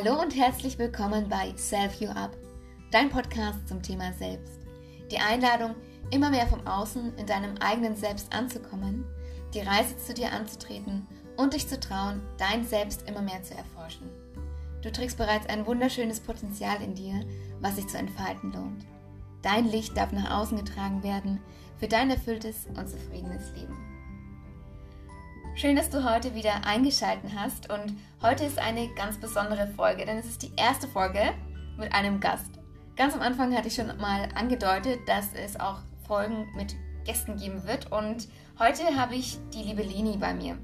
Hallo 0.00 0.22
und 0.22 0.36
herzlich 0.36 0.78
willkommen 0.78 1.28
bei 1.28 1.52
Self 1.56 2.00
You 2.00 2.10
Up, 2.10 2.30
dein 2.92 3.10
Podcast 3.10 3.66
zum 3.66 3.82
Thema 3.82 4.12
Selbst. 4.12 4.60
Die 5.10 5.18
Einladung, 5.18 5.74
immer 6.12 6.30
mehr 6.30 6.46
vom 6.46 6.64
Außen 6.64 7.16
in 7.16 7.26
deinem 7.26 7.56
eigenen 7.58 7.96
Selbst 7.96 8.32
anzukommen, 8.32 9.04
die 9.54 9.58
Reise 9.58 9.96
zu 9.96 10.14
dir 10.14 10.32
anzutreten 10.32 11.04
und 11.36 11.52
dich 11.52 11.66
zu 11.66 11.80
trauen, 11.80 12.22
dein 12.36 12.64
Selbst 12.64 13.08
immer 13.08 13.22
mehr 13.22 13.42
zu 13.42 13.56
erforschen. 13.56 14.08
Du 14.82 14.92
trägst 14.92 15.18
bereits 15.18 15.48
ein 15.48 15.66
wunderschönes 15.66 16.20
Potenzial 16.20 16.80
in 16.80 16.94
dir, 16.94 17.20
was 17.60 17.74
sich 17.74 17.88
zu 17.88 17.98
entfalten 17.98 18.52
lohnt. 18.52 18.86
Dein 19.42 19.66
Licht 19.66 19.96
darf 19.96 20.12
nach 20.12 20.30
außen 20.30 20.58
getragen 20.58 21.02
werden 21.02 21.40
für 21.76 21.88
dein 21.88 22.10
erfülltes 22.10 22.66
und 22.68 22.88
zufriedenes 22.88 23.50
Leben. 23.56 23.97
Schön, 25.58 25.74
dass 25.74 25.90
du 25.90 26.08
heute 26.08 26.36
wieder 26.36 26.64
eingeschaltet 26.64 27.32
hast 27.34 27.68
und 27.68 27.96
heute 28.22 28.44
ist 28.44 28.60
eine 28.60 28.94
ganz 28.94 29.18
besondere 29.18 29.66
Folge, 29.66 30.06
denn 30.06 30.16
es 30.16 30.26
ist 30.26 30.44
die 30.44 30.52
erste 30.56 30.86
Folge 30.86 31.34
mit 31.76 31.92
einem 31.92 32.20
Gast. 32.20 32.60
Ganz 32.94 33.12
am 33.14 33.22
Anfang 33.22 33.52
hatte 33.56 33.66
ich 33.66 33.74
schon 33.74 33.88
mal 33.98 34.28
angedeutet, 34.36 35.00
dass 35.08 35.34
es 35.34 35.58
auch 35.58 35.80
Folgen 36.06 36.46
mit 36.54 36.76
Gästen 37.04 37.36
geben 37.36 37.66
wird 37.66 37.90
und 37.90 38.28
heute 38.60 38.84
habe 38.94 39.16
ich 39.16 39.36
die 39.52 39.64
liebe 39.64 39.82
Lini 39.82 40.16
bei 40.16 40.32
mir. 40.32 40.56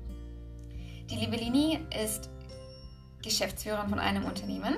Die 1.10 1.16
liebe 1.16 1.34
Lini 1.34 1.80
ist 2.04 2.30
Geschäftsführerin 3.20 3.88
von 3.88 3.98
einem 3.98 4.24
Unternehmen 4.24 4.76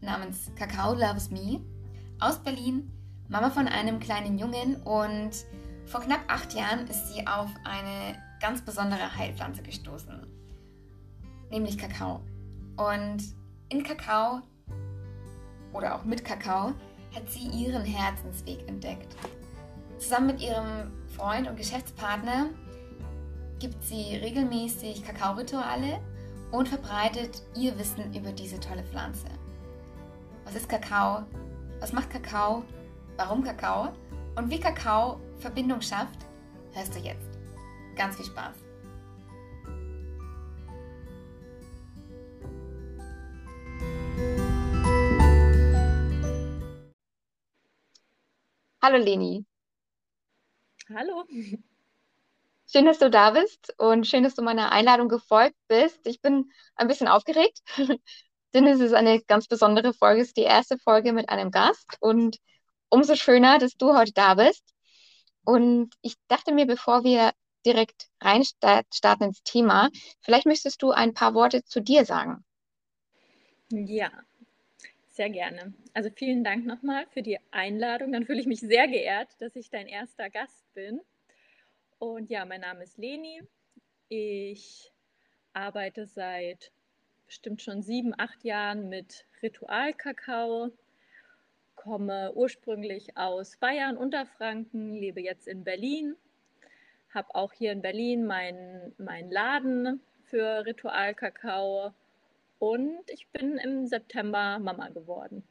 namens 0.00 0.50
Kakao 0.56 0.94
Loves 0.94 1.30
Me 1.30 1.60
aus 2.18 2.42
Berlin, 2.42 2.90
Mama 3.28 3.50
von 3.50 3.68
einem 3.68 4.00
kleinen 4.00 4.36
Jungen 4.36 4.82
und 4.82 5.30
vor 5.86 6.00
knapp 6.00 6.24
acht 6.26 6.54
Jahren 6.54 6.88
ist 6.88 7.14
sie 7.14 7.24
auf 7.24 7.50
eine 7.62 8.18
ganz 8.44 8.60
besondere 8.60 9.16
Heilpflanze 9.16 9.62
gestoßen, 9.62 10.26
nämlich 11.48 11.78
Kakao. 11.78 12.20
Und 12.76 13.24
in 13.70 13.82
Kakao 13.82 14.42
oder 15.72 15.94
auch 15.94 16.04
mit 16.04 16.26
Kakao 16.26 16.74
hat 17.14 17.30
sie 17.30 17.48
ihren 17.48 17.86
Herzensweg 17.86 18.68
entdeckt. 18.68 19.16
Zusammen 19.96 20.26
mit 20.26 20.42
ihrem 20.42 20.92
Freund 21.16 21.48
und 21.48 21.56
Geschäftspartner 21.56 22.50
gibt 23.60 23.82
sie 23.82 24.16
regelmäßig 24.16 25.02
Kakao-Rituale 25.06 26.00
und 26.52 26.68
verbreitet 26.68 27.40
ihr 27.56 27.78
Wissen 27.78 28.12
über 28.12 28.30
diese 28.30 28.60
tolle 28.60 28.84
Pflanze. 28.84 29.28
Was 30.44 30.54
ist 30.54 30.68
Kakao? 30.68 31.24
Was 31.80 31.94
macht 31.94 32.10
Kakao? 32.10 32.62
Warum 33.16 33.42
Kakao? 33.42 33.94
Und 34.36 34.50
wie 34.50 34.60
Kakao 34.60 35.18
Verbindung 35.38 35.80
schafft, 35.80 36.26
hörst 36.74 36.94
du 36.94 36.98
jetzt. 36.98 37.33
Ganz 37.96 38.16
viel 38.16 38.26
Spaß. 38.26 38.56
Hallo 48.82 48.98
Leni. 48.98 49.46
Hallo. 50.94 51.24
Schön, 52.66 52.84
dass 52.84 52.98
du 52.98 53.08
da 53.08 53.30
bist 53.30 53.72
und 53.78 54.06
schön, 54.06 54.24
dass 54.24 54.34
du 54.34 54.42
meiner 54.42 54.72
Einladung 54.72 55.08
gefolgt 55.08 55.56
bist. 55.68 56.06
Ich 56.06 56.20
bin 56.20 56.50
ein 56.74 56.88
bisschen 56.88 57.08
aufgeregt, 57.08 57.60
denn 58.54 58.66
es 58.66 58.80
ist 58.80 58.92
eine 58.92 59.22
ganz 59.22 59.46
besondere 59.46 59.94
Folge. 59.94 60.20
Es 60.20 60.28
ist 60.28 60.36
die 60.36 60.42
erste 60.42 60.78
Folge 60.78 61.12
mit 61.12 61.28
einem 61.28 61.50
Gast 61.50 61.96
und 62.00 62.38
umso 62.88 63.14
schöner, 63.14 63.58
dass 63.58 63.76
du 63.76 63.96
heute 63.96 64.12
da 64.12 64.34
bist. 64.34 64.64
Und 65.44 65.94
ich 66.02 66.16
dachte 66.28 66.52
mir, 66.52 66.66
bevor 66.66 67.04
wir 67.04 67.32
direkt 67.64 68.08
reinstarten 68.20 69.28
ins 69.28 69.42
Thema. 69.42 69.90
Vielleicht 70.20 70.46
möchtest 70.46 70.82
du 70.82 70.90
ein 70.90 71.14
paar 71.14 71.34
Worte 71.34 71.64
zu 71.64 71.80
dir 71.80 72.04
sagen. 72.04 72.44
Ja, 73.70 74.10
sehr 75.08 75.30
gerne. 75.30 75.72
Also 75.92 76.10
vielen 76.10 76.44
Dank 76.44 76.66
nochmal 76.66 77.06
für 77.12 77.22
die 77.22 77.38
Einladung. 77.50 78.12
Dann 78.12 78.26
fühle 78.26 78.40
ich 78.40 78.46
mich 78.46 78.60
sehr 78.60 78.88
geehrt, 78.88 79.30
dass 79.40 79.56
ich 79.56 79.70
dein 79.70 79.86
erster 79.86 80.30
Gast 80.30 80.72
bin. 80.74 81.00
Und 81.98 82.30
ja, 82.30 82.44
mein 82.44 82.60
Name 82.60 82.84
ist 82.84 82.98
Leni. 82.98 83.40
Ich 84.08 84.92
arbeite 85.52 86.06
seit 86.06 86.72
bestimmt 87.26 87.62
schon 87.62 87.82
sieben, 87.82 88.12
acht 88.16 88.44
Jahren 88.44 88.88
mit 88.88 89.26
Ritualkakao, 89.42 90.70
komme 91.74 92.32
ursprünglich 92.34 93.16
aus 93.16 93.56
Bayern, 93.56 93.96
Unterfranken, 93.96 94.94
lebe 94.94 95.20
jetzt 95.20 95.48
in 95.48 95.64
Berlin 95.64 96.16
habe 97.14 97.34
auch 97.34 97.52
hier 97.52 97.72
in 97.72 97.82
Berlin 97.82 98.26
meinen 98.26 98.94
mein 98.98 99.30
Laden 99.30 100.00
für 100.24 100.64
Ritualkakao 100.66 101.92
und 102.58 103.02
ich 103.08 103.28
bin 103.28 103.58
im 103.58 103.86
September 103.86 104.58
Mama 104.58 104.88
geworden. 104.88 105.42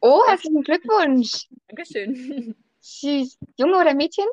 Oh, 0.00 0.22
herzlichen 0.26 0.62
Glückwunsch. 0.62 1.48
Dankeschön. 1.68 2.54
Süß. 2.80 3.38
Junge 3.56 3.78
oder 3.78 3.94
Mädchen? 3.94 4.26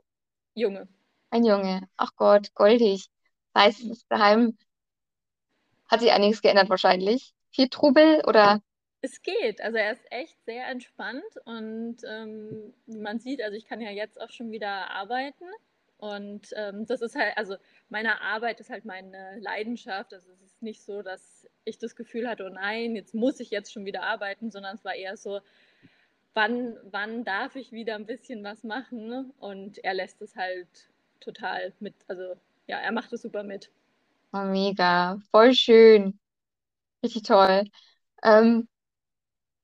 Junge. 0.53 0.88
Ein 1.31 1.44
Junge. 1.44 1.88
Ach 1.97 2.11
Gott, 2.15 2.53
goldig. 2.53 3.07
Das 3.53 3.63
heißt, 3.63 3.79
es 3.81 3.89
ist 3.89 4.05
daheim 4.09 4.57
hat 5.88 5.99
sich 5.99 6.11
einiges 6.11 6.41
geändert 6.41 6.69
wahrscheinlich. 6.69 7.33
Viel 7.51 7.69
Trubel 7.69 8.23
oder? 8.25 8.61
Es 9.01 9.21
geht. 9.21 9.61
Also 9.61 9.77
er 9.77 9.94
ist 9.94 10.03
echt 10.09 10.38
sehr 10.45 10.67
entspannt 10.67 11.23
und 11.45 11.97
ähm, 12.07 12.73
man 12.88 13.19
sieht, 13.19 13.41
also 13.41 13.55
ich 13.55 13.65
kann 13.65 13.81
ja 13.81 13.91
jetzt 13.91 14.19
auch 14.19 14.31
schon 14.31 14.51
wieder 14.51 14.89
arbeiten. 14.91 15.45
Und 15.97 16.50
ähm, 16.56 16.85
das 16.85 17.01
ist 17.01 17.16
halt, 17.16 17.38
also 17.38 17.56
meine 17.89 18.22
Arbeit 18.22 18.59
ist 18.59 18.69
halt 18.69 18.85
meine 18.85 19.39
Leidenschaft. 19.39 20.13
Also 20.13 20.31
es 20.33 20.41
ist 20.41 20.61
nicht 20.61 20.83
so, 20.83 21.01
dass 21.01 21.47
ich 21.63 21.78
das 21.78 21.95
Gefühl 21.95 22.28
hatte, 22.28 22.45
oh 22.45 22.53
nein, 22.53 22.95
jetzt 22.95 23.13
muss 23.16 23.39
ich 23.39 23.50
jetzt 23.50 23.72
schon 23.73 23.85
wieder 23.85 24.03
arbeiten, 24.03 24.51
sondern 24.51 24.75
es 24.75 24.85
war 24.85 24.95
eher 24.95 25.17
so, 25.17 25.39
wann, 26.33 26.78
wann 26.91 27.23
darf 27.23 27.56
ich 27.56 27.72
wieder 27.72 27.95
ein 27.95 28.06
bisschen 28.06 28.44
was 28.44 28.63
machen? 28.63 29.31
Und 29.39 29.83
er 29.83 29.94
lässt 29.94 30.22
es 30.22 30.35
halt 30.35 30.67
total 31.19 31.73
mit, 31.79 31.95
also 32.07 32.35
ja, 32.67 32.77
er 32.79 32.91
macht 32.91 33.13
es 33.13 33.22
super 33.23 33.44
mit. 33.44 33.72
Oh, 34.33 34.44
mega, 34.44 35.17
voll 35.31 35.53
schön. 35.53 36.19
Richtig 37.03 37.23
toll. 37.23 37.66
Ähm, 38.23 38.67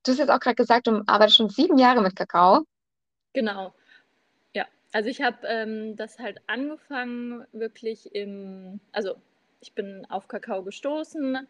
du 0.04 0.12
hast 0.12 0.20
jetzt 0.20 0.30
auch 0.32 0.40
gerade 0.40 0.56
gesagt, 0.56 0.88
du 0.88 1.04
arbeitest 1.08 1.38
schon 1.38 1.50
sieben 1.50 1.78
Jahre 1.78 2.02
mit 2.02 2.16
Kakao. 2.16 2.66
Genau. 3.34 3.74
Also 4.94 5.10
ich 5.10 5.22
habe 5.22 5.48
ähm, 5.48 5.96
das 5.96 6.20
halt 6.20 6.42
angefangen 6.48 7.46
wirklich 7.54 8.14
im, 8.14 8.82
also 8.92 9.16
ich 9.62 9.74
bin 9.74 10.06
auf 10.10 10.28
Kakao 10.28 10.64
gestoßen, 10.64 11.48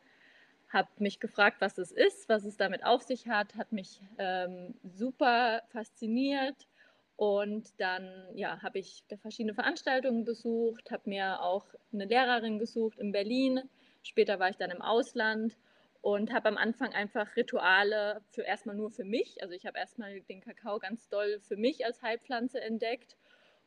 habe 0.70 0.90
mich 1.00 1.20
gefragt, 1.20 1.58
was 1.60 1.78
es 1.78 1.92
ist, 1.92 2.30
was 2.30 2.46
es 2.46 2.58
damit 2.58 2.86
auf 2.86 3.02
sich 3.02 3.28
hat, 3.28 3.56
hat 3.56 3.72
mich 3.72 4.02
ähm, 4.18 4.76
super 4.84 5.64
fasziniert. 5.70 6.68
Und 7.16 7.80
dann 7.80 8.10
ja, 8.36 8.62
habe 8.64 8.80
ich 8.80 9.04
verschiedene 9.22 9.54
Veranstaltungen 9.54 10.26
besucht, 10.26 10.90
habe 10.92 11.10
mir 11.10 11.42
auch 11.42 11.66
eine 11.94 12.06
Lehrerin 12.06 12.58
gesucht 12.58 12.98
in 13.00 13.12
Berlin, 13.12 13.62
später 14.02 14.40
war 14.40 14.50
ich 14.50 14.58
dann 14.58 14.72
im 14.72 14.82
Ausland 14.82 15.56
und 16.02 16.34
habe 16.34 16.50
am 16.50 16.58
Anfang 16.58 16.94
einfach 16.94 17.36
Rituale 17.36 18.22
für 18.32 18.42
erstmal 18.42 18.76
nur 18.76 18.90
für 18.90 19.04
mich, 19.04 19.44
also 19.44 19.54
ich 19.54 19.68
habe 19.68 19.78
erstmal 19.78 20.22
den 20.22 20.42
Kakao 20.42 20.80
ganz 20.80 21.10
doll 21.10 21.40
für 21.42 21.58
mich 21.58 21.86
als 21.86 22.02
Heilpflanze 22.02 22.60
entdeckt 22.60 23.18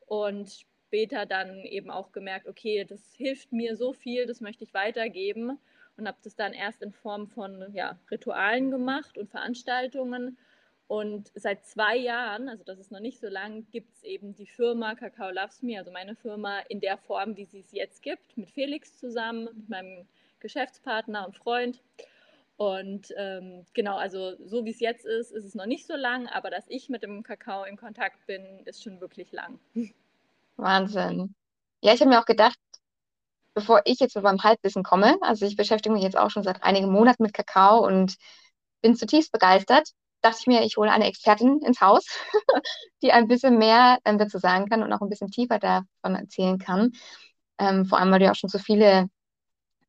und 0.07 0.67
später 0.87 1.27
dann 1.27 1.65
eben 1.65 1.91
auch 1.91 2.13
gemerkt, 2.13 2.47
okay, 2.47 2.85
das 2.85 3.15
hilft 3.17 3.53
mir 3.53 3.77
so 3.77 3.93
viel, 3.93 4.27
das 4.27 4.41
möchte 4.41 4.65
ich 4.65 4.75
weitergeben 4.75 5.59
und 5.97 6.07
habe 6.07 6.19
das 6.23 6.37
dann 6.37 6.53
erst 6.53 6.83
in 6.83 6.93
Form 6.93 7.29
von 7.29 7.73
ja, 7.73 7.99
Ritualen 8.11 8.71
gemacht 8.71 9.19
und 9.19 9.31
Veranstaltungen. 9.31 10.39
Und 10.87 11.33
seit 11.35 11.65
zwei 11.65 11.97
Jahren, 11.97 12.49
also 12.49 12.63
das 12.63 12.79
ist 12.79 12.93
noch 12.93 13.01
nicht 13.01 13.19
so 13.19 13.29
lang, 13.29 13.67
gibt 13.71 13.95
es 13.95 14.03
eben 14.03 14.35
die 14.35 14.47
Firma 14.47 14.95
Kakao 14.95 15.31
Loves 15.31 15.63
Me, 15.63 15.79
also 15.79 15.91
meine 15.91 16.15
Firma 16.15 16.61
in 16.69 16.81
der 16.81 16.99
Form, 16.99 17.37
wie 17.37 17.47
sie 17.47 17.61
es 17.61 17.73
jetzt 17.73 18.03
gibt, 18.03 18.37
mit 18.37 18.51
Felix 18.51 18.99
zusammen, 18.99 19.49
mit 19.55 19.69
meinem 19.69 20.07
Geschäftspartner 20.41 21.27
und 21.27 21.37
Freund. 21.37 21.83
Und 22.57 23.13
ähm, 23.17 23.65
genau, 23.73 23.97
also 23.97 24.37
so 24.47 24.65
wie 24.65 24.71
es 24.71 24.81
jetzt 24.81 25.07
ist, 25.07 25.33
ist 25.33 25.45
es 25.45 25.55
noch 25.55 25.67
nicht 25.67 25.87
so 25.87 25.97
lang, 25.97 26.29
aber 26.29 26.51
dass 26.51 26.67
ich 26.69 26.89
mit 26.89 27.03
dem 27.03 27.23
Kakao 27.23 27.65
in 27.65 27.77
Kontakt 27.77 28.27
bin, 28.27 28.61
ist 28.67 28.83
schon 28.83 29.01
wirklich 29.01 29.33
lang. 29.33 29.59
Wahnsinn. 30.57 31.35
Ja, 31.81 31.93
ich 31.95 32.01
habe 32.01 32.11
mir 32.11 32.21
auch 32.21 32.27
gedacht, 32.27 32.59
bevor 33.55 33.83
ich 33.85 34.01
jetzt 34.01 34.17
mit 34.17 34.25
meinem 34.25 34.43
Halbwissen 34.43 34.83
komme, 34.83 35.17
also 35.23 35.47
ich 35.47 35.57
beschäftige 35.57 35.93
mich 35.95 36.03
jetzt 36.03 36.19
auch 36.19 36.31
schon 36.31 36.43
seit 36.43 36.63
einigen 36.63 36.91
Monaten 36.91 37.23
mit 37.23 37.35
Kakao 37.35 37.87
und 37.87 38.17
bin 38.83 38.97
zutiefst 38.97 39.33
begeistert, 39.33 39.91
dachte 40.23 40.39
ich 40.41 40.47
mir, 40.47 40.63
ich 40.63 40.77
hole 40.77 40.91
eine 40.91 41.07
Expertin 41.07 41.61
ins 41.61 41.81
Haus, 41.81 42.07
die 43.03 43.13
ein 43.13 43.29
bisschen 43.29 43.59
mehr 43.59 43.99
ähm, 44.05 44.19
dazu 44.19 44.39
sagen 44.39 44.69
kann 44.69 44.83
und 44.83 44.93
auch 44.93 45.01
ein 45.03 45.09
bisschen 45.09 45.31
tiefer 45.31 45.59
davon 45.59 46.17
erzählen 46.17 46.59
kann. 46.59 46.93
Ähm, 47.59 47.87
vor 47.87 47.99
allem, 47.99 48.11
weil 48.11 48.19
du 48.21 48.25
ja 48.27 48.33
auch 48.33 48.37
schon 48.37 48.51
so 48.51 48.59
viele 48.59 49.09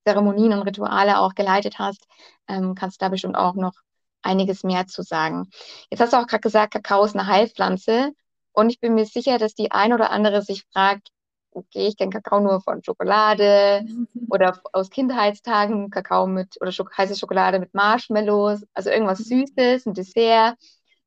Zeremonien 0.06 0.54
und 0.54 0.64
Rituale 0.64 1.20
auch 1.20 1.34
geleitet 1.36 1.80
hast, 1.80 2.06
ähm, 2.48 2.76
kannst 2.76 3.02
du 3.02 3.06
da 3.06 3.10
bestimmt 3.10 3.36
auch 3.38 3.56
noch 3.56 3.74
einiges 4.22 4.64
mehr 4.64 4.88
zu 4.88 5.04
sagen. 5.04 5.50
Jetzt 5.90 6.00
hast 6.02 6.14
du 6.14 6.18
auch 6.18 6.28
gerade 6.28 6.42
gesagt, 6.42 6.74
Kakao 6.74 7.06
ist 7.06 7.16
eine 7.16 7.28
Heilpflanze 7.28 8.12
und 8.56 8.70
ich 8.70 8.80
bin 8.80 8.96
mir 8.96 9.06
sicher, 9.06 9.38
dass 9.38 9.54
die 9.54 9.72
ein 9.72 9.94
oder 9.94 10.12
andere 10.12 10.42
sich 10.42 10.64
fragt, 10.72 11.10
okay, 11.52 11.88
ich 11.88 11.98
kenne 11.98 12.12
Kakao 12.12 12.40
nur 12.40 12.62
von 12.62 12.84
Schokolade 12.84 13.86
oder 14.30 14.60
aus 14.74 14.90
Kindheitstagen 14.90 15.90
Kakao 15.90 16.28
mit 16.28 16.58
oder 16.62 16.72
Schok 16.72 16.98
heiße 16.98 17.16
Schokolade 17.16 17.60
mit 17.60 17.74
Marshmallows, 17.74 18.66
also 18.74 18.90
irgendwas 18.90 19.20
mhm. 19.20 19.46
Süßes, 19.46 19.86
ein 19.86 19.94
Dessert. 19.94 20.58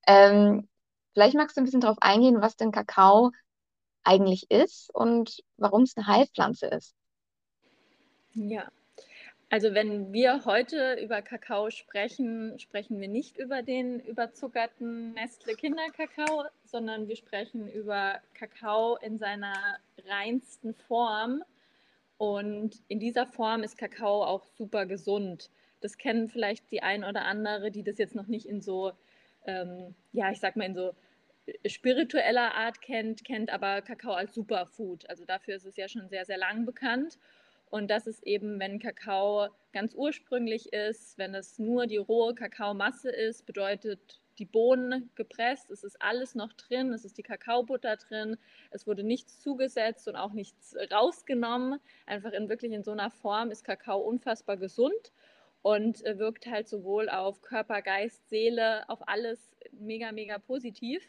Ähm, 0.07 0.69
vielleicht 1.13 1.35
magst 1.37 1.57
du 1.57 1.61
ein 1.61 1.65
bisschen 1.65 1.81
darauf 1.81 1.99
eingehen, 2.01 2.41
was 2.41 2.57
denn 2.57 2.73
Kakao 2.73 3.33
eigentlich 4.05 4.51
ist 4.51 4.95
und 4.95 5.43
warum 5.57 5.83
es 5.83 5.97
eine 5.97 6.07
Heilpflanze 6.07 6.67
ist. 6.67 6.95
Ja, 8.33 8.69
also 9.51 9.73
wenn 9.73 10.13
wir 10.13 10.45
heute 10.45 10.99
über 11.03 11.23
Kakao 11.23 11.71
sprechen, 11.71 12.59
sprechen 12.59 13.01
wir 13.01 13.09
nicht 13.09 13.39
über 13.39 13.63
den 13.63 13.99
überzuckerten 14.01 15.15
Nestle 15.15 15.55
Kinderkakao, 15.55 16.45
sondern 16.65 17.09
wir 17.09 17.17
sprechen 17.17 17.67
über 17.69 18.21
Kakao 18.35 18.97
in 18.97 19.17
seiner 19.17 19.79
reinsten 20.07 20.75
Form. 20.75 21.43
Und 22.19 22.83
in 22.89 22.99
dieser 23.01 23.27
Form 23.27 23.63
ist 23.63 23.79
Kakao 23.79 24.23
auch 24.23 24.45
super 24.45 24.85
gesund. 24.85 25.51
Das 25.81 25.97
kennen 25.97 26.29
vielleicht 26.29 26.71
die 26.71 26.83
ein 26.83 27.05
oder 27.05 27.25
andere, 27.25 27.71
die 27.71 27.85
das 27.85 27.97
jetzt 27.97 28.15
noch 28.15 28.27
nicht 28.27 28.47
in 28.47 28.61
so, 28.61 28.93
ähm, 29.47 29.95
ja, 30.13 30.31
ich 30.31 30.41
sag 30.41 30.57
mal 30.57 30.67
in 30.67 30.75
so 30.75 30.95
spiritueller 31.65 32.55
Art 32.55 32.83
kennt, 32.83 33.25
kennt 33.25 33.51
aber 33.51 33.81
Kakao 33.81 34.13
als 34.13 34.35
Superfood. 34.35 35.09
Also 35.09 35.25
dafür 35.25 35.57
ist 35.57 35.65
es 35.65 35.77
ja 35.77 35.89
schon 35.89 36.09
sehr, 36.09 36.27
sehr 36.27 36.37
lang 36.37 36.67
bekannt. 36.67 37.19
Und 37.71 37.89
das 37.89 38.07
ist 38.07 38.27
eben, 38.27 38.59
wenn 38.61 38.79
Kakao 38.79 39.49
ganz 39.73 39.95
ursprünglich 39.95 40.73
ist, 40.73 41.19
wenn 41.19 41.35
es 41.35 41.59
nur 41.59 41.87
die 41.87 41.99
rohe 41.99 42.35
Kakaomasse 42.35 43.11
ist, 43.11 43.47
bedeutet 43.47 44.21
die 44.39 44.45
Bohnen 44.45 45.11
gepresst, 45.17 45.71
es 45.71 45.83
ist 45.83 46.01
alles 46.01 46.35
noch 46.35 46.53
drin, 46.53 46.93
es 46.93 47.05
ist 47.05 47.19
die 47.19 47.23
Kakaobutter 47.23 47.97
drin, 47.97 48.37
es 48.71 48.87
wurde 48.87 49.03
nichts 49.03 49.41
zugesetzt 49.41 50.07
und 50.09 50.17
auch 50.17 50.33
nichts 50.33 50.77
rausgenommen. 50.93 51.81
Einfach 52.07 52.33
in 52.33 52.49
wirklich 52.49 52.73
in 52.73 52.85
so 52.85 52.93
einer 52.93 53.11
Form 53.11 53.51
ist 53.51 53.65
Kakao 53.65 54.01
unfassbar 54.01 54.57
gesund 54.57 55.13
und 55.63 56.05
äh, 56.07 56.19
wirkt 56.19 56.47
halt 56.47 56.69
sowohl 56.69 57.09
auf 57.09 57.43
Körper, 57.43 57.83
Geist, 57.83 58.29
Seele, 58.29 58.89
auf 58.89 59.07
alles 59.09 59.57
mega, 59.73 60.13
mega 60.13 60.39
positiv. 60.39 61.03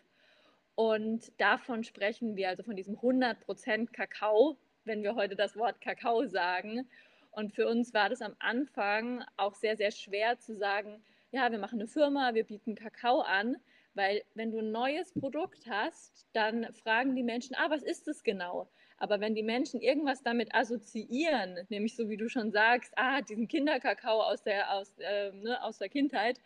Und 0.76 1.32
davon 1.40 1.84
sprechen 1.84 2.36
wir, 2.36 2.50
also 2.50 2.64
von 2.64 2.76
diesem 2.76 2.96
100% 2.96 3.92
Kakao, 3.92 4.58
wenn 4.86 5.04
wir 5.04 5.16
heute 5.16 5.36
das 5.36 5.56
Wort 5.56 5.82
Kakao 5.82 6.26
sagen. 6.26 6.88
Und 7.32 7.54
für 7.54 7.68
uns 7.68 7.94
war 7.94 8.10
das 8.10 8.22
am 8.22 8.36
Anfang 8.40 9.24
auch 9.38 9.56
sehr, 9.56 9.78
sehr 9.78 9.92
schwer 9.92 10.40
zu 10.40 10.56
sagen, 10.56 11.02
ja, 11.32 11.52
wir 11.52 11.60
machen 11.60 11.80
eine 11.80 11.88
Firma, 11.88 12.34
wir 12.34 12.44
bieten 12.44 12.76
Kakao 12.76 13.22
an, 13.22 13.58
weil 13.94 14.24
wenn 14.34 14.52
du 14.52 14.60
ein 14.60 14.72
neues 14.72 15.14
Produkt 15.14 15.70
hast, 15.70 16.26
dann 16.34 16.74
fragen 16.74 17.16
die 17.16 17.24
Menschen, 17.24 17.56
ah, 17.56 17.70
was 17.70 17.84
ist 17.84 18.08
das 18.08 18.24
genau? 18.24 18.68
Aber 18.98 19.20
wenn 19.22 19.36
die 19.36 19.44
Menschen 19.44 19.80
irgendwas 19.82 20.24
damit 20.24 20.54
assoziieren, 20.54 21.66
nämlich 21.70 21.96
so 21.96 22.10
wie 22.10 22.18
du 22.18 22.30
schon 22.30 22.52
sagst, 22.52 22.92
ah, 22.98 23.22
diesen 23.22 23.48
Kinderkakao 23.48 24.22
aus 24.22 24.44
der, 24.44 24.74
aus, 24.74 24.98
äh, 25.00 25.32
ne, 25.32 25.64
aus 25.64 25.78
der 25.78 25.90
Kindheit, 25.90 26.42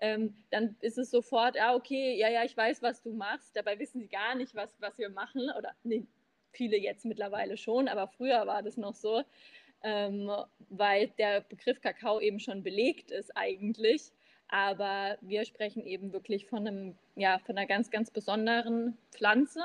ähm, 0.00 0.34
dann 0.50 0.76
ist 0.80 0.98
es 0.98 1.10
sofort, 1.10 1.56
ah, 1.60 1.74
okay, 1.74 2.18
ja, 2.18 2.28
ja, 2.28 2.42
ich 2.42 2.56
weiß, 2.56 2.82
was 2.82 3.02
du 3.02 3.12
machst. 3.12 3.54
Dabei 3.54 3.78
wissen 3.78 4.00
sie 4.00 4.08
gar 4.08 4.34
nicht, 4.34 4.54
was, 4.54 4.74
was 4.80 4.98
wir 4.98 5.10
machen. 5.10 5.48
Oder 5.56 5.76
nee, 5.84 6.04
viele 6.52 6.76
jetzt 6.78 7.04
mittlerweile 7.04 7.56
schon, 7.56 7.88
aber 7.88 8.08
früher 8.08 8.46
war 8.46 8.62
das 8.62 8.76
noch 8.76 8.94
so, 8.94 9.22
ähm, 9.82 10.30
weil 10.70 11.08
der 11.18 11.40
Begriff 11.40 11.80
Kakao 11.80 12.20
eben 12.20 12.40
schon 12.40 12.62
belegt 12.62 13.10
ist 13.10 13.36
eigentlich. 13.36 14.12
Aber 14.48 15.16
wir 15.22 15.46
sprechen 15.46 15.86
eben 15.86 16.12
wirklich 16.12 16.46
von, 16.46 16.66
einem, 16.66 16.94
ja, 17.16 17.38
von 17.38 17.56
einer 17.56 17.66
ganz, 17.66 17.90
ganz 17.90 18.10
besonderen 18.10 18.98
Pflanze. 19.10 19.60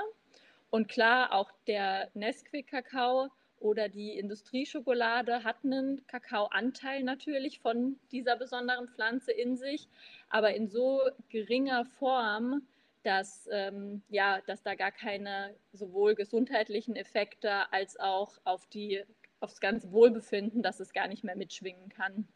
Und 0.69 0.87
klar, 0.87 1.33
auch 1.33 1.51
der 1.67 2.09
Nesquik-Kakao 2.13 3.29
oder 3.59 3.89
die 3.89 4.17
Industrieschokolade 4.17 5.43
hat 5.43 5.57
einen 5.63 6.05
Kakaoanteil 6.07 7.03
natürlich 7.03 7.59
von 7.59 7.97
dieser 8.11 8.35
besonderen 8.35 8.87
Pflanze 8.87 9.31
in 9.31 9.57
sich, 9.57 9.87
aber 10.29 10.53
in 10.53 10.69
so 10.69 11.01
geringer 11.29 11.85
Form, 11.99 12.61
dass, 13.07 13.47
ähm, 13.53 14.01
ja, 14.09 14.41
dass 14.47 14.63
da 14.63 14.75
gar 14.75 14.91
keine 14.91 15.55
sowohl 15.71 16.13
gesundheitlichen 16.13 16.97
Effekte 16.97 17.71
als 17.71 17.97
auch 17.97 18.37
auf 18.43 18.67
die, 18.67 19.01
aufs 19.39 19.61
ganze 19.61 19.93
Wohlbefinden, 19.93 20.61
dass 20.61 20.81
es 20.81 20.91
gar 20.91 21.07
nicht 21.07 21.23
mehr 21.23 21.37
mitschwingen 21.37 21.87
kann. 21.87 22.27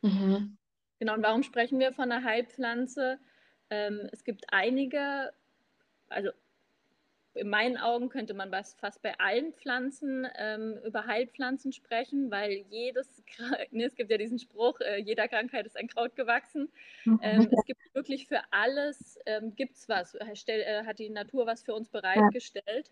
Mhm. 0.00 0.56
Genau, 0.98 1.12
und 1.12 1.22
warum 1.22 1.42
sprechen 1.42 1.80
wir 1.80 1.92
von 1.92 2.10
einer 2.10 2.24
Heilpflanze? 2.24 3.18
Ähm, 3.68 4.08
es 4.10 4.24
gibt 4.24 4.46
einige, 4.48 5.34
also 6.08 6.30
in 7.34 7.48
meinen 7.48 7.76
Augen 7.76 8.08
könnte 8.08 8.32
man 8.32 8.50
fast 8.50 9.02
bei 9.02 9.18
allen 9.18 9.52
Pflanzen 9.52 10.26
ähm, 10.38 10.78
über 10.84 11.06
Heilpflanzen 11.06 11.72
sprechen, 11.72 12.30
weil 12.30 12.64
jedes, 12.70 13.22
ne, 13.70 13.84
es 13.84 13.94
gibt 13.96 14.10
ja 14.10 14.18
diesen 14.18 14.38
Spruch, 14.38 14.80
äh, 14.80 14.98
jeder 14.98 15.26
Krankheit 15.28 15.66
ist 15.66 15.76
ein 15.76 15.88
Kraut 15.88 16.14
gewachsen. 16.14 16.70
Mhm. 17.04 17.20
Ähm, 17.22 17.48
es 17.50 17.64
gibt 17.64 17.80
wirklich 17.94 18.26
für 18.28 18.40
alles, 18.50 19.18
ähm, 19.26 19.54
gibt 19.56 19.76
es 19.76 19.88
was, 19.88 20.16
stell, 20.34 20.60
äh, 20.60 20.84
hat 20.84 20.98
die 20.98 21.10
Natur 21.10 21.46
was 21.46 21.62
für 21.62 21.74
uns 21.74 21.88
bereitgestellt. 21.88 22.90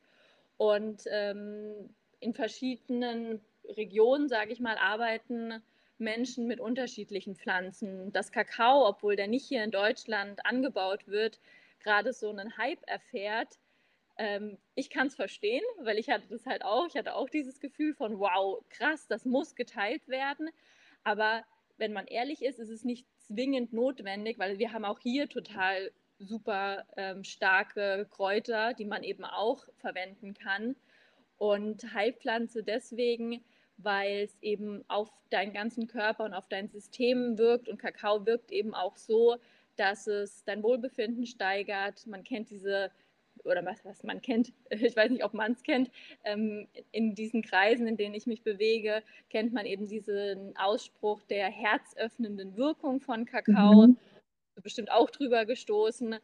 Und 0.56 1.05
ähm, 1.06 1.91
in 2.21 2.35
verschiedenen 2.35 3.41
Regionen, 3.77 4.29
sage 4.29 4.53
ich 4.53 4.61
mal, 4.61 4.77
arbeiten 4.77 5.62
Menschen 5.99 6.47
mit 6.47 6.61
unterschiedlichen 6.61 7.37
Pflanzen. 7.37 8.12
Das 8.12 8.33
Kakao, 8.33 8.87
obwohl 8.89 9.17
der 9.17 9.29
nicht 9.29 9.47
hier 9.47 9.62
in 9.62 9.71
Deutschland 9.71 10.44
angebaut 10.44 11.06
wird, 11.06 11.39
gerade 11.81 12.12
so 12.12 12.31
einen 12.31 12.56
Hype 12.59 12.83
erfährt, 12.87 13.59
ähm, 14.22 14.56
ich 14.76 14.88
kann 14.88 15.08
es 15.08 15.16
verstehen, 15.16 15.64
weil 15.80 15.98
ich 15.98 16.08
hatte 16.08 16.28
das 16.30 16.46
halt 16.46 16.64
auch. 16.64 16.86
Ich 16.86 16.96
hatte 16.96 17.16
auch 17.16 17.28
dieses 17.28 17.58
Gefühl 17.58 17.92
von, 17.92 18.20
wow, 18.20 18.64
krass, 18.69 19.08
das 19.08 19.24
muss 19.24 19.56
geteilt 19.56 20.06
werden. 20.06 20.48
Aber 21.02 21.42
wenn 21.76 21.92
man 21.92 22.06
ehrlich 22.06 22.44
ist, 22.44 22.60
ist 22.60 22.70
es 22.70 22.84
nicht 22.84 23.04
zwingend 23.19 23.72
notwendig, 23.72 24.38
weil 24.38 24.60
wir 24.60 24.72
haben 24.72 24.84
auch 24.84 25.00
hier 25.00 25.28
total 25.28 25.90
super 26.20 26.86
ähm, 26.96 27.24
starke 27.24 28.06
Kräuter, 28.12 28.74
die 28.74 28.84
man 28.84 29.02
eben 29.02 29.24
auch 29.24 29.66
verwenden 29.78 30.34
kann. 30.34 30.76
Und 31.36 31.92
Heilpflanze 31.92 32.62
deswegen, 32.62 33.42
weil 33.76 34.20
es 34.20 34.38
eben 34.40 34.84
auf 34.86 35.10
deinen 35.30 35.52
ganzen 35.52 35.88
Körper 35.88 36.22
und 36.22 36.34
auf 36.34 36.46
dein 36.48 36.69
System 36.69 37.38
wirkt. 37.38 37.69
Und 37.69 37.78
Kakao 37.78 38.24
wirkt 38.24 38.52
eben 38.52 38.72
auch 38.72 38.96
so, 38.96 39.38
dass 39.74 40.06
es 40.06 40.44
dein 40.44 40.62
Wohlbefinden 40.62 41.26
steigert. 41.26 42.06
Man 42.06 42.22
kennt 42.22 42.50
diese 42.50 42.92
oder 43.44 43.65
was, 43.65 43.85
was 43.85 44.03
man 44.03 44.21
kennt, 44.23 44.53
ich 44.71 44.97
weiß 44.97 45.11
nicht, 45.11 45.25
ob 45.25 45.35
man 45.35 45.53
es 45.53 45.62
kennt, 45.62 45.91
ähm, 46.25 46.69
in 46.91 47.15
diesen 47.15 47.43
Kreisen, 47.43 47.87
in 47.87 47.97
denen 47.97 48.15
ich 48.15 48.27
mich 48.27 48.43
bewege, 48.43 49.03
kennt 49.31 49.53
man 49.53 49.67
eben 49.67 49.89
diesen 49.89 50.56
Ausspruch 50.56 51.22
der 51.25 51.49
herzöffnenden 51.49 52.56
Wirkung 52.56 53.01
von 53.01 53.25
Kakao. 53.25 53.89
Mhm. 53.89 53.96
Bestimmt 54.63 54.91
auch 54.91 55.11
drüber 55.11 55.46
gestoßen. 55.46 56.17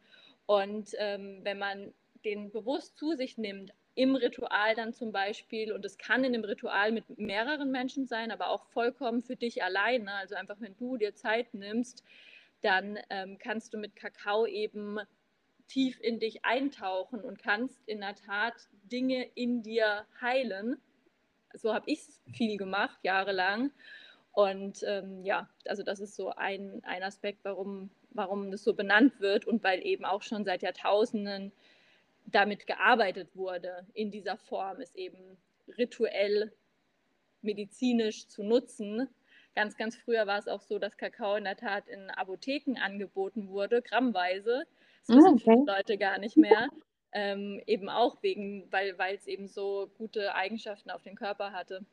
Und 0.45 0.89
ähm, 0.97 1.39
wenn 1.43 1.57
man 1.57 1.93
den 2.23 2.51
bewusst 2.51 2.97
zu 2.97 3.15
sich 3.15 3.37
nimmt, 3.37 3.73
im 3.95 4.15
Ritual 4.15 4.75
dann 4.75 4.93
zum 4.93 5.11
Beispiel, 5.11 5.73
und 5.73 5.83
es 5.83 5.97
kann 5.97 6.23
in 6.23 6.33
einem 6.33 6.45
Ritual 6.45 6.91
mit 6.91 7.17
mehreren 7.17 7.69
Menschen 7.69 8.05
sein, 8.05 8.31
aber 8.31 8.49
auch 8.49 8.63
vollkommen 8.67 9.23
für 9.23 9.35
dich 9.35 9.61
alleine, 9.61 10.13
also 10.13 10.35
einfach 10.35 10.55
wenn 10.59 10.77
du 10.77 10.95
dir 10.95 11.15
Zeit 11.15 11.53
nimmst, 11.53 12.03
dann 12.61 12.97
ähm, 13.09 13.37
kannst 13.39 13.73
du 13.73 13.77
mit 13.77 13.95
Kakao 13.95 14.45
eben 14.45 14.99
tief 15.69 15.99
in 16.01 16.19
dich 16.19 16.43
eintauchen 16.43 17.21
und 17.21 17.39
kannst 17.39 17.87
in 17.87 18.01
der 18.01 18.15
Tat 18.15 18.55
Dinge 18.91 19.25
in 19.35 19.63
dir 19.63 20.05
heilen. 20.19 20.81
So 21.53 21.73
habe 21.73 21.89
ich 21.89 21.99
es 21.99 22.21
viel 22.33 22.57
gemacht, 22.57 22.99
jahrelang. 23.03 23.71
Und 24.33 24.83
ähm, 24.85 25.23
ja, 25.23 25.49
also 25.65 25.83
das 25.83 25.99
ist 25.99 26.15
so 26.15 26.31
ein, 26.31 26.81
ein 26.83 27.03
Aspekt, 27.03 27.39
warum, 27.43 27.89
warum 28.11 28.51
das 28.51 28.63
so 28.63 28.73
benannt 28.73 29.19
wird 29.19 29.45
und 29.45 29.63
weil 29.63 29.85
eben 29.85 30.05
auch 30.05 30.21
schon 30.21 30.43
seit 30.43 30.61
Jahrtausenden 30.61 31.51
damit 32.25 32.67
gearbeitet 32.67 33.35
wurde, 33.35 33.85
in 33.93 34.11
dieser 34.11 34.37
Form, 34.37 34.81
es 34.81 34.93
eben 34.95 35.37
rituell 35.77 36.51
medizinisch 37.41 38.27
zu 38.27 38.43
nutzen. 38.43 39.07
Ganz, 39.55 39.77
ganz 39.77 39.95
früher 39.95 40.27
war 40.27 40.37
es 40.37 40.47
auch 40.47 40.61
so, 40.61 40.79
dass 40.79 40.97
Kakao 40.97 41.35
in 41.35 41.43
der 41.43 41.57
Tat 41.57 41.87
in 41.87 42.09
Apotheken 42.11 42.77
angeboten 42.79 43.49
wurde, 43.49 43.81
grammweise. 43.81 44.65
Das 45.07 45.17
wissen 45.17 45.33
okay. 45.33 45.43
viele 45.43 45.65
Leute 45.65 45.97
gar 45.97 46.17
nicht 46.17 46.37
mehr. 46.37 46.69
Ähm, 47.11 47.61
eben 47.65 47.89
auch 47.89 48.21
wegen, 48.21 48.71
weil 48.71 48.95
es 49.15 49.25
eben 49.25 49.47
so 49.47 49.89
gute 49.97 50.35
Eigenschaften 50.35 50.91
auf 50.91 51.01
den 51.01 51.15
Körper 51.15 51.51
hatte 51.51 51.83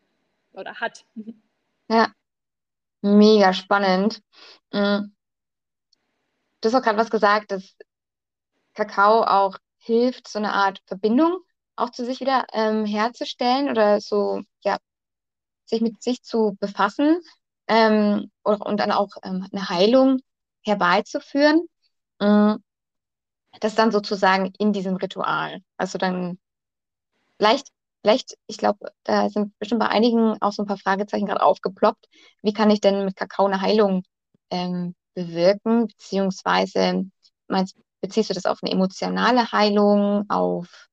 oder 0.53 0.75
hat. 0.75 1.07
Ja, 1.89 2.13
mega 3.01 3.53
spannend. 3.53 4.21
Mm. 4.73 5.07
Du 6.61 6.69
hast 6.69 6.75
auch 6.75 6.83
gerade 6.83 6.99
was 6.99 7.11
gesagt, 7.11 7.53
dass 7.53 7.77
Kakao 8.75 9.23
auch 9.23 9.57
hilft, 9.79 10.29
so 10.29 10.39
eine 10.39 10.53
Art 10.53 10.83
Verbindung 10.87 11.39
auch 11.77 11.91
zu 11.91 12.05
sich 12.05 12.21
wieder 12.21 12.47
ähm, 12.53 12.85
herzustellen 12.85 13.71
oder 13.71 14.01
so, 14.01 14.43
ja, 14.65 14.79
sich 15.65 15.81
mit 15.81 16.03
sich 16.03 16.23
zu 16.23 16.57
befassen 16.59 17.21
ähm, 17.69 18.31
und, 18.43 18.61
und 18.63 18.81
dann 18.81 18.93
auch 18.93 19.11
ähm, 19.23 19.47
eine 19.53 19.69
Heilung 19.69 20.19
herbeizuführen. 20.63 21.69
Mhm 22.21 22.63
das 23.61 23.75
dann 23.75 23.93
sozusagen 23.93 24.53
in 24.59 24.73
diesem 24.73 24.97
Ritual. 24.97 25.61
Also 25.77 25.99
dann 25.99 26.39
vielleicht 27.39 27.71
Vielleicht, 28.07 28.39
ich 28.47 28.57
glaube, 28.57 28.93
da 29.03 29.29
sind 29.31 29.59
bestimmt 29.59 29.81
bei 29.81 29.89
einigen 29.89 30.41
auch 30.41 30.53
so 30.53 30.63
ein 30.63 30.67
paar 30.67 30.79
Fragezeichen 30.79 31.27
gerade 31.27 31.43
aufgeploppt. 31.43 32.07
Wie 32.41 32.53
kann 32.53 32.71
ich 32.71 32.81
denn 32.81 33.05
mit 33.05 33.17
Kakao 33.17 33.47
eine 33.47 33.61
Heilung 33.61 34.05
ähm, 34.51 34.95
bewirken? 35.15 35.89
Beziehungsweise 35.89 37.11
meinst, 37.49 37.77
beziehst 38.01 38.31
du 38.31 38.35
das 38.35 38.47
auf 38.47 38.61
eine 38.63 38.71
emotionale 38.71 39.51
Heilung, 39.51 40.25
auf, 40.31 40.87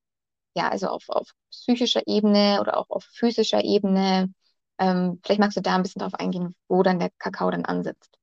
ja, 0.56 0.70
also 0.70 0.88
auf, 0.88 1.04
auf 1.08 1.30
psychischer 1.52 2.02
Ebene 2.06 2.58
oder 2.60 2.76
auch 2.78 2.90
auf 2.90 3.04
physischer 3.04 3.62
Ebene? 3.62 4.34
Ähm, 4.80 5.20
vielleicht 5.22 5.40
magst 5.40 5.56
du 5.56 5.60
da 5.62 5.76
ein 5.76 5.82
bisschen 5.82 6.00
drauf 6.00 6.14
eingehen, 6.14 6.56
wo 6.66 6.82
dann 6.82 6.98
der 6.98 7.10
Kakao 7.20 7.48
dann 7.48 7.64
ansetzt. 7.64 8.18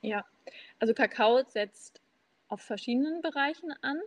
Ja, 0.00 0.24
also 0.80 0.94
Kakao 0.94 1.44
setzt 1.46 1.99
auf 2.50 2.60
verschiedenen 2.60 3.22
Bereichen 3.22 3.72
an. 3.80 4.00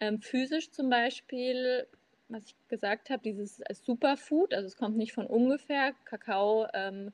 Ähm, 0.00 0.20
physisch 0.20 0.70
zum 0.70 0.90
Beispiel, 0.90 1.86
was 2.28 2.46
ich 2.46 2.56
gesagt 2.68 3.10
habe, 3.10 3.22
dieses 3.22 3.62
Superfood, 3.70 4.52
also 4.52 4.66
es 4.66 4.76
kommt 4.76 4.96
nicht 4.96 5.12
von 5.12 5.26
ungefähr. 5.26 5.92
Kakao 6.04 6.66
ähm, 6.74 7.12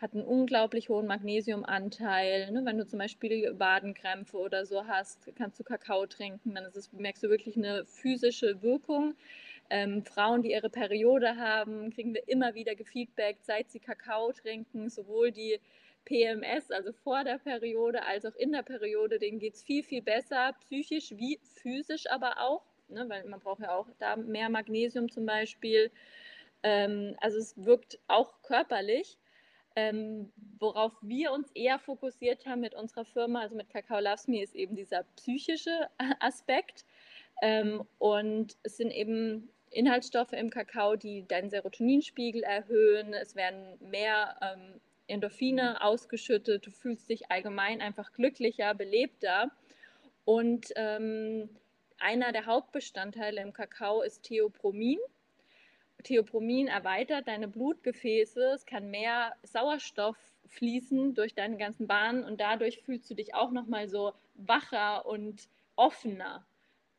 hat 0.00 0.14
einen 0.14 0.24
unglaublich 0.24 0.88
hohen 0.88 1.06
Magnesiumanteil. 1.06 2.50
Ne? 2.50 2.64
Wenn 2.64 2.78
du 2.78 2.86
zum 2.86 2.98
Beispiel 2.98 3.58
Wadenkrämpfe 3.58 4.36
oder 4.36 4.66
so 4.66 4.86
hast, 4.86 5.30
kannst 5.36 5.58
du 5.58 5.64
Kakao 5.64 6.06
trinken, 6.06 6.54
dann 6.54 6.64
es, 6.64 6.92
merkst 6.92 7.22
du 7.22 7.30
wirklich 7.30 7.56
eine 7.56 7.84
physische 7.86 8.60
Wirkung. 8.62 9.14
Ähm, 9.70 10.04
Frauen, 10.04 10.42
die 10.42 10.52
ihre 10.52 10.70
Periode 10.70 11.36
haben, 11.36 11.90
kriegen 11.90 12.14
wir 12.14 12.26
immer 12.28 12.54
wieder 12.54 12.74
gefeedbackt, 12.74 13.44
seit 13.44 13.70
sie 13.70 13.80
Kakao 13.80 14.32
trinken, 14.32 14.88
sowohl 14.88 15.30
die 15.30 15.60
PMS, 16.04 16.70
also 16.70 16.92
vor 16.92 17.24
der 17.24 17.38
Periode, 17.38 18.04
als 18.04 18.24
auch 18.24 18.34
in 18.34 18.52
der 18.52 18.62
Periode, 18.62 19.18
denen 19.18 19.38
geht 19.38 19.54
es 19.54 19.62
viel, 19.62 19.82
viel 19.82 20.02
besser, 20.02 20.54
psychisch 20.60 21.10
wie 21.16 21.38
physisch 21.42 22.10
aber 22.10 22.40
auch, 22.40 22.62
ne, 22.88 23.08
weil 23.08 23.24
man 23.24 23.40
braucht 23.40 23.60
ja 23.60 23.74
auch 23.74 23.88
da 23.98 24.16
mehr 24.16 24.48
Magnesium 24.48 25.10
zum 25.10 25.26
Beispiel. 25.26 25.90
Ähm, 26.62 27.16
also 27.20 27.38
es 27.38 27.54
wirkt 27.64 27.98
auch 28.08 28.42
körperlich. 28.42 29.18
Ähm, 29.76 30.32
worauf 30.58 30.92
wir 31.02 31.30
uns 31.30 31.52
eher 31.52 31.78
fokussiert 31.78 32.46
haben 32.46 32.62
mit 32.62 32.74
unserer 32.74 33.04
Firma, 33.04 33.42
also 33.42 33.54
mit 33.54 33.68
Kakao 33.70 34.00
Loves 34.00 34.26
Me, 34.26 34.42
ist 34.42 34.56
eben 34.56 34.74
dieser 34.74 35.04
psychische 35.14 35.88
Aspekt. 36.20 36.84
Ähm, 37.42 37.86
und 37.98 38.56
es 38.64 38.76
sind 38.76 38.90
eben 38.90 39.50
Inhaltsstoffe 39.70 40.32
im 40.32 40.50
Kakao, 40.50 40.96
die 40.96 41.26
deinen 41.28 41.50
Serotoninspiegel 41.50 42.42
erhöhen. 42.42 43.12
Es 43.14 43.36
werden 43.36 43.78
mehr 43.80 44.36
ähm, 44.42 44.80
Endorphine 45.08 45.82
ausgeschüttet. 45.82 46.66
Du 46.66 46.70
fühlst 46.70 47.08
dich 47.08 47.30
allgemein 47.30 47.80
einfach 47.80 48.12
glücklicher, 48.12 48.74
belebter. 48.74 49.50
Und 50.24 50.72
ähm, 50.76 51.48
einer 51.98 52.32
der 52.32 52.46
Hauptbestandteile 52.46 53.40
im 53.40 53.52
Kakao 53.52 54.02
ist 54.02 54.22
Theopromin. 54.22 54.98
Theopromin 56.04 56.68
erweitert 56.68 57.26
deine 57.26 57.48
Blutgefäße, 57.48 58.52
es 58.54 58.66
kann 58.66 58.90
mehr 58.90 59.34
Sauerstoff 59.42 60.16
fließen 60.46 61.14
durch 61.14 61.34
deine 61.34 61.56
ganzen 61.56 61.86
Bahnen 61.86 62.24
und 62.24 62.40
dadurch 62.40 62.80
fühlst 62.82 63.10
du 63.10 63.14
dich 63.14 63.34
auch 63.34 63.50
noch 63.50 63.66
mal 63.66 63.88
so 63.88 64.12
wacher 64.34 65.06
und 65.06 65.48
offener. 65.76 66.46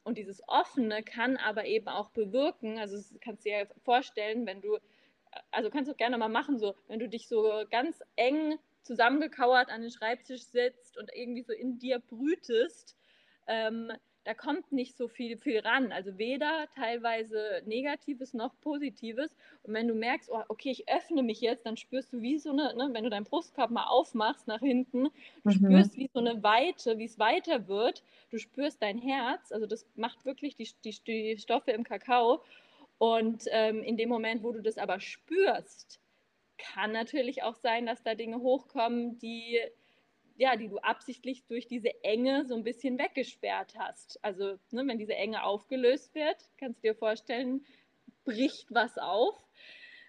Und 0.04 0.18
dieses 0.18 0.42
Offene 0.48 1.04
kann 1.04 1.38
aber 1.38 1.66
eben 1.66 1.88
auch 1.88 2.10
bewirken, 2.10 2.80
also 2.80 2.98
das 2.98 3.14
kannst 3.22 3.46
du 3.46 3.50
dir 3.50 3.68
vorstellen, 3.84 4.46
wenn 4.46 4.62
du, 4.62 4.78
also 5.52 5.70
kannst 5.70 5.90
du 5.90 5.96
gerne 5.96 6.18
mal 6.18 6.30
machen, 6.30 6.58
so, 6.58 6.76
wenn 6.88 7.00
du 7.00 7.08
dich 7.08 7.28
so 7.28 7.64
ganz 7.70 8.02
eng 8.16 8.58
zusammengekauert 8.84 9.70
an 9.70 9.82
den 9.82 9.92
Schreibtisch 9.92 10.44
sitzt 10.44 10.98
und 10.98 11.10
irgendwie 11.14 11.44
so 11.44 11.54
in 11.54 11.80
dir 11.80 12.00
brütest, 12.00 12.96
ähm, 13.48 13.92
da 14.26 14.34
kommt 14.34 14.72
nicht 14.72 14.98
so 14.98 15.08
viel, 15.08 15.38
viel 15.38 15.60
ran. 15.60 15.92
Also 15.92 16.18
weder 16.18 16.68
teilweise 16.76 17.64
Negatives 17.66 18.34
noch 18.34 18.54
Positives. 18.62 19.36
Und 19.64 19.74
wenn 19.74 19.88
du 19.88 19.96
merkst, 19.96 20.30
oh, 20.30 20.44
okay, 20.50 20.70
ich 20.72 20.90
öffne 20.90 21.24
mich 21.24 21.42
jetzt, 21.42 21.66
dann 21.66 21.78
spürst 21.78 22.14
du 22.14 22.22
wie 22.22 22.38
so 22.38 22.52
eine, 22.52 22.76
ne, 22.76 22.90
wenn 22.92 23.04
du 23.04 23.10
deinen 23.10 23.24
Brustkorb 23.24 23.72
mal 23.72 23.88
aufmachst 23.88 24.48
nach 24.48 24.60
hinten, 24.60 25.06
du 25.44 25.50
mhm. 25.50 25.52
spürst 25.52 25.98
wie 25.98 26.10
so 26.14 26.20
eine 26.20 26.44
Weite, 26.44 26.98
wie 26.98 27.06
es 27.06 27.18
weiter 27.18 27.68
wird. 27.68 28.04
Du 28.30 28.38
spürst 28.38 28.82
dein 28.82 28.98
Herz. 28.98 29.52
Also 29.52 29.66
das 29.66 29.86
macht 29.96 30.26
wirklich 30.26 30.56
die, 30.56 30.70
die, 30.84 30.96
die 31.08 31.38
Stoffe 31.40 31.72
im 31.72 31.84
Kakao. 31.84 32.44
Und 33.00 33.46
ähm, 33.50 33.82
in 33.82 33.98
dem 33.98 34.10
Moment, 34.10 34.44
wo 34.44 34.52
du 34.52 34.62
das 34.62 34.78
aber 34.78 35.00
spürst, 35.00 36.00
kann 36.58 36.92
natürlich 36.92 37.42
auch 37.42 37.56
sein, 37.56 37.86
dass 37.86 38.04
da 38.04 38.14
Dinge 38.14 38.40
hochkommen, 38.40 39.18
die 39.18 39.60
ja, 40.40 40.56
die 40.56 40.70
du 40.70 40.78
absichtlich 40.78 41.46
durch 41.48 41.68
diese 41.68 42.02
Enge 42.02 42.46
so 42.46 42.56
ein 42.56 42.64
bisschen 42.64 42.98
weggesperrt 42.98 43.74
hast. 43.78 44.24
Also, 44.24 44.58
ne, 44.72 44.88
wenn 44.88 44.98
diese 44.98 45.14
Enge 45.14 45.44
aufgelöst 45.44 46.16
wird, 46.16 46.38
kannst 46.58 46.82
du 46.82 46.88
dir 46.88 46.96
vorstellen, 46.96 47.66
bricht 48.24 48.74
was 48.74 48.98
auf. 48.98 49.36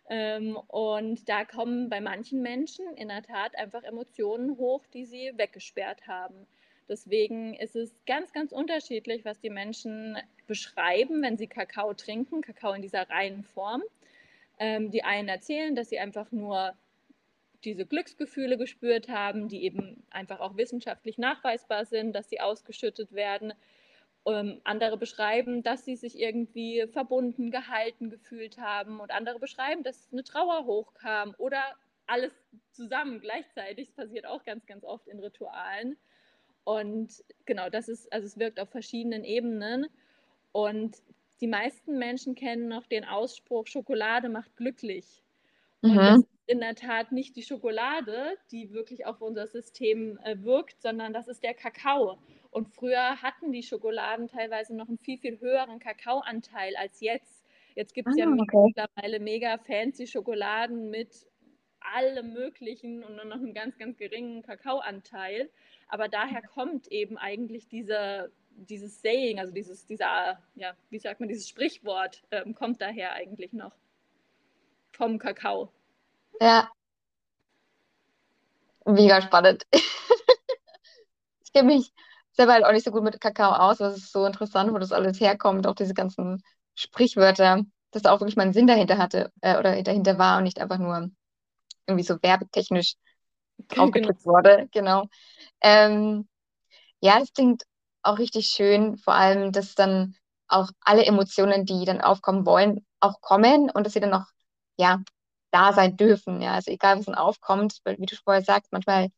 Ähm, 0.09 0.57
und 0.69 1.29
da 1.29 1.45
kommen 1.45 1.89
bei 1.89 2.01
manchen 2.01 2.43
Menschen 2.43 2.97
in 2.97 3.09
der 3.09 3.25
Tat 3.25 3.57
einfach 3.57 3.83
Emotionen 3.83 4.57
hoch, 4.57 4.87
die 4.95 5.05
sie 5.05 5.33
weggesperrt 5.37 6.07
haben. 6.07 6.47
Deswegen 6.91 7.55
ist 7.55 7.77
es 7.77 8.05
ganz, 8.05 8.33
ganz 8.33 8.51
unterschiedlich, 8.51 9.25
was 9.25 9.39
die 9.41 9.49
Menschen 9.49 10.19
beschreiben, 10.49 11.23
wenn 11.23 11.39
sie 11.39 11.47
Kakao 11.47 11.95
trinken, 11.95 12.43
Kakao 12.43 12.73
in 12.73 12.83
dieser 12.83 13.09
reinen 13.09 13.45
Form. 13.45 13.85
Ähm, 14.59 14.91
die 14.91 15.05
einen 15.05 15.29
erzählen, 15.29 15.77
dass 15.77 15.89
sie 15.89 16.01
einfach 16.01 16.33
nur 16.33 16.75
diese 17.63 17.87
Glücksgefühle 17.87 18.59
gespürt 18.59 19.09
haben, 19.09 19.49
die 19.49 19.63
eben 19.63 20.03
einfach 20.11 20.41
auch 20.41 20.57
wissenschaftlich 20.57 21.17
nachweisbar 21.17 21.85
sind, 21.85 22.13
dass 22.13 22.29
sie 22.29 22.41
ausgeschüttet 22.41 23.13
werden. 23.13 23.53
Ähm, 24.27 24.61
andere 24.65 24.97
beschreiben, 24.97 25.63
dass 25.63 25.85
sie 25.85 25.95
sich 25.95 26.19
irgendwie 26.19 26.87
verbunden, 26.89 27.53
gehalten 27.53 28.11
gefühlt 28.11 28.59
haben 28.59 28.99
und 28.99 29.13
andere 29.13 29.39
beschreiben, 29.39 29.85
dass 29.85 30.09
eine 30.11 30.25
Trauer 30.25 30.67
hochkam 30.67 31.37
oder 31.39 31.63
alles 32.07 32.33
zusammen 32.73 33.21
gleichzeitig. 33.21 33.87
Das 33.87 34.07
passiert 34.07 34.27
auch 34.27 34.45
ganz, 34.45 34.67
ganz 34.67 34.85
oft 34.85 35.07
in 35.07 35.21
Ritualen. 35.21 35.97
Und 36.65 37.25
genau, 37.47 37.69
das 37.69 37.89
ist, 37.89 38.13
also 38.13 38.27
es 38.27 38.39
wirkt 38.39 38.61
auf 38.61 38.71
verschiedenen 38.71 39.25
Ebenen. 39.25 39.87
Und 40.53 40.97
die 41.41 41.47
meisten 41.47 41.99
Menschen 41.99 42.35
kennen 42.35 42.69
noch 42.69 42.87
den 42.87 43.05
Ausspruch, 43.05 43.67
Schokolade 43.67 44.29
macht 44.29 44.57
glücklich. 44.57 45.23
Und 45.83 45.93
mhm. 45.93 45.97
das 45.97 46.25
in 46.47 46.59
der 46.59 46.75
Tat 46.75 47.13
nicht 47.13 47.37
die 47.37 47.45
Schokolade, 47.45 48.37
die 48.51 48.73
wirklich 48.73 49.07
auf 49.07 49.23
unser 49.23 49.47
System 49.47 50.19
äh, 50.25 50.43
wirkt, 50.43 50.83
sondern 50.83 51.13
das 51.13 51.29
ist 51.29 51.45
der 51.45 51.55
Kakao. 51.55 52.19
Und 52.51 52.69
früher 52.75 53.23
hatten 53.23 53.53
die 53.53 53.63
Schokoladen 53.63 54.27
teilweise 54.27 54.75
noch 54.75 54.89
einen 54.89 54.99
viel, 54.99 55.19
viel 55.19 55.39
höheren 55.39 55.79
Kakaoanteil 55.79 56.75
als 56.77 57.01
jetzt. 57.01 57.45
Jetzt 57.77 57.95
gibt 57.95 58.09
es 58.09 58.17
ah, 58.17 58.25
ja 58.25 58.27
okay. 58.29 58.65
mittlerweile 58.67 59.21
mega 59.21 59.59
fancy 59.59 60.09
Schokoladen 60.09 60.91
mit 60.91 61.25
allem 61.81 62.33
Möglichen 62.33 63.05
und 63.05 63.17
nur 63.17 63.25
noch 63.25 63.37
einem 63.37 63.55
ganz, 63.55 63.77
ganz 63.79 63.97
geringen 63.97 64.43
Kakaoanteil. 64.43 65.51
Aber 65.89 66.09
daher 66.09 66.43
kommt 66.43 66.87
eben 66.89 67.19
eigentlich 67.19 67.69
diese, 67.69 68.31
dieses 68.51 69.01
Saying, 69.03 69.39
also 69.39 69.53
dieses, 69.53 69.87
dieser, 69.87 70.39
ja, 70.55 70.75
wie 70.91 70.99
sagt 70.99 71.21
man, 71.21 71.29
dieses 71.29 71.49
Sprichwort, 71.49 72.23
ähm, 72.31 72.55
kommt 72.55 72.81
daher 72.81 73.13
eigentlich 73.13 73.53
noch 73.53 73.73
vom 74.93 75.19
Kakao. 75.19 75.73
Ja, 76.41 76.71
mega 78.85 79.21
spannend. 79.23 79.67
Ich 81.53 81.55
kenne 81.55 81.75
mich 81.75 81.93
selber 82.31 82.53
halt 82.53 82.65
auch 82.65 82.71
nicht 82.71 82.85
so 82.85 82.93
gut 82.93 83.03
mit 83.03 83.21
Kakao 83.21 83.51
aus, 83.51 83.81
aber 83.81 83.91
es 83.91 83.97
ist 83.97 84.13
so 84.13 84.25
interessant, 84.25 84.73
wo 84.73 84.79
das 84.79 84.93
alles 84.93 85.19
herkommt, 85.21 85.67
auch 85.67 85.75
diese 85.75 85.95
ganzen 85.95 86.45
Sprichwörter, 86.77 87.65
dass 87.91 88.03
da 88.03 88.13
auch 88.13 88.21
wirklich 88.21 88.37
mal 88.37 88.45
einen 88.45 88.53
Sinn 88.53 88.69
dahinter 88.69 88.97
hatte 88.99 89.33
äh, 89.41 89.59
oder 89.59 89.83
dahinter 89.83 90.17
war 90.17 90.39
und 90.39 90.45
nicht 90.45 90.61
einfach 90.61 90.79
nur 90.79 91.11
irgendwie 91.91 92.05
so 92.05 92.23
werbetechnisch 92.23 92.95
genau. 93.69 94.09
wurde. 94.25 94.69
Genau. 94.73 95.07
Ähm, 95.61 96.29
ja, 97.01 97.19
das 97.19 97.33
klingt 97.33 97.65
auch 98.03 98.19
richtig 98.19 98.49
schön, 98.49 98.97
vor 98.99 99.15
allem, 99.15 99.53
dass 99.53 99.75
dann 99.75 100.15
auch 100.49 100.71
alle 100.81 101.05
Emotionen, 101.05 101.65
die 101.65 101.85
dann 101.85 102.01
aufkommen 102.01 102.47
wollen, 102.47 102.85
auch 103.01 103.21
kommen 103.21 103.71
und 103.71 103.85
dass 103.85 103.93
sie 103.93 104.01
dann 104.01 104.15
auch 104.15 104.27
ja, 104.77 105.03
da 105.51 105.73
sein 105.73 105.97
dürfen. 105.97 106.41
Ja, 106.41 106.55
also 106.55 106.71
egal, 106.71 106.99
was 106.99 107.07
dann 107.07 107.15
aufkommt, 107.15 107.81
weil, 107.85 107.99
wie 107.99 108.07
du 108.07 108.17
vorher 108.17 108.43
sagst, 108.43 108.73
manchmal 108.73 109.09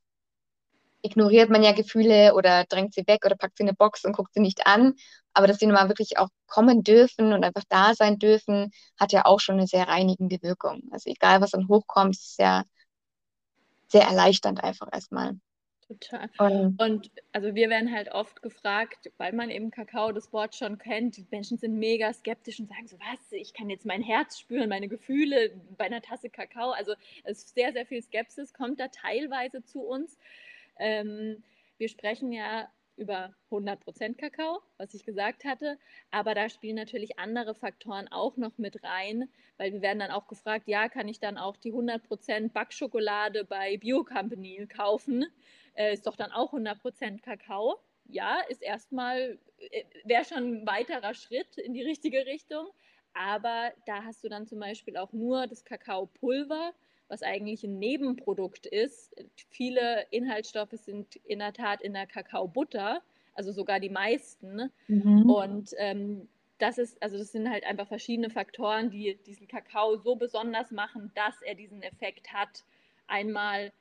ignoriert 1.02 1.50
man 1.50 1.62
ja 1.62 1.72
Gefühle 1.72 2.34
oder 2.34 2.64
drängt 2.64 2.94
sie 2.94 3.06
weg 3.06 3.24
oder 3.24 3.36
packt 3.36 3.56
sie 3.56 3.64
in 3.64 3.68
eine 3.68 3.76
Box 3.76 4.04
und 4.04 4.16
guckt 4.16 4.34
sie 4.34 4.40
nicht 4.40 4.66
an. 4.66 4.94
Aber 5.34 5.46
dass 5.46 5.58
die 5.58 5.66
nochmal 5.66 5.88
wirklich 5.88 6.18
auch 6.18 6.28
kommen 6.46 6.82
dürfen 6.82 7.32
und 7.32 7.44
einfach 7.44 7.64
da 7.68 7.94
sein 7.94 8.18
dürfen, 8.18 8.70
hat 8.98 9.12
ja 9.12 9.24
auch 9.24 9.40
schon 9.40 9.56
eine 9.56 9.66
sehr 9.66 9.88
reinigende 9.88 10.42
Wirkung. 10.42 10.82
Also 10.90 11.10
egal, 11.10 11.40
was 11.40 11.52
dann 11.52 11.68
hochkommt, 11.68 12.16
ist 12.16 12.38
ja 12.38 12.64
sehr 13.88 14.02
erleichternd 14.02 14.62
einfach 14.62 14.88
erstmal. 14.92 15.34
Total. 15.88 16.30
Und, 16.38 16.80
und, 16.80 17.10
also 17.32 17.54
wir 17.54 17.68
werden 17.68 17.92
halt 17.92 18.10
oft 18.12 18.40
gefragt, 18.40 19.10
weil 19.18 19.32
man 19.32 19.50
eben 19.50 19.70
Kakao 19.70 20.12
das 20.12 20.32
Wort 20.32 20.54
schon 20.54 20.78
kennt, 20.78 21.16
die 21.16 21.26
Menschen 21.30 21.58
sind 21.58 21.78
mega 21.78 22.12
skeptisch 22.12 22.60
und 22.60 22.68
sagen 22.68 22.86
so, 22.88 22.96
was, 22.98 23.32
ich 23.32 23.52
kann 23.52 23.68
jetzt 23.68 23.84
mein 23.84 24.02
Herz 24.02 24.38
spüren, 24.38 24.68
meine 24.68 24.88
Gefühle 24.88 25.50
bei 25.76 25.84
einer 25.84 26.00
Tasse 26.00 26.30
Kakao. 26.30 26.70
Also 26.70 26.92
es 27.24 27.38
ist 27.38 27.54
sehr, 27.54 27.72
sehr 27.72 27.84
viel 27.84 28.02
Skepsis, 28.02 28.54
kommt 28.54 28.80
da 28.80 28.88
teilweise 28.88 29.64
zu 29.64 29.80
uns. 29.80 30.16
Ähm, 30.78 31.42
wir 31.78 31.88
sprechen 31.88 32.32
ja 32.32 32.68
über 32.96 33.34
100% 33.50 34.16
Kakao, 34.16 34.60
was 34.76 34.94
ich 34.94 35.04
gesagt 35.04 35.44
hatte. 35.44 35.78
Aber 36.10 36.34
da 36.34 36.48
spielen 36.48 36.76
natürlich 36.76 37.18
andere 37.18 37.54
Faktoren 37.54 38.08
auch 38.08 38.36
noch 38.36 38.58
mit 38.58 38.82
rein, 38.84 39.28
weil 39.56 39.72
wir 39.72 39.82
werden 39.82 39.98
dann 39.98 40.10
auch 40.10 40.28
gefragt, 40.28 40.68
ja, 40.68 40.88
kann 40.88 41.08
ich 41.08 41.20
dann 41.20 41.38
auch 41.38 41.56
die 41.56 41.72
100% 41.72 42.52
Backschokolade 42.52 43.44
bei 43.44 43.76
Bio 43.78 44.04
Company 44.04 44.66
kaufen? 44.68 45.26
Äh, 45.74 45.94
ist 45.94 46.06
doch 46.06 46.16
dann 46.16 46.32
auch 46.32 46.52
100% 46.52 47.22
Kakao. 47.22 47.78
Ja, 48.04 48.40
ist 48.48 48.62
erstmal, 48.62 49.38
äh, 49.58 49.84
wäre 50.04 50.24
schon 50.24 50.62
ein 50.62 50.66
weiterer 50.66 51.14
Schritt 51.14 51.56
in 51.58 51.74
die 51.74 51.82
richtige 51.82 52.26
Richtung. 52.26 52.68
Aber 53.14 53.72
da 53.86 54.04
hast 54.04 54.24
du 54.24 54.28
dann 54.28 54.46
zum 54.46 54.58
Beispiel 54.58 54.96
auch 54.96 55.12
nur 55.12 55.46
das 55.46 55.64
Kakaopulver, 55.64 56.72
was 57.12 57.22
eigentlich 57.22 57.62
ein 57.62 57.78
Nebenprodukt 57.78 58.64
ist. 58.64 59.14
Viele 59.50 60.06
Inhaltsstoffe 60.10 60.72
sind 60.72 61.16
in 61.26 61.40
der 61.40 61.52
Tat 61.52 61.82
in 61.82 61.92
der 61.92 62.06
Kakaobutter, 62.06 63.02
also 63.34 63.52
sogar 63.52 63.80
die 63.80 63.90
meisten. 63.90 64.70
Mhm. 64.88 65.30
Und 65.30 65.74
ähm, 65.76 66.26
das 66.56 66.78
ist, 66.78 67.02
also 67.02 67.18
das 67.18 67.30
sind 67.30 67.50
halt 67.50 67.64
einfach 67.64 67.86
verschiedene 67.86 68.30
Faktoren, 68.30 68.88
die 68.88 69.18
diesen 69.26 69.46
Kakao 69.46 69.96
so 69.96 70.16
besonders 70.16 70.70
machen, 70.70 71.12
dass 71.14 71.42
er 71.42 71.54
diesen 71.54 71.82
Effekt 71.82 72.32
hat. 72.32 72.64
Einmal 73.06 73.72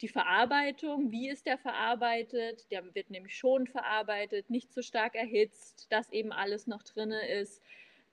die 0.00 0.08
Verarbeitung, 0.08 1.12
wie 1.12 1.28
ist 1.28 1.46
der 1.46 1.58
verarbeitet? 1.58 2.68
Der 2.72 2.82
wird 2.96 3.10
nämlich 3.10 3.36
schon 3.36 3.68
verarbeitet, 3.68 4.50
nicht 4.50 4.72
zu 4.72 4.82
stark 4.82 5.14
erhitzt, 5.14 5.86
dass 5.90 6.10
eben 6.10 6.32
alles 6.32 6.66
noch 6.66 6.82
drin 6.82 7.12
ist. 7.12 7.62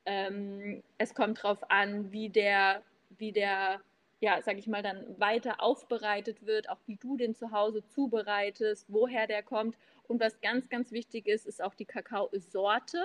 Ähm, 0.05 0.83
es 1.00 1.15
kommt 1.15 1.39
darauf 1.39 1.72
an, 1.72 2.12
wie 2.12 2.29
der, 2.29 2.83
wie 3.17 3.31
der 3.31 3.81
ja, 4.24 4.42
sag 4.42 4.58
ich 4.58 4.68
mal, 4.68 4.82
dann 4.82 5.20
weiter 5.20 5.62
aufbereitet 5.62 6.46
wird, 6.46 6.70
auch 6.70 6.80
wie 6.86 6.96
du 6.96 7.18
den 7.18 7.36
zu 7.36 7.51
Hause 7.51 7.84
zubereitest, 7.84 8.86
woher 8.88 9.27
der 9.27 9.44
kommt. 9.44 9.77
Und 10.08 10.22
was 10.22 10.39
ganz, 10.39 10.70
ganz 10.70 10.94
wichtig 10.94 11.27
ist, 11.27 11.46
ist 11.46 11.62
auch 11.62 11.75
die 11.75 11.84
Kakaosorte. 11.84 13.03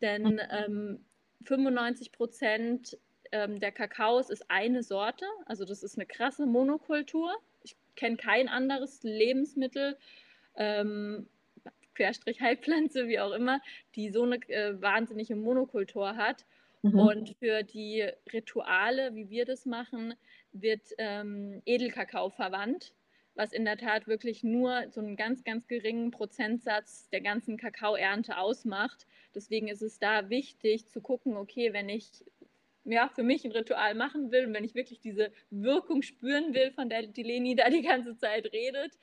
Denn 0.00 0.24
mhm. 0.24 0.40
ähm, 0.50 1.04
95 1.44 2.10
Prozent 2.10 2.98
ähm, 3.30 3.60
der 3.60 3.70
Kakaos 3.70 4.28
ist 4.28 4.50
eine 4.50 4.82
Sorte. 4.82 5.26
Also 5.44 5.64
das 5.64 5.84
ist 5.84 5.96
eine 5.96 6.06
krasse 6.06 6.44
Monokultur. 6.44 7.32
Ich 7.62 7.76
kenne 7.94 8.16
kein 8.16 8.48
anderes 8.48 9.04
Lebensmittel, 9.04 9.96
ähm, 10.56 11.28
Querstrich 11.94 12.40
Heilpflanze, 12.40 13.06
wie 13.06 13.20
auch 13.20 13.32
immer, 13.32 13.60
die 13.94 14.10
so 14.10 14.24
eine 14.24 14.38
äh, 14.48 14.82
wahnsinnige 14.82 15.36
Monokultur 15.36 16.16
hat. 16.16 16.44
Mhm. 16.92 16.98
Und 16.98 17.36
für 17.38 17.62
die 17.62 18.08
Rituale, 18.32 19.14
wie 19.14 19.30
wir 19.30 19.44
das 19.44 19.66
machen, 19.66 20.14
wird 20.52 20.82
ähm, 20.98 21.62
Edelkakao 21.66 22.30
verwandt, 22.30 22.94
was 23.34 23.52
in 23.52 23.64
der 23.64 23.76
Tat 23.76 24.06
wirklich 24.06 24.42
nur 24.42 24.88
so 24.90 25.00
einen 25.00 25.16
ganz, 25.16 25.44
ganz 25.44 25.66
geringen 25.66 26.10
Prozentsatz 26.10 27.08
der 27.10 27.20
ganzen 27.20 27.56
Kakaoernte 27.56 28.38
ausmacht. 28.38 29.06
Deswegen 29.34 29.68
ist 29.68 29.82
es 29.82 29.98
da 29.98 30.30
wichtig 30.30 30.86
zu 30.86 31.00
gucken, 31.00 31.36
okay, 31.36 31.72
wenn 31.72 31.88
ich 31.88 32.24
ja, 32.84 33.08
für 33.08 33.24
mich 33.24 33.44
ein 33.44 33.52
Ritual 33.52 33.94
machen 33.94 34.30
will 34.30 34.46
und 34.46 34.54
wenn 34.54 34.64
ich 34.64 34.76
wirklich 34.76 35.00
diese 35.00 35.32
Wirkung 35.50 36.02
spüren 36.02 36.54
will, 36.54 36.70
von 36.70 36.88
der 36.88 37.06
die 37.06 37.24
Leni 37.24 37.56
da 37.56 37.68
die 37.68 37.82
ganze 37.82 38.16
Zeit 38.16 38.52
redet, 38.52 38.96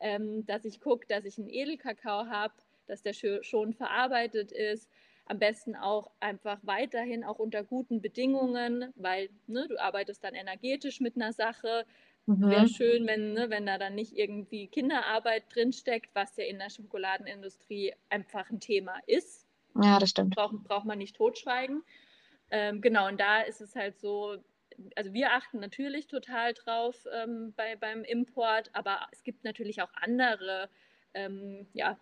ähm, 0.00 0.44
dass 0.44 0.64
ich 0.64 0.80
gucke, 0.80 1.06
dass 1.06 1.24
ich 1.24 1.38
einen 1.38 1.48
Edelkakao 1.48 2.26
habe, 2.26 2.54
dass 2.86 3.02
der 3.02 3.12
schon 3.12 3.74
verarbeitet 3.74 4.50
ist, 4.50 4.90
am 5.28 5.38
besten 5.38 5.76
auch 5.76 6.10
einfach 6.20 6.58
weiterhin 6.62 7.24
auch 7.24 7.38
unter 7.38 7.62
guten 7.62 8.00
Bedingungen, 8.00 8.92
weil 8.96 9.28
ne, 9.46 9.66
du 9.68 9.80
arbeitest 9.80 10.24
dann 10.24 10.34
energetisch 10.34 11.00
mit 11.00 11.16
einer 11.16 11.32
Sache. 11.32 11.84
Mhm. 12.26 12.50
Wäre 12.50 12.68
schön, 12.68 13.06
wenn, 13.06 13.34
ne, 13.34 13.50
wenn 13.50 13.66
da 13.66 13.78
dann 13.78 13.94
nicht 13.94 14.16
irgendwie 14.16 14.68
Kinderarbeit 14.68 15.44
drinsteckt, 15.54 16.14
was 16.14 16.36
ja 16.36 16.44
in 16.44 16.58
der 16.58 16.70
Schokoladenindustrie 16.70 17.94
einfach 18.08 18.50
ein 18.50 18.60
Thema 18.60 19.00
ist. 19.06 19.46
Ja, 19.80 19.98
das 19.98 20.10
stimmt. 20.10 20.34
Braucht, 20.34 20.64
braucht 20.64 20.86
man 20.86 20.98
nicht 20.98 21.16
totschweigen. 21.16 21.82
Ähm, 22.50 22.80
genau, 22.80 23.08
und 23.08 23.20
da 23.20 23.42
ist 23.42 23.60
es 23.60 23.76
halt 23.76 23.98
so, 23.98 24.36
also 24.96 25.12
wir 25.12 25.32
achten 25.32 25.60
natürlich 25.60 26.06
total 26.06 26.54
drauf 26.54 27.06
ähm, 27.12 27.52
bei, 27.56 27.76
beim 27.76 28.04
Import, 28.04 28.70
aber 28.72 29.06
es 29.12 29.22
gibt 29.22 29.44
natürlich 29.44 29.82
auch 29.82 29.92
andere 29.94 30.70
ähm, 31.14 31.66
ja, 31.72 31.98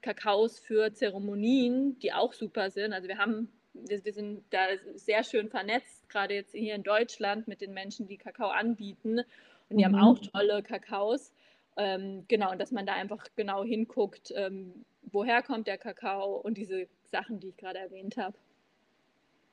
Kakaos 0.00 0.58
für 0.58 0.92
Zeremonien, 0.92 1.98
die 1.98 2.12
auch 2.12 2.32
super 2.32 2.70
sind. 2.70 2.92
Also 2.92 3.08
wir 3.08 3.18
haben, 3.18 3.48
wir, 3.74 4.04
wir 4.04 4.12
sind 4.12 4.44
da 4.50 4.66
sehr 4.94 5.24
schön 5.24 5.48
vernetzt, 5.48 6.08
gerade 6.08 6.34
jetzt 6.34 6.54
hier 6.54 6.74
in 6.74 6.82
Deutschland 6.82 7.48
mit 7.48 7.60
den 7.60 7.74
Menschen, 7.74 8.06
die 8.06 8.16
Kakao 8.16 8.48
anbieten. 8.48 9.20
Und 9.68 9.76
die 9.76 9.84
mhm. 9.84 9.96
haben 9.96 10.04
auch 10.04 10.18
tolle 10.18 10.62
Kakaos. 10.62 11.32
Ähm, 11.76 12.24
genau, 12.28 12.52
und 12.52 12.58
dass 12.58 12.72
man 12.72 12.86
da 12.86 12.94
einfach 12.94 13.24
genau 13.36 13.62
hinguckt, 13.62 14.32
ähm, 14.34 14.84
woher 15.02 15.42
kommt 15.42 15.66
der 15.66 15.78
Kakao 15.78 16.36
und 16.36 16.54
diese 16.54 16.88
Sachen, 17.10 17.38
die 17.40 17.48
ich 17.48 17.56
gerade 17.56 17.78
erwähnt 17.78 18.16
habe. 18.16 18.36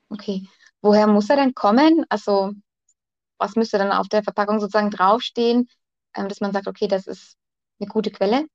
Okay, 0.09 0.47
woher 0.81 1.07
muss 1.07 1.29
er 1.29 1.35
denn 1.35 1.53
kommen? 1.53 2.05
Also, 2.09 2.53
was 3.37 3.55
müsste 3.55 3.77
dann 3.77 3.91
auf 3.91 4.07
der 4.07 4.23
Verpackung 4.23 4.59
sozusagen 4.59 4.91
draufstehen, 4.91 5.67
ähm, 6.15 6.29
dass 6.29 6.41
man 6.41 6.51
sagt, 6.51 6.67
okay, 6.67 6.87
das 6.87 7.07
ist 7.07 7.37
eine 7.79 7.89
gute 7.89 8.11
Quelle? 8.11 8.45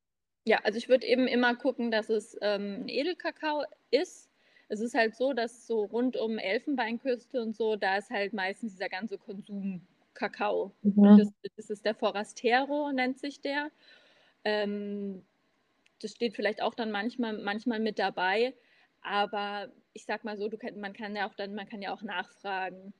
Ja, 0.44 0.60
also 0.64 0.78
ich 0.78 0.88
würde 0.88 1.06
eben 1.06 1.26
immer 1.26 1.54
gucken, 1.54 1.90
dass 1.90 2.08
es 2.08 2.36
ähm, 2.40 2.82
ein 2.82 2.88
Edelkakao 2.88 3.64
ist. 3.90 4.30
Es 4.68 4.80
ist 4.80 4.94
halt 4.94 5.16
so, 5.16 5.32
dass 5.32 5.66
so 5.66 5.84
rund 5.84 6.16
um 6.16 6.38
Elfenbeinküste 6.38 7.42
und 7.42 7.56
so, 7.56 7.76
da 7.76 7.96
ist 7.96 8.10
halt 8.10 8.32
meistens 8.32 8.72
dieser 8.72 8.88
ganze 8.88 9.18
Konsum-Kakao. 9.18 10.72
Mhm. 10.82 11.18
Das, 11.18 11.28
das, 11.56 11.70
ist 11.70 11.84
der 11.84 11.94
Forastero, 11.94 12.92
nennt 12.92 13.18
sich 13.18 13.40
der. 13.40 13.70
Ähm, 14.44 15.24
das 16.00 16.12
steht 16.12 16.34
vielleicht 16.34 16.62
auch 16.62 16.74
dann 16.74 16.90
manchmal, 16.90 17.36
manchmal 17.38 17.80
mit 17.80 17.98
dabei. 17.98 18.54
Aber 19.02 19.68
ich 19.92 20.04
sag 20.04 20.24
mal 20.24 20.38
so, 20.38 20.48
du 20.48 20.56
kann, 20.56 20.78
man 20.78 20.92
kann 20.92 21.16
ja 21.16 21.28
auch 21.28 21.34
dann, 21.34 21.54
man 21.54 21.68
kann 21.68 21.82
ja 21.82 21.92
auch 21.92 22.02
nachfragen. 22.02 22.94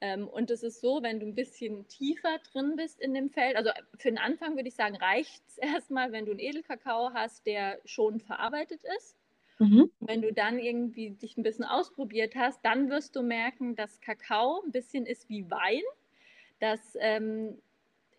Ähm, 0.00 0.28
und 0.28 0.50
es 0.50 0.62
ist 0.62 0.80
so, 0.80 1.02
wenn 1.02 1.20
du 1.20 1.26
ein 1.26 1.34
bisschen 1.34 1.88
tiefer 1.88 2.38
drin 2.52 2.74
bist 2.76 3.00
in 3.00 3.14
dem 3.14 3.30
Feld, 3.30 3.56
also 3.56 3.70
für 3.98 4.08
den 4.08 4.18
Anfang 4.18 4.56
würde 4.56 4.68
ich 4.68 4.74
sagen, 4.74 4.96
reicht 4.96 5.42
es 5.48 5.58
erstmal, 5.58 6.12
wenn 6.12 6.26
du 6.26 6.32
einen 6.32 6.40
Edelkakao 6.40 7.12
hast, 7.14 7.46
der 7.46 7.80
schon 7.84 8.20
verarbeitet 8.20 8.82
ist. 8.96 9.16
Mhm. 9.58 9.90
Wenn 10.00 10.20
du 10.20 10.34
dann 10.34 10.58
irgendwie 10.58 11.12
dich 11.12 11.38
ein 11.38 11.42
bisschen 11.42 11.64
ausprobiert 11.64 12.36
hast, 12.36 12.62
dann 12.62 12.90
wirst 12.90 13.16
du 13.16 13.22
merken, 13.22 13.74
dass 13.74 14.02
Kakao 14.02 14.62
ein 14.62 14.70
bisschen 14.70 15.06
ist 15.06 15.30
wie 15.30 15.50
Wein, 15.50 15.82
dass 16.60 16.94
ähm, 17.00 17.56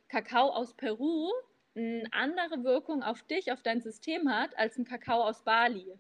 Kakao 0.08 0.50
aus 0.50 0.74
Peru 0.74 1.30
eine 1.76 2.08
andere 2.12 2.64
Wirkung 2.64 3.04
auf 3.04 3.22
dich, 3.22 3.52
auf 3.52 3.62
dein 3.62 3.82
System 3.82 4.34
hat, 4.34 4.58
als 4.58 4.80
ein 4.80 4.86
Kakao 4.86 5.22
aus 5.22 5.44
Bali. 5.44 5.94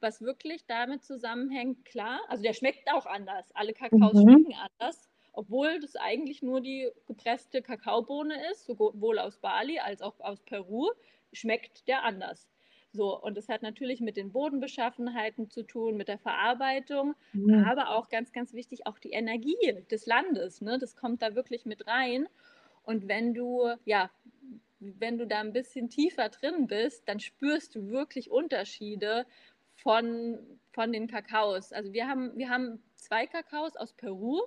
Was 0.00 0.22
wirklich 0.22 0.64
damit 0.66 1.04
zusammenhängt, 1.04 1.84
klar, 1.84 2.20
also 2.28 2.42
der 2.42 2.54
schmeckt 2.54 2.90
auch 2.90 3.04
anders. 3.04 3.50
Alle 3.54 3.74
Kakaos 3.74 4.14
mhm. 4.14 4.22
schmecken 4.22 4.54
anders 4.78 5.07
obwohl 5.38 5.78
das 5.78 5.94
eigentlich 5.94 6.42
nur 6.42 6.60
die 6.60 6.90
gepresste 7.06 7.62
Kakaobohne 7.62 8.50
ist, 8.50 8.66
sowohl 8.66 9.20
aus 9.20 9.38
Bali 9.38 9.78
als 9.78 10.02
auch 10.02 10.18
aus 10.18 10.40
Peru, 10.40 10.90
schmeckt 11.32 11.86
der 11.86 12.02
anders. 12.02 12.48
So, 12.90 13.16
und 13.22 13.36
das 13.36 13.48
hat 13.48 13.62
natürlich 13.62 14.00
mit 14.00 14.16
den 14.16 14.32
Bodenbeschaffenheiten 14.32 15.48
zu 15.48 15.62
tun, 15.62 15.96
mit 15.96 16.08
der 16.08 16.18
Verarbeitung, 16.18 17.14
mhm. 17.34 17.64
aber 17.68 17.90
auch 17.90 18.08
ganz, 18.08 18.32
ganz 18.32 18.52
wichtig, 18.52 18.88
auch 18.88 18.98
die 18.98 19.12
Energie 19.12 19.76
des 19.88 20.06
Landes. 20.06 20.60
Ne? 20.60 20.76
Das 20.76 20.96
kommt 20.96 21.22
da 21.22 21.36
wirklich 21.36 21.64
mit 21.66 21.86
rein. 21.86 22.26
Und 22.82 23.06
wenn 23.06 23.32
du, 23.32 23.68
ja, 23.84 24.10
wenn 24.80 25.18
du 25.18 25.26
da 25.28 25.38
ein 25.38 25.52
bisschen 25.52 25.88
tiefer 25.88 26.30
drin 26.30 26.66
bist, 26.66 27.08
dann 27.08 27.20
spürst 27.20 27.76
du 27.76 27.90
wirklich 27.90 28.28
Unterschiede 28.28 29.24
von, 29.76 30.40
von 30.72 30.92
den 30.92 31.06
Kakaos. 31.06 31.72
Also 31.72 31.92
wir 31.92 32.08
haben, 32.08 32.36
wir 32.36 32.48
haben 32.48 32.82
zwei 32.96 33.28
Kakaos 33.28 33.76
aus 33.76 33.92
Peru, 33.92 34.40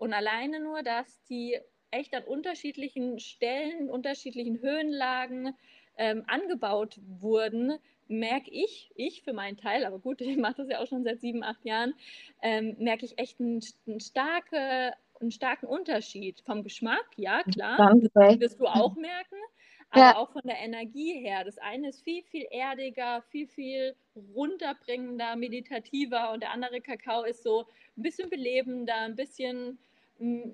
und 0.00 0.14
alleine 0.14 0.60
nur, 0.60 0.82
dass 0.82 1.22
die 1.24 1.58
echt 1.90 2.14
an 2.14 2.24
unterschiedlichen 2.24 3.20
Stellen, 3.20 3.90
unterschiedlichen 3.90 4.60
Höhenlagen 4.60 5.54
ähm, 5.98 6.24
angebaut 6.26 6.98
wurden, 7.20 7.78
merke 8.08 8.50
ich, 8.50 8.90
ich 8.94 9.22
für 9.22 9.34
meinen 9.34 9.58
Teil, 9.58 9.84
aber 9.84 9.98
gut, 9.98 10.20
ich 10.22 10.38
mache 10.38 10.54
das 10.56 10.70
ja 10.70 10.80
auch 10.80 10.86
schon 10.86 11.04
seit 11.04 11.20
sieben, 11.20 11.44
acht 11.44 11.62
Jahren, 11.66 11.92
ähm, 12.40 12.76
merke 12.78 13.04
ich 13.04 13.18
echt 13.18 13.40
einen, 13.40 13.60
einen, 13.86 14.00
starke, 14.00 14.94
einen 15.20 15.32
starken 15.32 15.66
Unterschied 15.66 16.40
vom 16.46 16.62
Geschmack, 16.62 17.06
ja 17.16 17.42
klar, 17.42 17.94
das 18.14 18.40
wirst 18.40 18.58
du 18.58 18.66
auch 18.66 18.96
merken, 18.96 19.36
aber 19.90 20.02
ja. 20.02 20.16
auch 20.16 20.30
von 20.30 20.42
der 20.46 20.60
Energie 20.60 21.12
her. 21.12 21.44
Das 21.44 21.58
eine 21.58 21.90
ist 21.90 22.02
viel, 22.02 22.22
viel 22.22 22.46
erdiger, 22.50 23.20
viel, 23.28 23.46
viel 23.48 23.94
runterbringender, 24.34 25.36
meditativer 25.36 26.32
und 26.32 26.40
der 26.40 26.52
andere 26.52 26.80
Kakao 26.80 27.24
ist 27.24 27.42
so 27.42 27.66
ein 27.98 28.02
bisschen 28.02 28.30
belebender, 28.30 28.96
ein 28.96 29.16
bisschen 29.16 29.78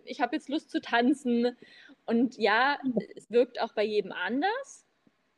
ich 0.04 0.20
habe 0.20 0.36
jetzt 0.36 0.48
Lust 0.48 0.70
zu 0.70 0.80
tanzen. 0.80 1.56
Und 2.06 2.36
ja, 2.38 2.78
es 3.14 3.30
wirkt 3.30 3.60
auch 3.60 3.74
bei 3.74 3.84
jedem 3.84 4.12
anders. 4.12 4.84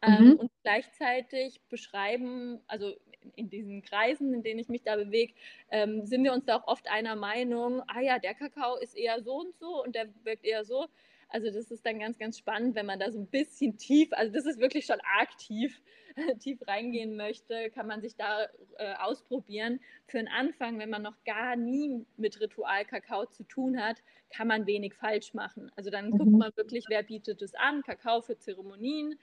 Ähm, 0.00 0.26
mhm. 0.26 0.32
und 0.34 0.50
gleichzeitig 0.62 1.60
beschreiben, 1.68 2.60
also 2.68 2.94
in 3.34 3.50
diesen 3.50 3.82
Kreisen, 3.82 4.32
in 4.32 4.44
denen 4.44 4.60
ich 4.60 4.68
mich 4.68 4.84
da 4.84 4.94
bewege, 4.94 5.34
ähm, 5.70 6.06
sind 6.06 6.22
wir 6.22 6.32
uns 6.32 6.44
da 6.44 6.56
auch 6.56 6.68
oft 6.68 6.88
einer 6.88 7.16
Meinung, 7.16 7.82
ah 7.88 8.00
ja, 8.00 8.20
der 8.20 8.34
Kakao 8.34 8.76
ist 8.76 8.96
eher 8.96 9.20
so 9.22 9.40
und 9.40 9.58
so 9.58 9.82
und 9.82 9.96
der 9.96 10.08
wirkt 10.22 10.44
eher 10.44 10.64
so. 10.64 10.86
Also 11.30 11.50
das 11.50 11.70
ist 11.70 11.84
dann 11.84 11.98
ganz, 11.98 12.18
ganz 12.18 12.38
spannend, 12.38 12.74
wenn 12.74 12.86
man 12.86 12.98
da 12.98 13.10
so 13.10 13.18
ein 13.18 13.26
bisschen 13.26 13.76
tief, 13.76 14.08
also 14.12 14.32
das 14.32 14.46
ist 14.46 14.60
wirklich 14.60 14.86
schon 14.86 14.98
arg 15.18 15.36
tief, 15.36 15.82
tief 16.40 16.66
reingehen 16.66 17.16
möchte, 17.16 17.70
kann 17.70 17.86
man 17.86 18.00
sich 18.00 18.16
da 18.16 18.44
äh, 18.78 18.94
ausprobieren. 18.94 19.80
Für 20.06 20.18
einen 20.18 20.28
Anfang, 20.28 20.78
wenn 20.78 20.90
man 20.90 21.02
noch 21.02 21.22
gar 21.24 21.54
nie 21.56 22.06
mit 22.16 22.40
Ritual 22.40 22.84
Kakao 22.86 23.26
zu 23.26 23.44
tun 23.44 23.80
hat, 23.80 24.02
kann 24.30 24.48
man 24.48 24.66
wenig 24.66 24.94
falsch 24.94 25.34
machen. 25.34 25.70
Also 25.76 25.90
dann 25.90 26.10
mhm. 26.10 26.18
guckt 26.18 26.32
man 26.32 26.56
wirklich, 26.56 26.84
wer 26.88 27.02
bietet 27.02 27.42
es 27.42 27.54
an, 27.54 27.82
Kakao 27.82 28.22
für 28.22 28.38
Zeremonien 28.38 29.18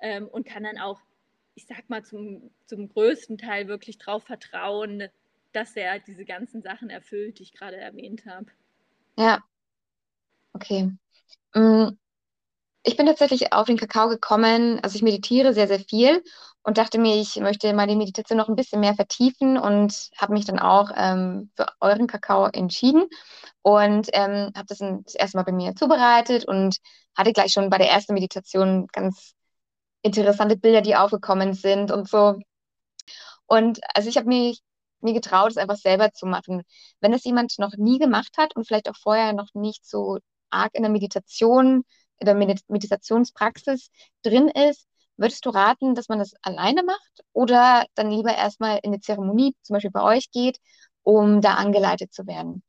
ähm, 0.00 0.28
und 0.28 0.46
kann 0.46 0.62
dann 0.62 0.78
auch, 0.78 1.00
ich 1.54 1.66
sag 1.66 1.90
mal, 1.90 2.04
zum, 2.04 2.50
zum 2.66 2.88
größten 2.88 3.36
Teil 3.36 3.66
wirklich 3.66 3.98
darauf 3.98 4.22
vertrauen, 4.22 5.08
dass 5.52 5.74
er 5.74 5.98
diese 5.98 6.24
ganzen 6.24 6.62
Sachen 6.62 6.88
erfüllt, 6.88 7.38
die 7.38 7.42
ich 7.42 7.52
gerade 7.52 7.76
erwähnt 7.76 8.26
habe. 8.26 8.46
Ja, 9.16 9.42
okay. 10.52 10.92
Mm, 11.54 11.88
ich 12.84 12.96
bin 12.96 13.06
tatsächlich 13.06 13.52
auf 13.52 13.66
den 13.66 13.76
Kakao 13.78 14.08
gekommen, 14.08 14.80
also 14.82 14.96
ich 14.96 15.02
meditiere 15.02 15.54
sehr, 15.54 15.68
sehr 15.68 15.80
viel 15.80 16.22
und 16.62 16.78
dachte 16.78 16.98
mir, 16.98 17.16
ich 17.16 17.36
möchte 17.36 17.68
die 17.68 17.74
Meditation 17.96 18.38
noch 18.38 18.48
ein 18.48 18.56
bisschen 18.56 18.80
mehr 18.80 18.94
vertiefen 18.94 19.58
und 19.58 20.10
habe 20.18 20.32
mich 20.34 20.46
dann 20.46 20.58
auch 20.58 20.90
ähm, 20.96 21.50
für 21.56 21.66
euren 21.80 22.06
Kakao 22.06 22.46
entschieden 22.46 23.06
und 23.62 24.08
ähm, 24.14 24.52
habe 24.56 24.66
das, 24.68 24.78
das 24.78 25.14
erste 25.16 25.38
Mal 25.38 25.44
bei 25.44 25.52
mir 25.52 25.74
zubereitet 25.76 26.46
und 26.46 26.78
hatte 27.16 27.32
gleich 27.32 27.52
schon 27.52 27.70
bei 27.70 27.78
der 27.78 27.90
ersten 27.90 28.14
Meditation 28.14 28.88
ganz 28.92 29.34
interessante 30.02 30.56
Bilder, 30.56 30.82
die 30.82 30.96
aufgekommen 30.96 31.54
sind 31.54 31.90
und 31.92 32.08
so. 32.08 32.36
Und 33.46 33.80
also 33.94 34.08
ich 34.08 34.16
habe 34.16 34.28
mich 34.28 34.60
mir 35.00 35.14
getraut, 35.14 35.50
es 35.50 35.56
einfach 35.56 35.76
selber 35.76 36.12
zu 36.12 36.26
machen. 36.26 36.62
Wenn 37.00 37.12
es 37.12 37.24
jemand 37.24 37.58
noch 37.58 37.72
nie 37.76 37.98
gemacht 37.98 38.36
hat 38.36 38.56
und 38.56 38.66
vielleicht 38.66 38.88
auch 38.90 38.96
vorher 38.96 39.32
noch 39.32 39.48
nicht 39.54 39.86
so 39.86 40.18
arg 40.50 40.74
in 40.74 40.82
der 40.82 40.92
Meditation, 40.92 41.84
in 42.18 42.26
der 42.26 42.34
Meditationspraxis 42.34 43.90
drin 44.22 44.48
ist, 44.48 44.86
würdest 45.16 45.44
du 45.46 45.50
raten, 45.50 45.94
dass 45.94 46.08
man 46.08 46.18
das 46.18 46.34
alleine 46.42 46.82
macht 46.82 47.22
oder 47.32 47.86
dann 47.94 48.10
lieber 48.10 48.34
erstmal 48.34 48.78
in 48.82 48.92
eine 48.92 49.00
Zeremonie, 49.00 49.54
zum 49.62 49.74
Beispiel 49.74 49.90
bei 49.90 50.02
euch 50.02 50.30
geht, 50.30 50.58
um 51.02 51.40
da 51.40 51.54
angeleitet 51.54 52.12
zu 52.12 52.26
werden? 52.26 52.62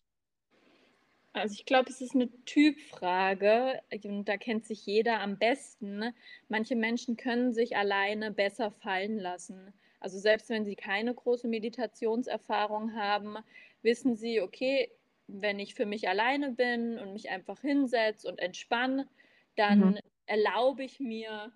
Also 1.33 1.53
ich 1.53 1.65
glaube, 1.65 1.89
es 1.89 2.01
ist 2.01 2.15
eine 2.15 2.29
Typfrage 2.45 3.81
und 4.03 4.25
da 4.25 4.37
kennt 4.37 4.65
sich 4.65 4.85
jeder 4.85 5.19
am 5.21 5.37
besten. 5.37 6.13
Manche 6.47 6.75
Menschen 6.75 7.17
können 7.17 7.53
sich 7.53 7.77
alleine 7.77 8.31
besser 8.31 8.71
fallen 8.71 9.19
lassen. 9.19 9.73
Also 9.99 10.17
selbst 10.17 10.49
wenn 10.49 10.65
sie 10.65 10.75
keine 10.75 11.13
große 11.13 11.47
Meditationserfahrung 11.47 12.95
haben, 12.95 13.37
wissen 13.81 14.15
sie, 14.15 14.41
okay, 14.41 14.91
wenn 15.31 15.59
ich 15.59 15.75
für 15.75 15.85
mich 15.85 16.07
alleine 16.07 16.51
bin 16.51 16.97
und 16.97 17.13
mich 17.13 17.29
einfach 17.29 17.61
hinsetze 17.61 18.27
und 18.27 18.39
entspanne, 18.39 19.07
dann 19.55 19.79
mhm. 19.79 19.99
erlaube 20.25 20.83
ich 20.83 20.99
mir, 20.99 21.51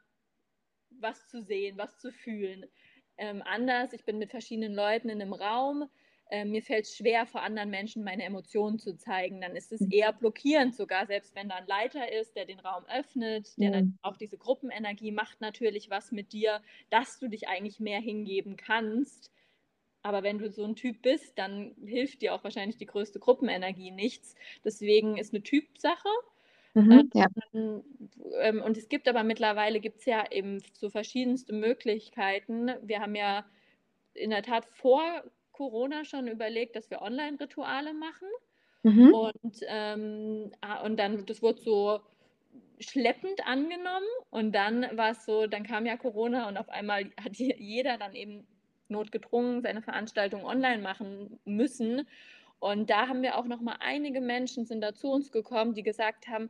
was 0.90 1.28
zu 1.28 1.42
sehen, 1.42 1.78
was 1.78 1.98
zu 1.98 2.12
fühlen. 2.12 2.66
Ähm, 3.18 3.42
anders, 3.46 3.94
ich 3.94 4.06
bin 4.06 4.18
mit 4.18 4.32
verschiedenen 4.32 4.74
Leuten 4.74 5.10
in 5.10 5.22
einem 5.22 5.34
Raum, 5.34 5.90
äh, 6.30 6.46
mir 6.46 6.64
fällt 6.64 6.86
es 6.86 6.96
schwer, 6.96 7.28
vor 7.28 7.44
anderen 7.44 7.70
Menschen 7.70 8.04
meine 8.04 8.24
Emotionen 8.24 8.80
zu 8.80 8.98
zeigen. 8.98 9.42
Dann 9.42 9.56
ist 9.56 9.72
es 9.72 9.82
mhm. 9.82 9.92
eher 9.92 10.14
blockierend 10.14 10.76
sogar, 10.76 11.06
selbst 11.06 11.36
wenn 11.36 11.50
da 11.50 11.56
ein 11.56 11.68
Leiter 11.68 12.12
ist, 12.12 12.36
der 12.36 12.46
den 12.46 12.60
Raum 12.60 12.86
öffnet, 12.88 13.56
der 13.58 13.70
mhm. 13.70 13.74
dann 13.74 14.00
auch 14.02 14.18
diese 14.18 14.38
Gruppenenergie 14.38 15.12
macht 15.12 15.42
natürlich 15.42 15.92
was 15.92 16.12
mit 16.12 16.34
dir, 16.34 16.62
dass 16.90 17.20
du 17.20 17.28
dich 17.28 17.48
eigentlich 17.48 17.80
mehr 17.80 18.00
hingeben 18.00 18.58
kannst. 18.58 19.32
Aber 20.04 20.22
wenn 20.22 20.38
du 20.38 20.52
so 20.52 20.64
ein 20.66 20.76
Typ 20.76 21.02
bist, 21.02 21.38
dann 21.40 21.74
hilft 21.86 22.22
dir 22.22 22.34
auch 22.34 22.44
wahrscheinlich 22.44 22.78
die 22.78 22.86
größte 22.86 23.20
Gruppenenergie 23.20 23.92
nichts. 23.92 24.36
Deswegen 24.64 25.18
ist 25.18 25.34
eine 25.34 25.42
Typsache. 25.42 26.10
Mhm, 26.74 26.92
ähm, 26.92 27.10
ja. 27.14 27.28
ähm, 28.42 28.62
und 28.62 28.78
es 28.78 28.90
gibt 28.90 29.08
aber 29.08 29.24
mittlerweile 29.24 29.80
gibt 29.80 30.00
es 30.00 30.06
ja 30.06 30.30
eben 30.30 30.60
so 30.74 30.90
verschiedenste 30.90 31.54
Möglichkeiten. 31.54 32.72
Wir 32.82 33.00
haben 33.00 33.16
ja 33.16 33.46
in 34.14 34.32
der 34.32 34.44
Tat 34.44 34.66
vor 34.66 35.24
Corona 35.52 36.04
schon 36.04 36.28
überlegt, 36.28 36.76
dass 36.76 36.90
wir 36.90 37.02
Online-Rituale 37.02 37.94
machen. 37.94 38.28
Mhm. 38.84 39.14
Und, 39.14 39.60
ähm, 39.68 40.52
ah, 40.62 40.84
und 40.84 40.98
dann, 40.98 41.26
das 41.26 41.42
wurde 41.42 41.62
so 41.62 42.02
schleppend 42.80 43.46
angenommen 43.48 44.08
und 44.30 44.54
dann 44.54 44.86
war 44.98 45.12
es 45.12 45.26
so, 45.26 45.48
dann 45.48 45.64
kam 45.64 45.86
ja 45.86 45.96
Corona 45.96 46.48
und 46.50 46.58
auf 46.58 46.70
einmal 46.70 47.06
hat 47.24 47.36
jeder 47.38 47.98
dann 47.98 48.14
eben 48.14 48.46
notgedrungen 48.94 49.62
seine 49.62 49.82
Veranstaltung 49.82 50.46
online 50.46 50.82
machen 50.82 51.40
müssen. 51.46 52.08
Und 52.60 52.90
da 52.90 53.08
haben 53.10 53.22
wir 53.22 53.38
auch 53.38 53.46
noch 53.46 53.60
mal 53.60 53.76
einige 53.80 54.22
Menschen 54.22 54.66
sind 54.66 54.82
da 54.82 54.94
zu 54.94 55.10
uns 55.10 55.32
gekommen, 55.32 55.74
die 55.74 55.84
gesagt 55.84 56.28
haben, 56.28 56.50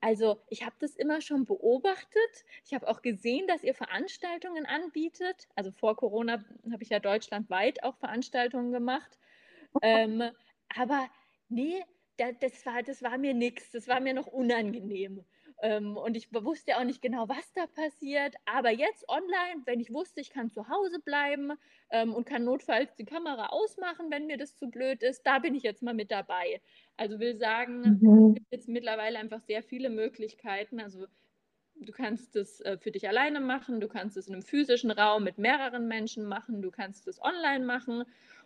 also 0.00 0.40
ich 0.48 0.64
habe 0.64 0.76
das 0.78 0.94
immer 0.94 1.20
schon 1.20 1.44
beobachtet. 1.44 2.44
Ich 2.64 2.74
habe 2.74 2.86
auch 2.86 3.02
gesehen, 3.02 3.46
dass 3.48 3.64
ihr 3.64 3.74
Veranstaltungen 3.74 4.66
anbietet. 4.66 5.48
Also 5.56 5.72
vor 5.72 5.96
Corona 5.96 6.44
habe 6.70 6.82
ich 6.82 6.90
ja 6.90 7.00
deutschlandweit 7.00 7.82
auch 7.82 7.96
Veranstaltungen 7.96 8.72
gemacht. 8.72 9.18
Ähm, 9.82 10.22
aber 10.76 11.08
nee, 11.48 11.82
das 12.16 12.64
war, 12.64 12.82
das 12.82 13.02
war 13.02 13.18
mir 13.18 13.34
nichts. 13.34 13.70
Das 13.70 13.88
war 13.88 14.00
mir 14.00 14.14
noch 14.14 14.26
unangenehm. 14.26 15.24
Ähm, 15.60 15.96
und 15.96 16.16
ich 16.16 16.32
wusste 16.32 16.76
auch 16.76 16.84
nicht 16.84 17.02
genau, 17.02 17.28
was 17.28 17.52
da 17.54 17.66
passiert. 17.66 18.34
Aber 18.44 18.70
jetzt 18.70 19.08
online, 19.08 19.62
wenn 19.64 19.80
ich 19.80 19.92
wusste, 19.92 20.20
ich 20.20 20.30
kann 20.30 20.50
zu 20.50 20.68
Hause 20.68 21.00
bleiben 21.00 21.52
ähm, 21.90 22.14
und 22.14 22.26
kann 22.26 22.44
notfalls 22.44 22.94
die 22.94 23.04
Kamera 23.04 23.46
ausmachen, 23.46 24.10
wenn 24.10 24.26
mir 24.26 24.36
das 24.36 24.56
zu 24.56 24.68
blöd 24.68 25.02
ist, 25.02 25.22
da 25.22 25.40
bin 25.40 25.54
ich 25.54 25.64
jetzt 25.64 25.82
mal 25.82 25.94
mit 25.94 26.10
dabei. 26.10 26.60
Also 26.96 27.18
will 27.18 27.36
sagen, 27.36 27.98
mhm. 28.00 28.28
es 28.28 28.34
gibt 28.34 28.52
jetzt 28.52 28.68
mittlerweile 28.68 29.18
einfach 29.18 29.40
sehr 29.40 29.62
viele 29.62 29.90
Möglichkeiten. 29.90 30.80
Also 30.80 31.06
du 31.74 31.92
kannst 31.92 32.36
es 32.36 32.60
äh, 32.60 32.78
für 32.78 32.92
dich 32.92 33.08
alleine 33.08 33.40
machen, 33.40 33.80
du 33.80 33.88
kannst 33.88 34.16
es 34.16 34.28
in 34.28 34.34
einem 34.34 34.42
physischen 34.42 34.92
Raum 34.92 35.24
mit 35.24 35.38
mehreren 35.38 35.88
Menschen 35.88 36.26
machen, 36.26 36.62
du 36.62 36.70
kannst 36.70 37.08
es 37.08 37.20
online 37.20 37.64
machen. 37.64 38.04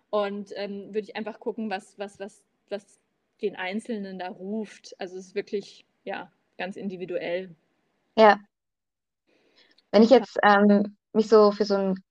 Und 0.09 0.53
ähm, 0.57 0.89
würde 0.89 1.01
ich 1.01 1.17
einfach 1.17 1.41
gucken, 1.41 1.71
was, 1.71 1.99
was, 1.99 2.19
was, 2.21 2.45
was 2.69 3.01
den 3.41 3.57
Einzelnen 3.57 4.19
da 4.19 4.29
ruft. 4.29 4.95
Also 4.99 5.17
es 5.17 5.29
ist 5.29 5.35
wirklich, 5.35 5.87
ja, 6.05 6.31
ganz 6.63 6.77
individuell. 6.77 7.57
Ja. 8.17 8.39
Wenn 9.91 10.05
ich 10.05 10.11
jetzt 10.11 10.39
ähm, 10.45 10.97
mich 11.13 11.29
so 11.29 11.51
für 11.51 11.65
so 11.65 11.75
ein 11.75 12.05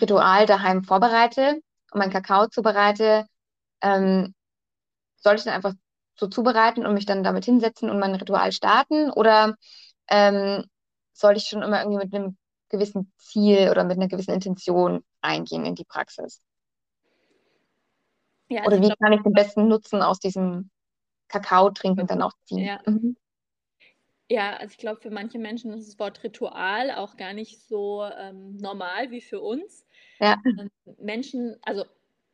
Ritual 0.00 0.46
daheim 0.46 0.82
vorbereite 0.82 1.60
und 1.92 1.98
meinen 1.98 2.10
Kakao 2.10 2.48
zubereite, 2.48 3.24
ähm, 3.80 4.34
soll 5.14 5.36
ich 5.36 5.44
dann 5.44 5.54
einfach 5.54 5.74
so 6.16 6.26
zubereiten 6.26 6.84
und 6.84 6.94
mich 6.94 7.06
dann 7.06 7.22
damit 7.22 7.44
hinsetzen 7.44 7.88
und 7.88 8.00
mein 8.00 8.16
Ritual 8.16 8.50
starten? 8.50 9.10
Oder 9.12 9.54
ähm, 10.08 10.64
soll 11.12 11.36
ich 11.36 11.44
schon 11.44 11.62
immer 11.62 11.82
irgendwie 11.82 12.04
mit 12.04 12.12
einem 12.12 12.36
gewissen 12.68 13.12
Ziel 13.16 13.68
oder 13.70 13.84
mit 13.84 13.96
einer 13.96 14.08
gewissen 14.08 14.34
Intention 14.34 15.04
eingehen 15.20 15.64
in 15.64 15.76
die 15.76 15.84
Praxis? 15.84 16.42
Ja, 18.48 18.62
also 18.62 18.72
oder 18.72 18.82
wie 18.82 18.88
glaub, 18.88 18.98
kann 18.98 19.12
ich 19.12 19.22
den 19.22 19.32
besten 19.32 19.68
Nutzen 19.68 20.02
aus 20.02 20.18
diesem 20.18 20.70
Kakao 21.28 21.70
trinken 21.70 22.06
dann 22.08 22.22
auch 22.22 22.32
ziehen? 22.44 22.66
Ja. 22.66 22.80
Mhm. 22.86 23.16
Ja, 24.32 24.56
also 24.56 24.72
ich 24.72 24.78
glaube, 24.78 24.98
für 24.98 25.10
manche 25.10 25.38
Menschen 25.38 25.74
ist 25.74 25.86
das 25.86 25.98
Wort 25.98 26.24
Ritual 26.24 26.90
auch 26.90 27.18
gar 27.18 27.34
nicht 27.34 27.60
so 27.68 28.02
ähm, 28.02 28.56
normal 28.56 29.10
wie 29.10 29.20
für 29.20 29.42
uns. 29.42 29.86
Ja. 30.20 30.40
Ähm, 30.46 30.70
Menschen, 30.98 31.58
also 31.60 31.84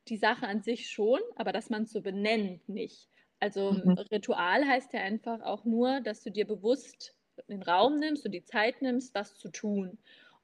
die 0.07 0.17
Sache 0.17 0.47
an 0.47 0.63
sich 0.63 0.89
schon, 0.89 1.19
aber 1.35 1.51
dass 1.51 1.71
man 1.71 1.83
es 1.83 1.91
so 1.91 2.01
benennt 2.01 2.69
nicht. 2.69 3.09
Also 3.41 3.73
mhm. 3.73 3.99
Ritual 4.13 4.65
heißt 4.65 4.93
ja 4.93 5.01
einfach 5.01 5.41
auch 5.43 5.65
nur, 5.65 6.01
dass 6.01 6.23
du 6.23 6.31
dir 6.31 6.47
bewusst 6.47 7.17
den 7.49 7.65
Raum 7.65 7.99
nimmst 7.99 8.25
und 8.25 8.31
die 8.31 8.45
Zeit 8.45 8.81
nimmst, 8.81 9.13
was 9.17 9.37
zu 9.37 9.49
tun. 9.49 9.99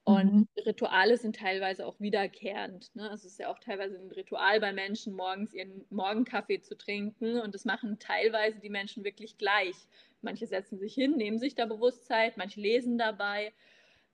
Und 0.05 0.35
mhm. 0.35 0.49
Rituale 0.67 1.17
sind 1.17 1.37
teilweise 1.37 1.87
auch 1.87 1.99
wiederkehrend. 1.99 2.95
Ne? 2.95 3.09
Also 3.11 3.27
es 3.27 3.33
ist 3.33 3.39
ja 3.39 3.51
auch 3.51 3.59
teilweise 3.59 3.99
ein 3.99 4.11
Ritual 4.11 4.61
bei 4.61 4.73
Menschen, 4.73 5.15
morgens 5.15 5.55
ihren 5.55 5.87
Morgenkaffee 5.89 6.61
zu 6.61 6.77
trinken. 6.77 7.41
Und 7.41 7.55
das 7.55 7.65
machen 7.65 7.99
teilweise 7.99 8.61
die 8.61 8.69
Menschen 8.69 9.03
wirklich 9.03 9.39
gleich. 9.39 9.75
Manche 10.21 10.47
setzen 10.47 10.79
sich 10.79 10.95
hin, 10.95 11.17
nehmen 11.17 11.39
sich 11.39 11.55
da 11.55 11.65
Bewusstsein, 11.65 12.33
manche 12.37 12.61
lesen 12.61 12.99
dabei. 12.99 13.53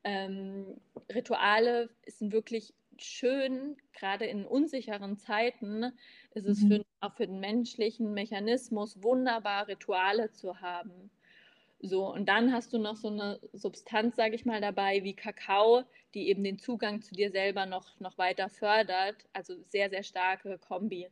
Ähm, 0.04 0.80
Rituale 1.12 1.90
sind 2.06 2.32
wirklich 2.32 2.72
schön, 2.98 3.76
gerade 3.92 4.26
in 4.26 4.44
unsicheren 4.44 5.16
Zeiten 5.16 5.92
ist 6.34 6.46
es 6.46 6.60
mhm. 6.60 6.68
für, 6.68 6.84
auch 7.00 7.14
für 7.14 7.26
den 7.26 7.40
menschlichen 7.40 8.12
Mechanismus 8.12 9.02
wunderbar, 9.02 9.68
Rituale 9.68 10.30
zu 10.30 10.60
haben. 10.60 11.10
So, 11.82 12.12
und 12.12 12.28
dann 12.28 12.52
hast 12.52 12.72
du 12.74 12.78
noch 12.78 12.96
so 12.96 13.08
eine 13.08 13.40
Substanz, 13.52 14.16
sage 14.16 14.34
ich 14.34 14.44
mal, 14.44 14.60
dabei 14.60 15.02
wie 15.02 15.14
Kakao, 15.14 15.84
die 16.14 16.28
eben 16.28 16.44
den 16.44 16.58
Zugang 16.58 17.00
zu 17.00 17.14
dir 17.14 17.30
selber 17.30 17.64
noch, 17.64 17.98
noch 18.00 18.18
weiter 18.18 18.50
fördert. 18.50 19.16
Also 19.32 19.54
sehr, 19.68 19.88
sehr 19.88 20.02
starke 20.02 20.58
Kombi. 20.58 21.08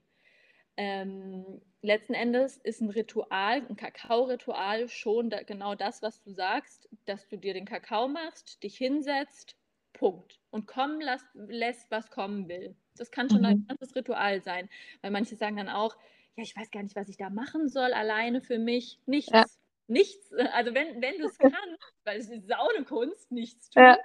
Ähm, 0.77 1.61
letzten 1.81 2.15
Endes 2.15 2.59
ist 2.59 2.83
ein 2.83 2.91
Ritual, 2.91 3.67
ein 3.69 3.77
Kakao-Ritual 3.77 4.89
schon 4.89 5.31
da, 5.31 5.43
genau 5.43 5.75
das, 5.75 6.03
was 6.03 6.21
du 6.21 6.33
sagst, 6.33 6.89
dass 7.07 7.27
du 7.29 7.37
dir 7.37 7.55
den 7.55 7.65
Kakao 7.65 8.07
machst, 8.07 8.63
dich 8.63 8.77
hinsetzt, 8.77 9.57
Punkt. 9.95 10.39
Und 10.51 10.67
kommen 10.67 11.01
lässt, 11.01 11.27
lässt 11.35 11.91
was 11.91 12.11
kommen 12.11 12.47
will. 12.49 12.77
Das 12.97 13.11
kann 13.11 13.31
schon 13.31 13.41
mhm. 13.41 13.47
ein 13.47 13.67
ganzes 13.67 13.97
Ritual 13.97 14.43
sein. 14.43 14.69
Weil 15.01 15.11
manche 15.11 15.35
sagen 15.35 15.57
dann 15.57 15.69
auch, 15.69 15.97
ja, 16.37 16.43
ich 16.43 16.55
weiß 16.55 16.71
gar 16.71 16.83
nicht, 16.83 16.95
was 16.95 17.09
ich 17.09 17.17
da 17.17 17.31
machen 17.31 17.69
soll, 17.69 17.93
alleine 17.93 18.43
für 18.43 18.59
mich. 18.59 18.99
Nichts. 19.07 19.33
Ja. 19.33 19.47
Nichts. 19.89 20.33
Also 20.53 20.75
wenn, 20.75 21.01
wenn 21.03 21.19
du 21.19 21.27
es 21.27 21.39
kannst, 21.39 21.95
weil 22.05 22.21
es 22.21 22.29
ist 22.29 22.55
auch 22.55 22.71
eine 22.75 22.85
Kunst, 22.85 23.33
nichts 23.33 23.71
tun. 23.71 23.83
Ja. 23.83 23.99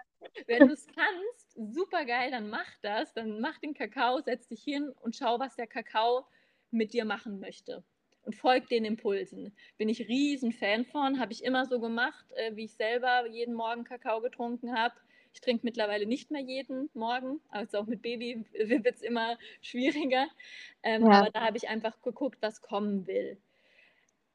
Wenn 0.47 0.67
du 0.67 0.73
es 0.73 0.87
kannst, 0.87 1.75
super 1.75 2.05
geil, 2.05 2.31
dann 2.31 2.49
mach 2.49 2.69
das. 2.81 3.13
Dann 3.13 3.41
mach 3.41 3.59
den 3.59 3.73
Kakao, 3.73 4.21
setz 4.21 4.47
dich 4.47 4.63
hin 4.63 4.89
und 5.01 5.15
schau, 5.15 5.39
was 5.39 5.55
der 5.55 5.67
Kakao 5.67 6.25
mit 6.71 6.93
dir 6.93 7.05
machen 7.05 7.39
möchte. 7.39 7.83
Und 8.23 8.35
folg 8.35 8.69
den 8.69 8.85
Impulsen. 8.85 9.53
Bin 9.77 9.89
ich 9.89 10.07
riesen 10.07 10.53
Fan 10.53 10.85
von, 10.85 11.19
habe 11.19 11.33
ich 11.33 11.43
immer 11.43 11.65
so 11.65 11.81
gemacht, 11.81 12.25
äh, 12.35 12.55
wie 12.55 12.65
ich 12.65 12.73
selber 12.73 13.27
jeden 13.27 13.53
Morgen 13.53 13.83
Kakao 13.83 14.21
getrunken 14.21 14.77
habe. 14.77 14.95
Ich 15.33 15.41
trinke 15.41 15.65
mittlerweile 15.65 16.05
nicht 16.05 16.31
mehr 16.31 16.41
jeden 16.41 16.89
Morgen, 16.93 17.41
also 17.49 17.79
auch 17.79 17.87
mit 17.87 18.01
Baby 18.01 18.45
wird 18.53 18.85
es 18.95 19.01
immer 19.01 19.37
schwieriger. 19.61 20.27
Ähm, 20.83 21.05
ja. 21.05 21.19
Aber 21.19 21.31
da 21.31 21.41
habe 21.41 21.57
ich 21.57 21.67
einfach 21.67 22.01
geguckt, 22.01 22.37
was 22.39 22.61
kommen 22.61 23.07
will. 23.07 23.37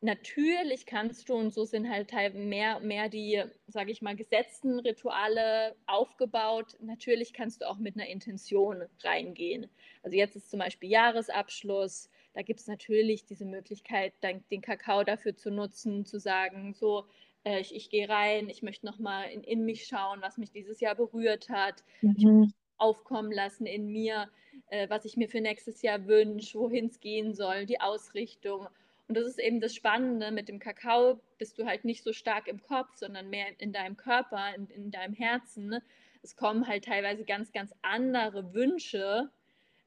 Natürlich 0.01 0.87
kannst 0.87 1.29
du, 1.29 1.35
und 1.35 1.53
so 1.53 1.65
sind 1.65 1.91
halt 1.91 2.13
mehr, 2.35 2.79
mehr 2.79 3.09
die, 3.09 3.43
sage 3.67 3.91
ich 3.91 4.01
mal, 4.01 4.15
gesetzten 4.15 4.79
Rituale 4.79 5.75
aufgebaut. 5.87 6.77
Natürlich 6.81 7.33
kannst 7.33 7.63
du 7.63 7.69
auch 7.69 7.79
mit 7.79 7.97
einer 7.97 8.07
Intention 8.07 8.85
reingehen. 9.03 9.67
Also 10.05 10.17
jetzt 10.17 10.37
ist 10.37 10.51
zum 10.51 10.61
Beispiel 10.61 10.89
Jahresabschluss. 10.91 12.11
Da 12.33 12.43
gibt 12.43 12.61
es 12.61 12.69
natürlich 12.69 13.25
diese 13.25 13.45
Möglichkeit, 13.45 14.13
den 14.23 14.61
Kakao 14.61 15.03
dafür 15.03 15.37
zu 15.37 15.51
nutzen, 15.51 16.05
zu 16.05 16.21
sagen, 16.21 16.75
so, 16.75 17.07
äh, 17.43 17.61
ich, 17.61 17.75
ich 17.75 17.91
gehe 17.91 18.09
rein, 18.09 18.49
ich 18.49 18.63
möchte 18.63 18.87
nochmal 18.87 19.29
in, 19.31 19.43
in 19.43 19.65
mich 19.65 19.87
schauen, 19.87 20.21
was 20.23 20.39
mich 20.39 20.53
dieses 20.53 20.79
Jahr 20.79 20.95
berührt 20.95 21.49
hat, 21.49 21.83
mhm. 22.03 22.53
aufkommen 22.77 23.33
lassen 23.33 23.67
in 23.67 23.89
mir, 23.89 24.31
äh, 24.69 24.89
was 24.89 25.05
ich 25.05 25.17
mir 25.17 25.29
für 25.29 25.41
nächstes 25.41 25.83
Jahr 25.83 26.07
wünsche, 26.07 26.59
wohin 26.59 26.87
es 26.87 27.01
gehen 27.01 27.35
soll, 27.35 27.67
die 27.67 27.81
Ausrichtung. 27.81 28.69
Und 29.09 29.17
das 29.17 29.27
ist 29.27 29.39
eben 29.39 29.61
das 29.61 29.75
Spannende, 29.75 30.31
mit 30.31 30.49
dem 30.49 30.59
Kakao 30.59 31.19
bist 31.39 31.59
du 31.59 31.65
halt 31.65 31.85
nicht 31.85 32.05
so 32.05 32.13
stark 32.13 32.47
im 32.47 32.61
Kopf, 32.63 32.95
sondern 32.97 33.31
mehr 33.31 33.47
in 33.59 33.73
deinem 33.73 33.97
Körper, 33.97 34.55
in, 34.55 34.69
in 34.69 34.91
deinem 34.91 35.15
Herzen. 35.15 35.81
Es 36.23 36.37
kommen 36.37 36.69
halt 36.69 36.85
teilweise 36.85 37.25
ganz, 37.25 37.51
ganz 37.53 37.73
andere 37.81 38.53
Wünsche 38.53 39.31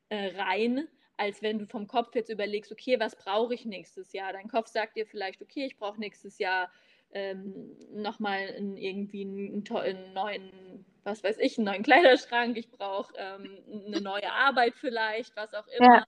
äh, 0.09 0.35
rein, 0.37 0.87
als 1.17 1.43
wenn 1.43 1.59
du 1.59 1.67
vom 1.67 1.85
Kopf 1.85 2.15
jetzt 2.15 2.31
überlegst, 2.31 2.71
okay, 2.71 2.99
was 2.99 3.15
brauche 3.15 3.53
ich 3.53 3.63
nächstes 3.65 4.11
Jahr? 4.11 4.33
Dein 4.33 4.47
Kopf 4.47 4.67
sagt 4.67 4.97
dir 4.97 5.05
vielleicht, 5.05 5.39
okay, 5.43 5.65
ich 5.65 5.77
brauche 5.77 5.99
nächstes 5.99 6.39
Jahr 6.39 6.71
ähm, 7.13 7.77
nochmal 7.93 8.55
irgendwie 8.75 9.21
einen, 9.21 9.63
einen, 9.69 10.13
neuen, 10.13 10.85
was 11.03 11.23
weiß 11.23 11.37
ich, 11.37 11.59
einen 11.59 11.65
neuen 11.65 11.83
Kleiderschrank, 11.83 12.57
ich 12.57 12.71
brauche 12.71 13.13
ähm, 13.17 13.59
eine 13.85 14.01
neue 14.01 14.31
Arbeit 14.31 14.73
vielleicht, 14.75 15.35
was 15.35 15.53
auch 15.53 15.67
immer. 15.67 15.97
Ja. 15.97 16.05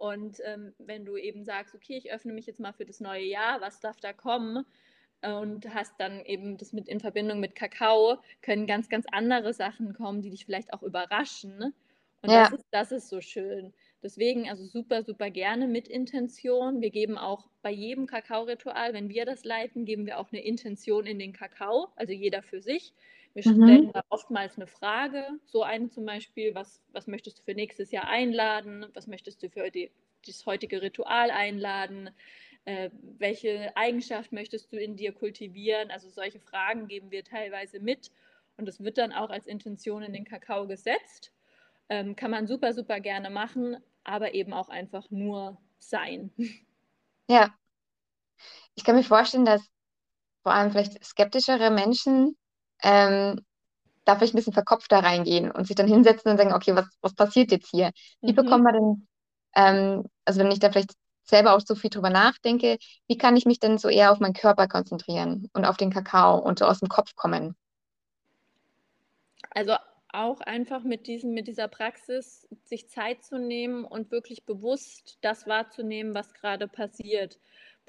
Und 0.00 0.38
ähm, 0.46 0.72
wenn 0.78 1.04
du 1.04 1.18
eben 1.18 1.44
sagst, 1.44 1.74
okay, 1.74 1.98
ich 1.98 2.10
öffne 2.10 2.32
mich 2.32 2.46
jetzt 2.46 2.58
mal 2.58 2.72
für 2.72 2.86
das 2.86 3.00
neue 3.00 3.22
Jahr, 3.22 3.60
was 3.60 3.80
darf 3.80 4.00
da 4.00 4.14
kommen? 4.14 4.64
Und 5.22 5.74
hast 5.74 5.92
dann 5.98 6.24
eben 6.24 6.56
das 6.56 6.72
mit 6.72 6.88
in 6.88 7.00
Verbindung 7.00 7.38
mit 7.38 7.54
Kakao, 7.54 8.16
können 8.40 8.66
ganz, 8.66 8.88
ganz 8.88 9.04
andere 9.12 9.52
Sachen 9.52 9.92
kommen, 9.92 10.22
die 10.22 10.30
dich 10.30 10.46
vielleicht 10.46 10.72
auch 10.72 10.82
überraschen. 10.82 11.74
Und 12.22 12.30
ja. 12.30 12.44
das, 12.44 12.52
ist, 12.52 12.66
das 12.70 12.92
ist 12.92 13.08
so 13.10 13.20
schön. 13.20 13.74
Deswegen 14.02 14.48
also 14.48 14.64
super, 14.64 15.02
super 15.02 15.28
gerne 15.28 15.68
mit 15.68 15.86
Intention. 15.86 16.80
Wir 16.80 16.90
geben 16.90 17.18
auch 17.18 17.50
bei 17.60 17.70
jedem 17.70 18.06
Kakao-Ritual, 18.06 18.94
wenn 18.94 19.10
wir 19.10 19.26
das 19.26 19.44
leiten, 19.44 19.84
geben 19.84 20.06
wir 20.06 20.18
auch 20.18 20.32
eine 20.32 20.42
Intention 20.42 21.04
in 21.04 21.18
den 21.18 21.34
Kakao, 21.34 21.88
also 21.96 22.14
jeder 22.14 22.42
für 22.42 22.62
sich. 22.62 22.94
Wir 23.34 23.46
mhm. 23.46 23.62
stellen 23.62 23.92
da 23.92 24.02
oftmals 24.08 24.56
eine 24.56 24.66
Frage, 24.66 25.24
so 25.46 25.62
eine 25.62 25.88
zum 25.88 26.04
Beispiel, 26.04 26.54
was, 26.54 26.82
was 26.92 27.06
möchtest 27.06 27.38
du 27.38 27.42
für 27.42 27.54
nächstes 27.54 27.90
Jahr 27.90 28.08
einladen? 28.08 28.86
Was 28.94 29.06
möchtest 29.06 29.42
du 29.42 29.50
für 29.50 29.70
die, 29.70 29.90
das 30.26 30.44
heutige 30.46 30.82
Ritual 30.82 31.30
einladen? 31.30 32.10
Äh, 32.64 32.90
welche 33.18 33.74
Eigenschaft 33.76 34.32
möchtest 34.32 34.72
du 34.72 34.76
in 34.76 34.96
dir 34.96 35.12
kultivieren? 35.12 35.90
Also 35.90 36.08
solche 36.10 36.40
Fragen 36.40 36.88
geben 36.88 37.10
wir 37.10 37.24
teilweise 37.24 37.80
mit 37.80 38.10
und 38.56 38.66
das 38.66 38.80
wird 38.80 38.98
dann 38.98 39.12
auch 39.12 39.30
als 39.30 39.46
Intention 39.46 40.02
in 40.02 40.12
den 40.12 40.24
Kakao 40.24 40.66
gesetzt. 40.66 41.32
Ähm, 41.88 42.14
kann 42.14 42.30
man 42.30 42.46
super, 42.46 42.74
super 42.74 43.00
gerne 43.00 43.30
machen, 43.30 43.78
aber 44.04 44.34
eben 44.34 44.52
auch 44.52 44.68
einfach 44.68 45.10
nur 45.10 45.58
sein. 45.78 46.30
Ja. 47.28 47.54
Ich 48.74 48.82
kann 48.82 48.96
mir 48.96 49.04
vorstellen, 49.04 49.44
dass 49.44 49.70
vor 50.42 50.52
allem 50.52 50.72
vielleicht 50.72 51.04
skeptischere 51.04 51.70
Menschen 51.70 52.36
ähm, 52.82 53.40
da 54.04 54.16
vielleicht 54.16 54.34
ein 54.34 54.36
bisschen 54.36 54.52
verkopft 54.52 54.90
da 54.90 55.00
reingehen 55.00 55.50
und 55.50 55.66
sich 55.66 55.76
dann 55.76 55.86
hinsetzen 55.86 56.30
und 56.30 56.38
sagen, 56.38 56.52
okay, 56.52 56.74
was, 56.74 56.86
was 57.00 57.14
passiert 57.14 57.50
jetzt 57.50 57.70
hier? 57.70 57.90
Wie 58.20 58.32
mhm. 58.32 58.36
bekommt 58.36 58.64
man 58.64 58.74
denn, 58.74 59.08
ähm, 59.54 60.04
also 60.24 60.40
wenn 60.40 60.50
ich 60.50 60.58
da 60.58 60.70
vielleicht 60.70 60.94
selber 61.22 61.54
auch 61.54 61.60
so 61.60 61.74
viel 61.74 61.90
drüber 61.90 62.10
nachdenke, 62.10 62.78
wie 63.06 63.16
kann 63.16 63.36
ich 63.36 63.46
mich 63.46 63.60
denn 63.60 63.78
so 63.78 63.88
eher 63.88 64.12
auf 64.12 64.20
meinen 64.20 64.34
Körper 64.34 64.68
konzentrieren 64.68 65.48
und 65.52 65.64
auf 65.64 65.76
den 65.76 65.90
Kakao 65.90 66.38
und 66.38 66.58
so 66.58 66.64
aus 66.64 66.80
dem 66.80 66.88
Kopf 66.88 67.14
kommen? 67.14 67.54
Also 69.50 69.74
auch 70.12 70.40
einfach 70.40 70.82
mit, 70.82 71.06
diesem, 71.06 71.32
mit 71.32 71.46
dieser 71.46 71.68
Praxis 71.68 72.48
sich 72.64 72.88
Zeit 72.88 73.24
zu 73.24 73.38
nehmen 73.38 73.84
und 73.84 74.10
wirklich 74.10 74.44
bewusst 74.44 75.18
das 75.22 75.46
wahrzunehmen, 75.46 76.14
was 76.14 76.34
gerade 76.34 76.66
passiert. 76.66 77.38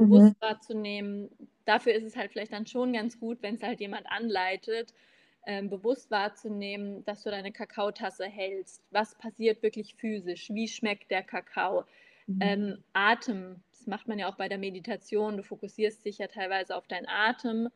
Bewusst 0.06 0.36
mhm. 0.36 0.42
wahrzunehmen. 0.42 1.30
Dafür 1.66 1.94
ist 1.94 2.04
es 2.04 2.16
halt 2.16 2.32
vielleicht 2.32 2.54
dann 2.54 2.66
schon 2.66 2.94
ganz 2.94 3.20
gut, 3.20 3.42
wenn 3.42 3.56
es 3.56 3.64
halt 3.64 3.80
jemand 3.80 4.08
anleitet, 4.08 4.94
ähm, 5.46 5.70
bewusst 5.70 6.12
wahrzunehmen, 6.12 7.04
dass 7.06 7.24
du 7.24 7.32
deine 7.32 7.52
Kakaotasse 7.52 8.26
hältst. 8.26 8.84
Was 8.92 9.16
passiert 9.16 9.64
wirklich 9.64 9.96
physisch? 9.96 10.50
Wie 10.52 10.68
schmeckt 10.68 11.10
der 11.10 11.24
Kakao? 11.24 11.86
Mhm. 12.28 12.40
Ähm, 12.42 12.84
Atem, 12.94 13.64
das 13.72 13.88
macht 13.88 14.08
man 14.08 14.20
ja 14.20 14.30
auch 14.30 14.38
bei 14.38 14.50
der 14.50 14.60
Meditation. 14.60 15.38
Du 15.38 15.44
fokussierst 15.44 16.06
dich 16.06 16.20
ja 16.20 16.28
teilweise 16.28 16.76
auf 16.76 16.88
deinen 16.88 17.08
Atem 17.08 17.70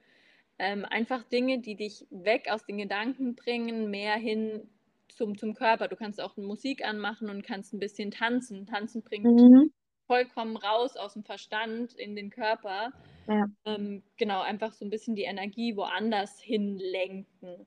ähm, 0.57 0.85
einfach 0.85 1.23
Dinge, 1.23 1.59
die 1.59 1.75
dich 1.75 2.05
weg 2.09 2.47
aus 2.49 2.65
den 2.65 2.77
Gedanken 2.77 3.35
bringen, 3.35 3.89
mehr 3.89 4.15
hin 4.15 4.69
zum, 5.09 5.37
zum 5.37 5.53
Körper. 5.53 5.87
Du 5.87 5.95
kannst 5.95 6.21
auch 6.21 6.37
Musik 6.37 6.85
anmachen 6.85 7.29
und 7.29 7.43
kannst 7.43 7.73
ein 7.73 7.79
bisschen 7.79 8.11
tanzen. 8.11 8.65
Tanzen 8.65 9.01
bringt 9.01 9.25
mhm. 9.25 9.71
Vollkommen 10.07 10.57
raus 10.57 10.95
aus 10.97 11.13
dem 11.13 11.23
Verstand 11.23 11.93
in 11.93 12.15
den 12.15 12.29
Körper. 12.29 12.91
Ja. 13.27 13.45
Ähm, 13.65 14.03
genau, 14.17 14.41
einfach 14.41 14.73
so 14.73 14.85
ein 14.85 14.89
bisschen 14.89 15.15
die 15.15 15.23
Energie 15.23 15.75
woanders 15.75 16.39
hinlenken. 16.39 17.65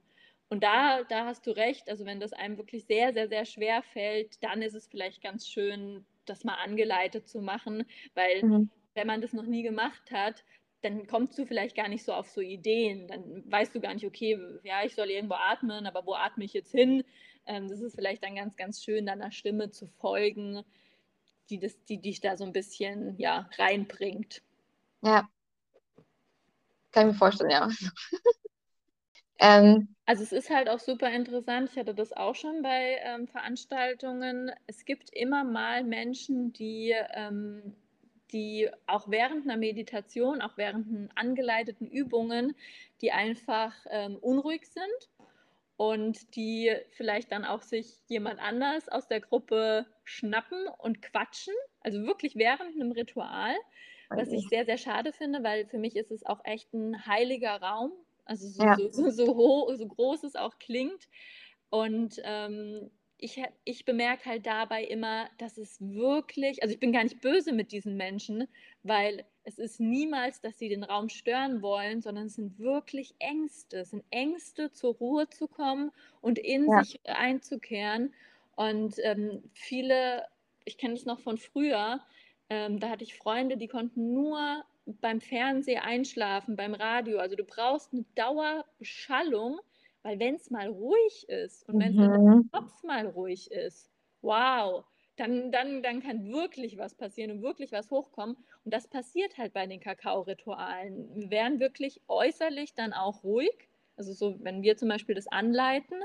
Und 0.51 0.63
da, 0.63 1.03
da 1.05 1.27
hast 1.27 1.47
du 1.47 1.51
recht, 1.51 1.91
also 1.91 2.07
wenn 2.07 2.21
das 2.21 2.33
einem 2.33 2.57
wirklich 2.57 2.85
sehr, 2.87 3.13
sehr, 3.13 3.29
sehr 3.29 3.45
schwer 3.45 3.83
fällt, 3.83 4.43
dann 4.43 4.63
ist 4.63 4.75
es 4.75 4.87
vielleicht 4.87 5.23
ganz 5.23 5.47
schön, 5.47 6.07
das 6.25 6.45
mal 6.45 6.55
angeleitet 6.55 7.29
zu 7.29 7.41
machen, 7.41 7.85
weil 8.15 8.43
mhm. 8.43 8.71
wenn 8.95 9.07
man 9.07 9.21
das 9.21 9.33
noch 9.33 9.47
nie 9.47 9.63
gemacht 9.63 10.11
hat, 10.11 10.45
dann 10.83 11.07
kommst 11.07 11.39
du 11.39 11.45
vielleicht 11.45 11.77
gar 11.77 11.89
nicht 11.89 12.05
so 12.05 12.13
auf 12.13 12.29
so 12.29 12.41
Ideen. 12.41 13.09
Dann 13.09 13.43
weißt 13.51 13.75
du 13.75 13.81
gar 13.81 13.93
nicht, 13.95 14.07
okay, 14.07 14.39
ja, 14.63 14.85
ich 14.85 14.95
soll 14.95 15.11
irgendwo 15.11 15.35
atmen, 15.35 15.87
aber 15.87 16.07
wo 16.07 16.15
atme 16.15 16.45
ich 16.45 16.53
jetzt 16.53 16.71
hin? 16.71 17.05
Ähm, 17.47 17.69
das 17.69 17.81
ist 17.81 17.97
vielleicht 17.97 18.23
dann 18.23 18.37
ganz, 18.37 18.57
ganz 18.57 18.83
schön, 18.83 19.07
deiner 19.07 19.33
Stimme 19.33 19.71
zu 19.71 19.87
folgen, 19.87 20.63
die, 21.51 21.59
das, 21.59 21.83
die 21.85 22.01
dich 22.01 22.21
da 22.21 22.37
so 22.37 22.45
ein 22.45 22.53
bisschen 22.53 23.17
ja, 23.19 23.49
reinbringt. 23.59 24.43
Ja. 25.03 25.29
Kann 26.93 27.09
ich 27.09 27.13
mir 27.13 27.19
vorstellen, 27.19 27.51
ja. 27.51 27.69
ähm, 29.39 29.95
also 30.07 30.23
es 30.23 30.33
ist 30.33 30.51
halt 30.51 30.69
auch 30.69 30.79
super 30.79 31.11
interessant, 31.11 31.71
ich 31.71 31.79
hatte 31.79 31.95
das 31.95 32.13
auch 32.13 32.35
schon 32.35 32.63
bei 32.63 32.99
ähm, 33.05 33.29
Veranstaltungen. 33.29 34.51
Es 34.67 34.85
gibt 34.85 35.11
immer 35.15 35.45
mal 35.45 35.85
Menschen, 35.85 36.53
die 36.53 36.95
ähm, 37.13 37.75
die 38.33 38.69
auch 38.87 39.09
während 39.09 39.45
einer 39.45 39.57
Meditation, 39.57 40.43
auch 40.43 40.57
während 40.57 41.11
angeleiteten 41.17 41.87
Übungen, 41.87 42.55
die 43.01 43.13
einfach 43.13 43.73
ähm, 43.91 44.17
unruhig 44.17 44.67
sind 44.67 45.09
und 45.79 46.35
die 46.35 46.75
vielleicht 46.91 47.31
dann 47.31 47.45
auch 47.45 47.63
sich 47.63 47.87
jemand 48.09 48.41
anders 48.41 48.89
aus 48.89 49.07
der 49.07 49.21
Gruppe 49.21 49.87
schnappen 50.03 50.67
und 50.79 51.01
quatschen, 51.01 51.55
also 51.81 52.03
wirklich 52.05 52.35
während 52.35 52.75
einem 52.75 52.91
Ritual, 52.91 53.55
was 54.11 54.33
ich 54.33 54.49
sehr, 54.49 54.65
sehr 54.65 54.77
schade 54.77 55.13
finde, 55.13 55.45
weil 55.45 55.67
für 55.67 55.79
mich 55.79 55.95
ist 55.95 56.11
es 56.11 56.27
auch 56.27 56.41
echt 56.45 56.75
ein 56.75 57.07
heiliger 57.07 57.63
Raum, 57.63 57.93
also 58.25 58.49
so, 58.49 58.65
ja. 58.65 58.77
so, 58.77 58.91
so, 58.91 59.11
so, 59.11 59.37
hoch, 59.37 59.73
so 59.77 59.87
groß 59.87 60.25
es 60.25 60.35
auch 60.35 60.59
klingt. 60.59 61.09
Und 61.71 62.21
ähm, 62.25 62.91
ich, 63.17 63.41
ich 63.63 63.85
bemerke 63.85 64.31
halt 64.31 64.47
dabei 64.47 64.83
immer, 64.83 65.31
dass 65.39 65.59
es 65.59 65.81
wirklich, 65.81 66.61
also 66.61 66.75
ich 66.75 66.81
bin 66.81 66.93
gar 66.93 67.05
nicht 67.05 67.21
böse 67.21 67.53
mit 67.53 67.71
diesen 67.71 67.97
Menschen, 67.97 68.49
weil 68.83 69.25
es 69.49 69.59
ist 69.59 69.81
niemals, 69.81 70.43
dass 70.43 70.59
sie 70.59 70.69
den 70.69 70.85
Raum 70.85 71.09
stören 71.09 71.63
wollen, 71.63 72.03
sondern 72.03 72.27
es 72.27 72.35
sind 72.35 72.59
wirklich 72.59 73.15
Ängste. 73.19 73.79
Es 73.79 73.91
sind 73.91 74.05
Ängste, 74.11 74.71
zur 74.73 74.95
Ruhe 74.97 75.27
zu 75.31 75.49
kommen 75.49 75.91
und 76.21 76.39
in 76.39 76.71
ja. 76.71 76.85
sich 76.85 77.01
einzukehren. 77.09 78.13
Und 78.57 78.97
ähm, 79.03 79.43
viele, 79.55 80.27
ich 80.67 80.77
kenne 80.77 80.95
das 80.95 81.07
noch 81.07 81.21
von 81.21 81.39
früher, 81.39 82.01
ähm, 82.51 82.79
da 82.79 82.91
hatte 82.91 83.05
ich 83.05 83.17
Freunde, 83.17 83.57
die 83.57 83.69
konnten 83.69 84.13
nur 84.13 84.65
beim 85.01 85.21
Fernsehen 85.21 85.81
einschlafen, 85.81 86.55
beim 86.55 86.75
Radio. 86.75 87.19
Also 87.19 87.35
du 87.35 87.45
brauchst 87.45 87.93
eine 87.93 88.05
Dauerbeschallung 88.17 89.61
Weil 90.03 90.19
wenn 90.19 90.35
es 90.35 90.51
mal 90.51 90.69
ruhig 90.69 91.27
ist 91.29 91.67
und 91.69 91.81
wenn 91.81 91.99
es 91.99 92.09
mhm. 92.09 92.33
im 92.33 92.51
Kopf 92.53 92.83
mal 92.83 93.07
ruhig 93.07 93.51
ist, 93.51 93.91
wow, 94.21 94.85
dann, 95.17 95.51
dann, 95.53 95.83
dann 95.83 96.03
kann 96.03 96.31
wirklich 96.31 96.77
was 96.77 96.95
passieren 96.95 97.31
und 97.31 97.43
wirklich 97.43 97.73
was 97.73 97.91
hochkommen. 97.91 98.37
Und 98.65 98.75
das 98.75 98.89
passiert 98.89 99.39
halt 99.39 99.53
bei 99.53 99.67
den 99.67 99.81
Kakao-Ritualen. 99.81 101.15
Wir 101.15 101.31
werden 101.31 101.61
wirklich 101.61 102.01
äußerlich 102.09 102.75
dann 102.75 102.93
auch 102.93 103.25
ruhig. 103.25 103.69
Also 103.97 104.13
so, 104.13 104.37
wenn 104.41 104.63
wir 104.63 104.77
zum 104.77 104.89
Beispiel 104.89 105.15
das 105.15 105.27
anleiten 105.27 106.03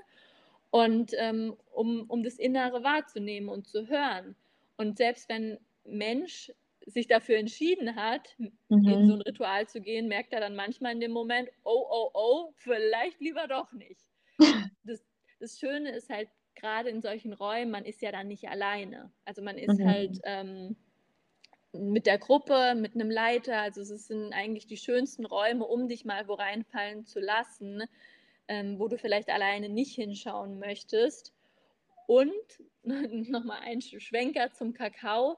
und 0.72 1.12
ähm, 1.18 1.56
um, 1.74 2.06
um 2.10 2.24
das 2.24 2.40
Innere 2.40 2.84
wahrzunehmen 2.84 3.50
und 3.50 3.68
zu 3.68 3.88
hören. 3.88 4.36
Und 4.78 4.98
selbst 4.98 5.30
wenn 5.30 5.60
Mensch 5.86 6.52
sich 6.86 7.08
dafür 7.08 7.38
entschieden 7.38 7.96
hat, 7.96 8.36
mhm. 8.38 8.88
in 8.88 9.08
so 9.08 9.14
ein 9.14 9.22
Ritual 9.22 9.68
zu 9.68 9.82
gehen, 9.82 10.08
merkt 10.08 10.34
er 10.34 10.40
dann 10.40 10.56
manchmal 10.56 10.94
in 10.94 11.00
dem 11.00 11.12
Moment, 11.12 11.50
oh, 11.64 11.86
oh, 11.90 12.10
oh, 12.14 12.54
vielleicht 12.56 13.20
lieber 13.20 13.48
doch 13.48 13.72
nicht. 13.72 14.02
Das, 14.86 15.02
das 15.40 15.60
Schöne 15.60 15.92
ist 15.92 16.10
halt 16.10 16.28
gerade 16.56 16.90
in 16.90 17.02
solchen 17.02 17.32
Räumen, 17.32 17.72
man 17.72 17.86
ist 17.86 18.02
ja 18.02 18.12
dann 18.12 18.28
nicht 18.28 18.50
alleine. 18.50 19.12
Also 19.24 19.42
man 19.42 19.58
ist 19.58 19.80
mhm. 19.80 19.88
halt 19.88 20.20
ähm, 20.24 20.76
mit 21.74 22.06
der 22.06 22.18
Gruppe, 22.18 22.76
mit 22.76 22.96
einem 22.96 23.10
Leiter. 23.10 23.60
Also 23.60 23.82
es 23.82 24.08
sind 24.08 24.34
eigentlich 24.34 24.68
die 24.68 24.78
schönsten 24.78 25.26
Räume, 25.26 25.66
um 25.66 25.88
dich 25.88 26.06
mal 26.06 26.28
wo 26.28 26.34
reinfallen 26.34 27.06
zu 27.06 27.20
lassen, 27.20 27.84
ähm, 28.48 28.80
wo 28.80 28.88
du 28.88 28.98
vielleicht 28.98 29.30
alleine 29.30 29.70
nicht 29.70 29.96
hinschauen 29.96 30.60
möchtest. 30.60 31.34
Und 32.08 32.32
nochmal 32.84 33.60
ein 33.64 33.82
Schwenker 33.82 34.52
zum 34.54 34.74
Kakao 34.74 35.38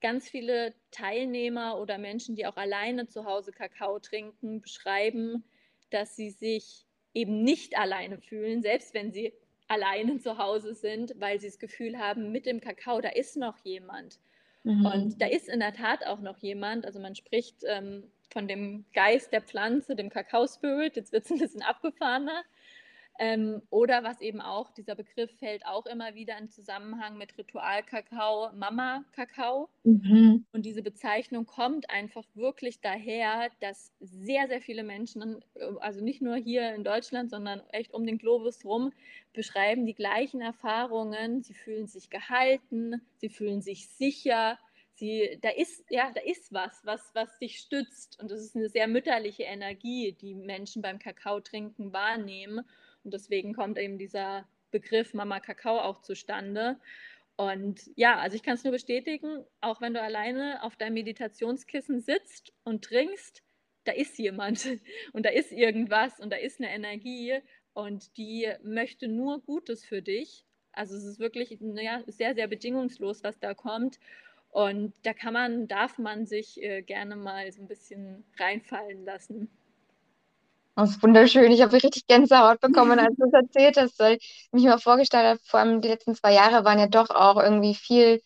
ganz 0.00 0.28
viele 0.28 0.74
Teilnehmer 0.90 1.80
oder 1.80 1.98
Menschen, 1.98 2.36
die 2.36 2.46
auch 2.46 2.56
alleine 2.56 3.06
zu 3.06 3.24
Hause 3.24 3.52
Kakao 3.52 3.98
trinken, 3.98 4.60
beschreiben, 4.60 5.44
dass 5.90 6.16
sie 6.16 6.30
sich 6.30 6.86
eben 7.14 7.42
nicht 7.42 7.78
alleine 7.78 8.18
fühlen, 8.18 8.62
selbst 8.62 8.94
wenn 8.94 9.12
sie 9.12 9.32
alleine 9.68 10.18
zu 10.18 10.38
Hause 10.38 10.74
sind, 10.74 11.14
weil 11.18 11.40
sie 11.40 11.48
das 11.48 11.58
Gefühl 11.58 11.98
haben, 11.98 12.30
mit 12.30 12.46
dem 12.46 12.60
Kakao, 12.60 13.00
da 13.00 13.08
ist 13.08 13.36
noch 13.36 13.58
jemand. 13.64 14.20
Mhm. 14.66 14.84
Und 14.84 15.22
da 15.22 15.26
ist 15.26 15.48
in 15.48 15.60
der 15.60 15.72
Tat 15.72 16.04
auch 16.06 16.20
noch 16.20 16.38
jemand. 16.38 16.84
Also 16.84 16.98
man 16.98 17.14
spricht 17.14 17.58
ähm, 17.68 18.10
von 18.32 18.48
dem 18.48 18.84
Geist 18.92 19.32
der 19.32 19.40
Pflanze, 19.40 19.94
dem 19.94 20.10
Kakao-Spirit. 20.10 20.96
Jetzt 20.96 21.12
wird 21.12 21.24
es 21.24 21.30
ein 21.30 21.38
bisschen 21.38 21.62
abgefahrener. 21.62 22.42
Ähm, 23.18 23.62
oder 23.70 24.04
was 24.04 24.20
eben 24.20 24.40
auch, 24.40 24.70
dieser 24.70 24.94
Begriff 24.94 25.30
fällt 25.38 25.64
auch 25.66 25.86
immer 25.86 26.14
wieder 26.14 26.36
in 26.38 26.50
Zusammenhang 26.50 27.16
mit 27.16 27.36
Ritualkakao, 27.38 28.52
Mama-Kakao. 28.54 29.68
Mhm. 29.84 30.44
Und 30.52 30.66
diese 30.66 30.82
Bezeichnung 30.82 31.46
kommt 31.46 31.88
einfach 31.88 32.24
wirklich 32.34 32.80
daher, 32.80 33.50
dass 33.60 33.92
sehr, 34.00 34.48
sehr 34.48 34.60
viele 34.60 34.82
Menschen, 34.82 35.42
also 35.80 36.02
nicht 36.02 36.20
nur 36.20 36.36
hier 36.36 36.74
in 36.74 36.84
Deutschland, 36.84 37.30
sondern 37.30 37.60
echt 37.70 37.94
um 37.94 38.06
den 38.06 38.18
Globus 38.18 38.64
rum, 38.64 38.92
beschreiben 39.32 39.86
die 39.86 39.94
gleichen 39.94 40.40
Erfahrungen. 40.40 41.42
Sie 41.42 41.54
fühlen 41.54 41.86
sich 41.86 42.10
gehalten, 42.10 43.00
sie 43.16 43.28
fühlen 43.28 43.62
sich 43.62 43.88
sicher. 43.88 44.58
Sie, 44.94 45.38
da 45.42 45.50
ist, 45.50 45.84
ja, 45.90 46.10
da 46.14 46.22
ist 46.22 46.52
was, 46.54 46.80
was, 46.84 47.10
was 47.14 47.38
dich 47.38 47.58
stützt. 47.58 48.18
Und 48.20 48.30
das 48.30 48.40
ist 48.40 48.56
eine 48.56 48.68
sehr 48.68 48.88
mütterliche 48.88 49.42
Energie, 49.42 50.16
die 50.20 50.34
Menschen 50.34 50.80
beim 50.80 50.98
Kakao 50.98 51.40
trinken 51.40 51.92
wahrnehmen. 51.92 52.64
Und 53.06 53.14
deswegen 53.14 53.54
kommt 53.54 53.78
eben 53.78 53.98
dieser 53.98 54.48
Begriff 54.72 55.14
Mama 55.14 55.38
Kakao 55.38 55.78
auch 55.78 56.02
zustande. 56.02 56.80
Und 57.36 57.88
ja, 57.94 58.18
also 58.18 58.34
ich 58.34 58.42
kann 58.42 58.54
es 58.54 58.64
nur 58.64 58.72
bestätigen, 58.72 59.44
auch 59.60 59.80
wenn 59.80 59.94
du 59.94 60.02
alleine 60.02 60.60
auf 60.64 60.74
deinem 60.74 60.94
Meditationskissen 60.94 62.00
sitzt 62.00 62.52
und 62.64 62.84
trinkst, 62.84 63.44
da 63.84 63.92
ist 63.92 64.18
jemand 64.18 64.66
und 65.12 65.24
da 65.24 65.30
ist 65.30 65.52
irgendwas 65.52 66.18
und 66.18 66.30
da 66.30 66.36
ist 66.36 66.60
eine 66.60 66.74
Energie 66.74 67.38
und 67.74 68.16
die 68.16 68.52
möchte 68.64 69.06
nur 69.06 69.40
Gutes 69.40 69.84
für 69.84 70.02
dich. 70.02 70.44
Also 70.72 70.96
es 70.96 71.04
ist 71.04 71.20
wirklich 71.20 71.56
naja, 71.60 72.02
sehr, 72.08 72.34
sehr 72.34 72.48
bedingungslos, 72.48 73.22
was 73.22 73.38
da 73.38 73.54
kommt. 73.54 74.00
Und 74.48 74.94
da 75.04 75.14
kann 75.14 75.32
man, 75.32 75.68
darf 75.68 75.96
man 75.98 76.26
sich 76.26 76.60
äh, 76.60 76.82
gerne 76.82 77.14
mal 77.14 77.52
so 77.52 77.62
ein 77.62 77.68
bisschen 77.68 78.24
reinfallen 78.36 79.04
lassen. 79.04 79.48
Das 80.76 80.90
ist 80.90 81.02
wunderschön. 81.02 81.50
Ich 81.52 81.62
habe 81.62 81.72
richtig 81.72 82.06
Gänsehaut 82.06 82.60
bekommen, 82.60 82.98
als 82.98 83.16
du 83.16 83.24
es 83.26 83.32
erzählt 83.32 83.78
hast, 83.78 83.98
weil 83.98 84.18
ich 84.20 84.48
mich 84.52 84.64
mal 84.64 84.78
vorgestellt 84.78 85.24
habe, 85.24 85.40
vor 85.42 85.60
allem 85.60 85.80
die 85.80 85.88
letzten 85.88 86.14
zwei 86.14 86.34
Jahre 86.34 86.66
waren 86.66 86.78
ja 86.78 86.86
doch 86.86 87.08
auch 87.08 87.42
irgendwie 87.42 87.74
viel 87.74 88.20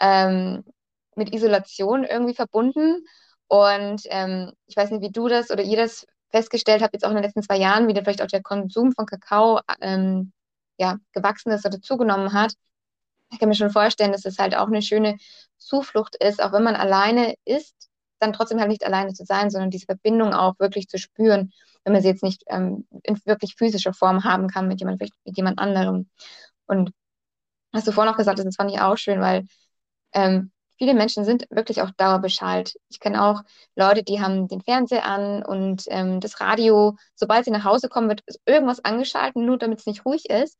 ähm, 0.00 0.64
mit 1.16 1.34
Isolation 1.34 2.04
irgendwie 2.04 2.34
verbunden. 2.34 3.06
Und 3.48 4.02
ähm, 4.06 4.52
ich 4.66 4.76
weiß 4.76 4.90
nicht, 4.90 5.00
wie 5.02 5.10
du 5.12 5.28
das 5.28 5.50
oder 5.50 5.62
ihr 5.62 5.78
das 5.78 6.06
festgestellt 6.30 6.82
habt, 6.82 6.92
jetzt 6.92 7.04
auch 7.06 7.10
in 7.10 7.16
den 7.16 7.24
letzten 7.24 7.42
zwei 7.42 7.56
Jahren, 7.56 7.88
wie 7.88 7.94
da 7.94 8.02
vielleicht 8.02 8.20
auch 8.22 8.26
der 8.26 8.42
Konsum 8.42 8.92
von 8.92 9.06
Kakao 9.06 9.60
ähm, 9.80 10.32
ja, 10.76 10.98
gewachsen 11.12 11.50
ist 11.52 11.64
oder 11.64 11.80
zugenommen 11.80 12.34
hat. 12.34 12.52
Ich 13.30 13.38
kann 13.38 13.48
mir 13.48 13.54
schon 13.54 13.70
vorstellen, 13.70 14.12
dass 14.12 14.26
es 14.26 14.38
halt 14.38 14.54
auch 14.54 14.66
eine 14.68 14.82
schöne 14.82 15.16
Zuflucht 15.56 16.16
ist, 16.16 16.42
auch 16.42 16.52
wenn 16.52 16.62
man 16.64 16.76
alleine 16.76 17.34
ist, 17.46 17.74
dann 18.18 18.32
trotzdem 18.34 18.60
halt 18.60 18.68
nicht 18.70 18.84
alleine 18.84 19.14
zu 19.14 19.24
sein, 19.24 19.50
sondern 19.50 19.70
diese 19.70 19.86
Verbindung 19.86 20.34
auch 20.34 20.58
wirklich 20.58 20.88
zu 20.88 20.98
spüren 20.98 21.52
wenn 21.88 21.94
man 21.94 22.02
sie 22.02 22.08
jetzt 22.08 22.22
nicht 22.22 22.44
ähm, 22.48 22.86
in 23.02 23.18
wirklich 23.24 23.54
physischer 23.56 23.94
Form 23.94 24.24
haben 24.24 24.48
kann 24.48 24.68
mit 24.68 24.80
jemand, 24.80 25.00
mit 25.00 25.36
jemand 25.36 25.58
anderem. 25.58 26.10
Und 26.66 26.90
was 27.72 27.84
du 27.84 27.92
vorhin 27.92 28.10
noch 28.10 28.18
gesagt 28.18 28.38
hast, 28.38 28.44
das 28.44 28.56
fand 28.56 28.70
ich 28.70 28.80
auch 28.80 28.98
schön, 28.98 29.20
weil 29.22 29.46
ähm, 30.12 30.52
viele 30.76 30.92
Menschen 30.92 31.24
sind 31.24 31.46
wirklich 31.48 31.80
auch 31.80 31.90
dauerbeschallt. 31.92 32.74
Ich 32.90 33.00
kenne 33.00 33.24
auch 33.24 33.42
Leute, 33.74 34.02
die 34.02 34.20
haben 34.20 34.48
den 34.48 34.60
Fernseher 34.60 35.06
an 35.06 35.42
und 35.42 35.84
ähm, 35.88 36.20
das 36.20 36.40
Radio, 36.40 36.96
sobald 37.14 37.46
sie 37.46 37.50
nach 37.50 37.64
Hause 37.64 37.88
kommen, 37.88 38.10
wird 38.10 38.22
irgendwas 38.44 38.84
angeschaltet, 38.84 39.36
nur 39.36 39.56
damit 39.56 39.78
es 39.78 39.86
nicht 39.86 40.04
ruhig 40.04 40.28
ist. 40.28 40.58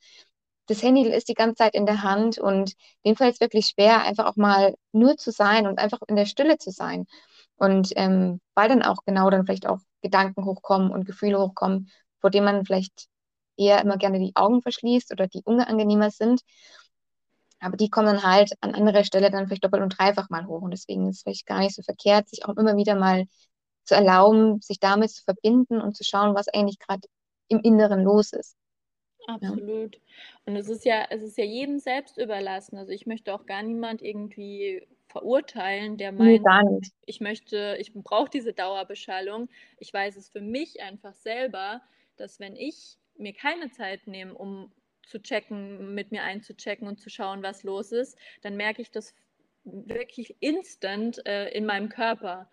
Das 0.66 0.82
Handy 0.82 1.02
ist 1.10 1.28
die 1.28 1.34
ganze 1.34 1.56
Zeit 1.56 1.74
in 1.74 1.84
der 1.84 2.02
Hand 2.02 2.38
und 2.38 2.72
dem 3.04 3.16
fällt 3.16 3.34
es 3.34 3.40
wirklich 3.40 3.66
schwer, 3.66 4.00
einfach 4.00 4.24
auch 4.24 4.36
mal 4.36 4.74
nur 4.92 5.18
zu 5.18 5.30
sein 5.30 5.66
und 5.66 5.78
einfach 5.78 5.98
in 6.08 6.16
der 6.16 6.26
Stille 6.26 6.56
zu 6.56 6.70
sein. 6.70 7.04
Und 7.56 7.92
ähm, 7.96 8.40
weil 8.54 8.70
dann 8.70 8.82
auch 8.82 9.04
genau 9.04 9.28
dann 9.28 9.44
vielleicht 9.44 9.66
auch 9.66 9.80
Gedanken 10.02 10.44
hochkommen 10.44 10.90
und 10.90 11.04
Gefühle 11.04 11.38
hochkommen, 11.38 11.90
vor 12.20 12.30
denen 12.30 12.44
man 12.44 12.64
vielleicht 12.64 13.08
eher 13.56 13.82
immer 13.82 13.96
gerne 13.96 14.18
die 14.18 14.36
Augen 14.36 14.62
verschließt 14.62 15.12
oder 15.12 15.26
die 15.26 15.42
unangenehmer 15.44 16.10
sind. 16.10 16.42
Aber 17.60 17.76
die 17.76 17.90
kommen 17.90 18.22
halt 18.22 18.52
an 18.60 18.74
anderer 18.74 19.04
Stelle 19.04 19.30
dann 19.30 19.46
vielleicht 19.46 19.64
doppelt 19.64 19.82
und 19.82 19.98
dreifach 19.98 20.30
mal 20.30 20.46
hoch. 20.46 20.62
Und 20.62 20.70
deswegen 20.70 21.08
ist 21.08 21.16
es 21.16 21.22
vielleicht 21.22 21.46
gar 21.46 21.58
nicht 21.58 21.74
so 21.74 21.82
verkehrt, 21.82 22.28
sich 22.28 22.44
auch 22.44 22.56
immer 22.56 22.76
wieder 22.76 22.94
mal 22.94 23.24
zu 23.84 23.94
erlauben, 23.94 24.60
sich 24.60 24.78
damit 24.78 25.10
zu 25.10 25.24
verbinden 25.24 25.80
und 25.80 25.96
zu 25.96 26.04
schauen, 26.04 26.34
was 26.34 26.48
eigentlich 26.48 26.78
gerade 26.78 27.08
im 27.48 27.60
Inneren 27.60 28.04
los 28.04 28.32
ist. 28.32 28.56
Absolut. 29.26 29.96
Ja. 29.96 30.00
Und 30.46 30.56
es 30.56 30.68
ist 30.68 30.84
ja, 30.84 31.06
es 31.10 31.22
ist 31.22 31.36
ja 31.36 31.44
jedem 31.44 31.78
selbst 31.78 32.16
überlassen. 32.16 32.78
Also 32.78 32.92
ich 32.92 33.06
möchte 33.06 33.34
auch 33.34 33.44
gar 33.44 33.62
niemand 33.62 34.02
irgendwie 34.02 34.86
verurteilen, 35.08 35.96
der 35.96 36.12
meint, 36.12 36.46
nee, 36.46 36.90
ich 37.06 37.20
möchte, 37.20 37.76
ich 37.80 37.92
brauche 37.92 38.30
diese 38.30 38.52
Dauerbeschallung. 38.52 39.48
Ich 39.78 39.92
weiß 39.92 40.16
es 40.16 40.28
für 40.28 40.40
mich 40.40 40.82
einfach 40.82 41.14
selber, 41.14 41.82
dass 42.16 42.40
wenn 42.40 42.56
ich 42.56 42.98
mir 43.16 43.32
keine 43.32 43.70
Zeit 43.70 44.06
nehme, 44.06 44.34
um 44.34 44.72
zu 45.06 45.20
checken, 45.20 45.94
mit 45.94 46.12
mir 46.12 46.22
einzuchecken 46.22 46.86
und 46.86 47.00
zu 47.00 47.10
schauen, 47.10 47.42
was 47.42 47.62
los 47.62 47.92
ist, 47.92 48.18
dann 48.42 48.56
merke 48.56 48.82
ich 48.82 48.90
das 48.90 49.14
wirklich 49.64 50.36
instant 50.40 51.24
äh, 51.26 51.48
in 51.50 51.66
meinem 51.66 51.88
Körper. 51.88 52.50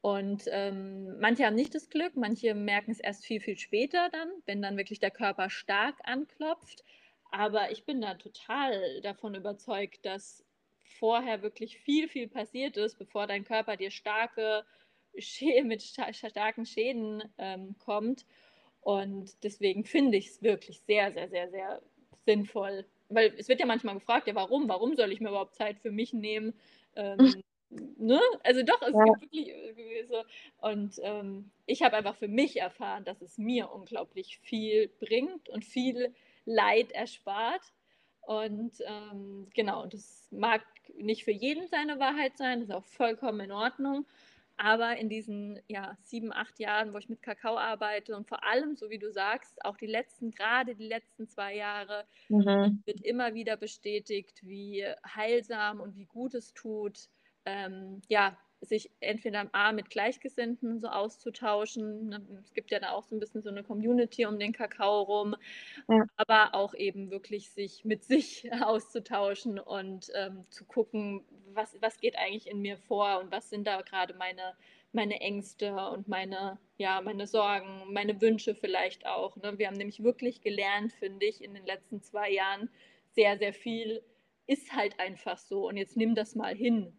Und 0.00 0.44
ähm, 0.50 1.18
manche 1.18 1.44
haben 1.44 1.56
nicht 1.56 1.74
das 1.74 1.90
Glück, 1.90 2.16
manche 2.16 2.54
merken 2.54 2.92
es 2.92 3.00
erst 3.00 3.26
viel, 3.26 3.40
viel 3.40 3.58
später 3.58 4.08
dann, 4.10 4.30
wenn 4.46 4.62
dann 4.62 4.76
wirklich 4.76 5.00
der 5.00 5.10
Körper 5.10 5.50
stark 5.50 5.96
anklopft. 6.04 6.84
Aber 7.30 7.70
ich 7.70 7.84
bin 7.84 8.00
da 8.00 8.14
total 8.14 9.00
davon 9.02 9.34
überzeugt, 9.34 10.06
dass 10.06 10.44
vorher 10.98 11.42
wirklich 11.42 11.78
viel, 11.78 12.08
viel 12.08 12.28
passiert 12.28 12.76
ist, 12.76 12.98
bevor 12.98 13.26
dein 13.26 13.44
Körper 13.44 13.76
dir 13.76 13.90
starke 13.90 14.64
mit 15.64 15.82
starken 15.82 16.66
Schäden 16.66 17.22
ähm, 17.38 17.76
kommt. 17.78 18.24
Und 18.80 19.42
deswegen 19.42 19.84
finde 19.84 20.18
ich 20.18 20.28
es 20.28 20.42
wirklich 20.42 20.80
sehr, 20.80 21.12
sehr, 21.12 21.28
sehr, 21.28 21.50
sehr 21.50 21.82
sinnvoll. 22.24 22.86
Weil 23.08 23.34
es 23.38 23.48
wird 23.48 23.60
ja 23.60 23.66
manchmal 23.66 23.94
gefragt, 23.94 24.26
ja, 24.26 24.34
warum? 24.34 24.68
Warum 24.68 24.94
soll 24.94 25.12
ich 25.12 25.20
mir 25.20 25.28
überhaupt 25.28 25.54
Zeit 25.54 25.78
für 25.78 25.90
mich 25.90 26.12
nehmen? 26.12 26.54
Ähm, 26.94 27.42
ne? 27.70 28.20
Also 28.44 28.62
doch, 28.62 28.82
es 28.82 28.94
ja. 28.94 29.04
gibt 29.04 29.20
wirklich 29.32 29.48
äh, 29.48 30.06
so. 30.06 30.24
Und 30.58 30.94
ähm, 31.02 31.50
ich 31.66 31.82
habe 31.82 31.96
einfach 31.96 32.16
für 32.16 32.28
mich 32.28 32.60
erfahren, 32.60 33.04
dass 33.04 33.22
es 33.22 33.38
mir 33.38 33.70
unglaublich 33.70 34.38
viel 34.42 34.88
bringt 35.00 35.48
und 35.48 35.64
viel 35.64 36.14
Leid 36.44 36.92
erspart. 36.92 37.62
Und 38.28 38.82
ähm, 38.84 39.48
genau, 39.54 39.86
das 39.86 40.28
mag 40.30 40.60
nicht 40.98 41.24
für 41.24 41.30
jeden 41.30 41.66
seine 41.68 41.98
Wahrheit 41.98 42.36
sein, 42.36 42.60
das 42.60 42.68
ist 42.68 42.74
auch 42.74 42.84
vollkommen 42.84 43.40
in 43.40 43.52
Ordnung. 43.52 44.04
Aber 44.58 44.98
in 44.98 45.08
diesen 45.08 45.58
ja, 45.66 45.96
sieben, 46.02 46.30
acht 46.34 46.58
Jahren, 46.58 46.92
wo 46.92 46.98
ich 46.98 47.08
mit 47.08 47.22
Kakao 47.22 47.56
arbeite 47.56 48.14
und 48.14 48.28
vor 48.28 48.44
allem, 48.44 48.76
so 48.76 48.90
wie 48.90 48.98
du 48.98 49.10
sagst, 49.10 49.64
auch 49.64 49.78
die 49.78 49.86
letzten, 49.86 50.30
gerade 50.30 50.74
die 50.74 50.88
letzten 50.88 51.26
zwei 51.26 51.56
Jahre, 51.56 52.04
mhm. 52.28 52.82
wird 52.84 53.00
immer 53.00 53.32
wieder 53.32 53.56
bestätigt, 53.56 54.40
wie 54.42 54.84
heilsam 55.06 55.80
und 55.80 55.96
wie 55.96 56.04
gut 56.04 56.34
es 56.34 56.52
tut, 56.52 57.08
ähm, 57.46 58.02
ja, 58.08 58.36
sich 58.60 58.90
entweder 59.00 59.48
A 59.52 59.72
mit 59.72 59.90
Gleichgesinnten 59.90 60.78
so 60.80 60.88
auszutauschen. 60.88 62.08
Ne, 62.08 62.26
es 62.42 62.52
gibt 62.54 62.70
ja 62.70 62.80
da 62.80 62.90
auch 62.90 63.04
so 63.04 63.14
ein 63.14 63.20
bisschen 63.20 63.42
so 63.42 63.50
eine 63.50 63.62
Community 63.62 64.26
um 64.26 64.38
den 64.38 64.52
Kakao 64.52 65.02
rum, 65.02 65.36
ja. 65.88 66.04
aber 66.16 66.54
auch 66.54 66.74
eben 66.74 67.10
wirklich 67.10 67.50
sich 67.50 67.84
mit 67.84 68.04
sich 68.04 68.50
auszutauschen 68.62 69.58
und 69.58 70.10
ähm, 70.14 70.44
zu 70.50 70.64
gucken, 70.64 71.24
was, 71.52 71.76
was 71.80 71.98
geht 72.00 72.16
eigentlich 72.16 72.48
in 72.48 72.60
mir 72.60 72.76
vor 72.76 73.20
und 73.20 73.30
was 73.30 73.48
sind 73.50 73.66
da 73.66 73.80
gerade 73.82 74.14
meine, 74.14 74.54
meine 74.92 75.20
Ängste 75.20 75.74
und 75.74 76.08
meine, 76.08 76.58
ja, 76.76 77.00
meine 77.00 77.26
Sorgen, 77.26 77.92
meine 77.92 78.20
Wünsche 78.20 78.54
vielleicht 78.54 79.06
auch. 79.06 79.36
Ne? 79.36 79.58
Wir 79.58 79.68
haben 79.68 79.76
nämlich 79.76 80.02
wirklich 80.02 80.40
gelernt, 80.40 80.92
finde 80.92 81.26
ich, 81.26 81.42
in 81.42 81.54
den 81.54 81.66
letzten 81.66 82.02
zwei 82.02 82.30
Jahren 82.30 82.70
sehr, 83.14 83.38
sehr 83.38 83.52
viel 83.52 84.02
ist 84.46 84.72
halt 84.72 84.98
einfach 84.98 85.36
so 85.36 85.68
und 85.68 85.76
jetzt 85.76 85.96
nimm 85.96 86.14
das 86.14 86.34
mal 86.34 86.54
hin. 86.54 86.96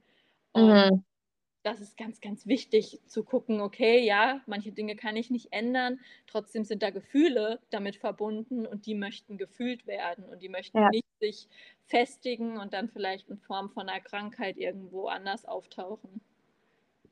Und 0.52 0.68
mhm 0.68 1.04
das 1.64 1.82
ist 1.82 1.98
ganz, 1.98 2.22
ganz 2.22 2.46
wichtig 2.46 3.00
zu 3.08 3.24
gucken, 3.24 3.62
okay, 3.62 4.06
ja, 4.06 4.42
manche 4.48 4.72
Dinge 4.72 4.96
kann 4.96 5.16
ich 5.16 5.30
nicht 5.30 5.52
ändern, 5.52 6.00
trotzdem 6.28 6.64
sind 6.64 6.82
da 6.82 6.90
Gefühle 6.90 7.60
damit 7.70 7.98
verbunden 7.98 8.66
und 8.66 8.86
die 8.86 8.96
möchten 8.96 9.38
gefühlt 9.38 9.86
werden 9.86 10.26
und 10.26 10.42
die 10.42 10.50
möchten 10.50 10.78
ja. 10.78 10.90
nicht 10.90 11.06
sich 11.20 11.48
festigen 11.86 12.58
und 12.58 12.74
dann 12.74 12.90
vielleicht 12.90 13.30
in 13.30 13.38
Form 13.38 13.70
von 13.70 13.90
einer 13.90 14.00
Krankheit 14.00 14.58
irgendwo 14.58 15.08
anders 15.08 15.46
auftauchen. 15.46 16.22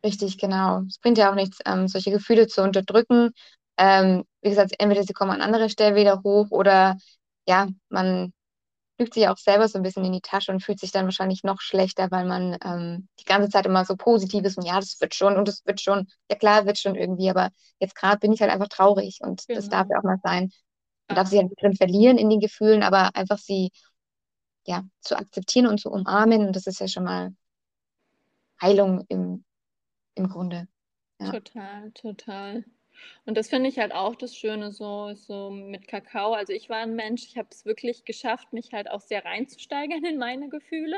Richtig, 0.03 0.37
genau. 0.37 0.83
Es 0.87 0.99
bringt 0.99 1.17
ja 1.17 1.31
auch 1.31 1.35
nichts, 1.35 1.59
ähm, 1.65 1.87
solche 1.87 2.11
Gefühle 2.11 2.47
zu 2.47 2.61
unterdrücken. 2.61 3.31
Ähm, 3.77 4.23
wie 4.41 4.49
gesagt, 4.49 4.73
entweder 4.79 5.03
sie 5.03 5.13
kommen 5.13 5.31
an 5.31 5.41
anderer 5.41 5.69
Stelle 5.69 5.95
wieder 5.95 6.21
hoch 6.23 6.51
oder 6.51 6.97
ja, 7.47 7.67
man 7.89 8.33
lügt 8.97 9.13
sich 9.13 9.27
auch 9.27 9.37
selber 9.37 9.67
so 9.67 9.77
ein 9.77 9.83
bisschen 9.83 10.03
in 10.05 10.13
die 10.13 10.21
Tasche 10.21 10.51
und 10.51 10.63
fühlt 10.63 10.79
sich 10.79 10.91
dann 10.91 11.05
wahrscheinlich 11.05 11.43
noch 11.43 11.61
schlechter, 11.61 12.09
weil 12.09 12.25
man 12.25 12.57
ähm, 12.63 13.07
die 13.19 13.25
ganze 13.25 13.49
Zeit 13.49 13.65
immer 13.65 13.85
so 13.85 13.95
positiv 13.95 14.43
ist 14.43 14.57
und 14.57 14.65
ja, 14.65 14.79
das 14.79 14.99
wird 14.99 15.13
schon 15.13 15.37
und 15.37 15.47
das 15.47 15.65
wird 15.65 15.81
schon, 15.81 16.07
ja 16.29 16.37
klar, 16.37 16.65
wird 16.65 16.79
schon 16.79 16.95
irgendwie, 16.95 17.29
aber 17.29 17.49
jetzt 17.79 17.95
gerade 17.95 18.19
bin 18.19 18.33
ich 18.33 18.41
halt 18.41 18.51
einfach 18.51 18.67
traurig 18.67 19.19
und 19.21 19.45
genau. 19.47 19.59
das 19.59 19.69
darf 19.69 19.87
ja 19.89 19.99
auch 19.99 20.03
mal 20.03 20.19
sein. 20.23 20.51
Man 21.07 21.15
darf 21.15 21.29
sich 21.29 21.39
halt 21.39 21.49
nicht 21.49 21.61
drin 21.61 21.75
verlieren 21.75 22.17
in 22.17 22.29
den 22.29 22.39
Gefühlen, 22.39 22.83
aber 22.83 23.15
einfach 23.15 23.37
sie 23.37 23.71
ja 24.65 24.83
zu 24.99 25.17
akzeptieren 25.17 25.67
und 25.67 25.79
zu 25.79 25.89
umarmen 25.89 26.47
und 26.47 26.55
das 26.55 26.67
ist 26.67 26.79
ja 26.79 26.87
schon 26.87 27.03
mal 27.05 27.33
Heilung 28.61 29.05
im, 29.07 29.45
im 30.15 30.27
Grunde. 30.27 30.67
Ja. 31.19 31.31
Total, 31.31 31.91
total. 31.91 32.65
Und 33.25 33.37
das 33.37 33.49
finde 33.49 33.69
ich 33.69 33.79
halt 33.79 33.93
auch 33.93 34.15
das 34.15 34.35
Schöne 34.35 34.71
so, 34.71 35.13
so 35.13 35.49
mit 35.49 35.87
Kakao. 35.87 36.33
Also 36.33 36.53
ich 36.53 36.69
war 36.69 36.77
ein 36.77 36.95
Mensch, 36.95 37.25
ich 37.25 37.37
habe 37.37 37.49
es 37.51 37.65
wirklich 37.65 38.05
geschafft, 38.05 38.53
mich 38.53 38.73
halt 38.73 38.89
auch 38.89 39.01
sehr 39.01 39.25
reinzusteigern 39.25 40.03
in 40.03 40.17
meine 40.17 40.49
Gefühle. 40.49 40.97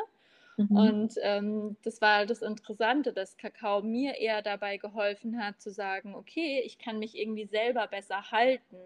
Mhm. 0.57 0.75
Und 0.75 1.13
ähm, 1.21 1.77
das 1.83 2.01
war 2.01 2.25
das 2.25 2.41
Interessante, 2.41 3.13
dass 3.13 3.37
Kakao 3.37 3.81
mir 3.81 4.15
eher 4.15 4.41
dabei 4.41 4.77
geholfen 4.77 5.41
hat 5.41 5.61
zu 5.61 5.71
sagen, 5.71 6.15
okay, 6.15 6.61
ich 6.65 6.77
kann 6.77 6.99
mich 6.99 7.17
irgendwie 7.17 7.45
selber 7.45 7.87
besser 7.87 8.31
halten. 8.31 8.77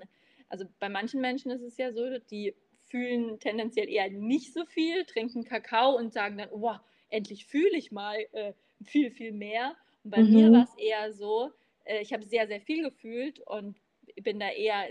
Also 0.50 0.66
bei 0.80 0.88
manchen 0.88 1.20
Menschen 1.20 1.50
ist 1.52 1.64
es 1.64 1.78
ja 1.78 1.92
so, 1.92 2.20
die 2.30 2.54
fühlen 2.88 3.40
tendenziell 3.40 3.90
eher 3.90 4.10
nicht 4.12 4.54
so 4.54 4.66
viel, 4.66 5.04
trinken 5.06 5.44
Kakao 5.44 5.98
und 5.98 6.14
sagen 6.14 6.38
dann, 6.38 6.50
oh, 6.52 6.76
endlich 7.10 7.48
fühle 7.48 7.76
ich 7.76 7.92
mal 7.92 8.18
äh, 8.34 8.54
viel, 8.84 9.10
viel 9.10 9.32
mehr. 9.32 9.76
Und 10.04 10.12
bei 10.12 10.22
mhm. 10.22 10.32
mir 10.32 10.52
war 10.52 10.64
es 10.64 10.78
eher 10.78 11.12
so, 11.12 11.52
äh, 11.84 12.02
ich 12.02 12.14
habe 12.14 12.24
sehr, 12.24 12.48
sehr 12.48 12.62
viel 12.62 12.84
gefühlt 12.84 13.40
und 13.40 13.78
bin 14.22 14.40
da 14.40 14.50
eher 14.50 14.88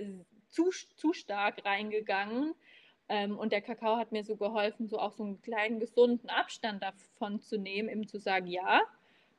zu, 0.49 0.71
zu 0.71 1.13
stark 1.13 1.65
reingegangen. 1.65 2.55
Ähm, 3.09 3.39
und 3.39 3.53
der 3.53 3.63
Kakao 3.63 3.97
hat 3.97 4.13
mir 4.13 4.25
so 4.25 4.37
geholfen, 4.37 4.89
so 4.89 4.99
auch 4.99 5.13
so 5.13 5.25
einen 5.25 5.43
kleinen 5.43 5.81
gesunden 5.81 6.31
Abstand 6.31 6.83
davon 6.83 7.41
zu 7.41 7.59
nehmen, 7.59 7.89
eben 7.89 8.07
zu 8.07 8.19
sagen, 8.19 8.47
ja, 8.47 8.81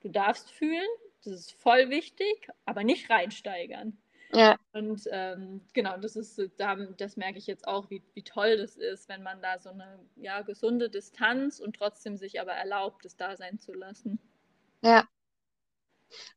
du 0.01 0.09
darfst 0.09 0.51
fühlen, 0.51 0.87
das 1.23 1.33
ist 1.33 1.51
voll 1.53 1.89
wichtig, 1.89 2.49
aber 2.65 2.83
nicht 2.83 3.09
reinsteigern. 3.09 3.97
Ja. 4.33 4.57
Und 4.73 5.07
ähm, 5.11 5.61
genau, 5.73 5.95
das 5.97 6.15
ist, 6.15 6.41
das 6.57 7.17
merke 7.17 7.37
ich 7.37 7.45
jetzt 7.45 7.67
auch, 7.67 7.89
wie, 7.91 8.01
wie 8.15 8.23
toll 8.23 8.57
das 8.57 8.75
ist, 8.75 9.07
wenn 9.07 9.21
man 9.21 9.41
da 9.41 9.59
so 9.59 9.69
eine 9.69 9.99
ja, 10.15 10.41
gesunde 10.41 10.89
Distanz 10.89 11.59
und 11.59 11.75
trotzdem 11.75 12.17
sich 12.17 12.41
aber 12.41 12.53
erlaubt, 12.53 13.05
es 13.05 13.15
da 13.15 13.37
sein 13.37 13.59
zu 13.59 13.73
lassen. 13.73 14.19
Ja, 14.81 15.07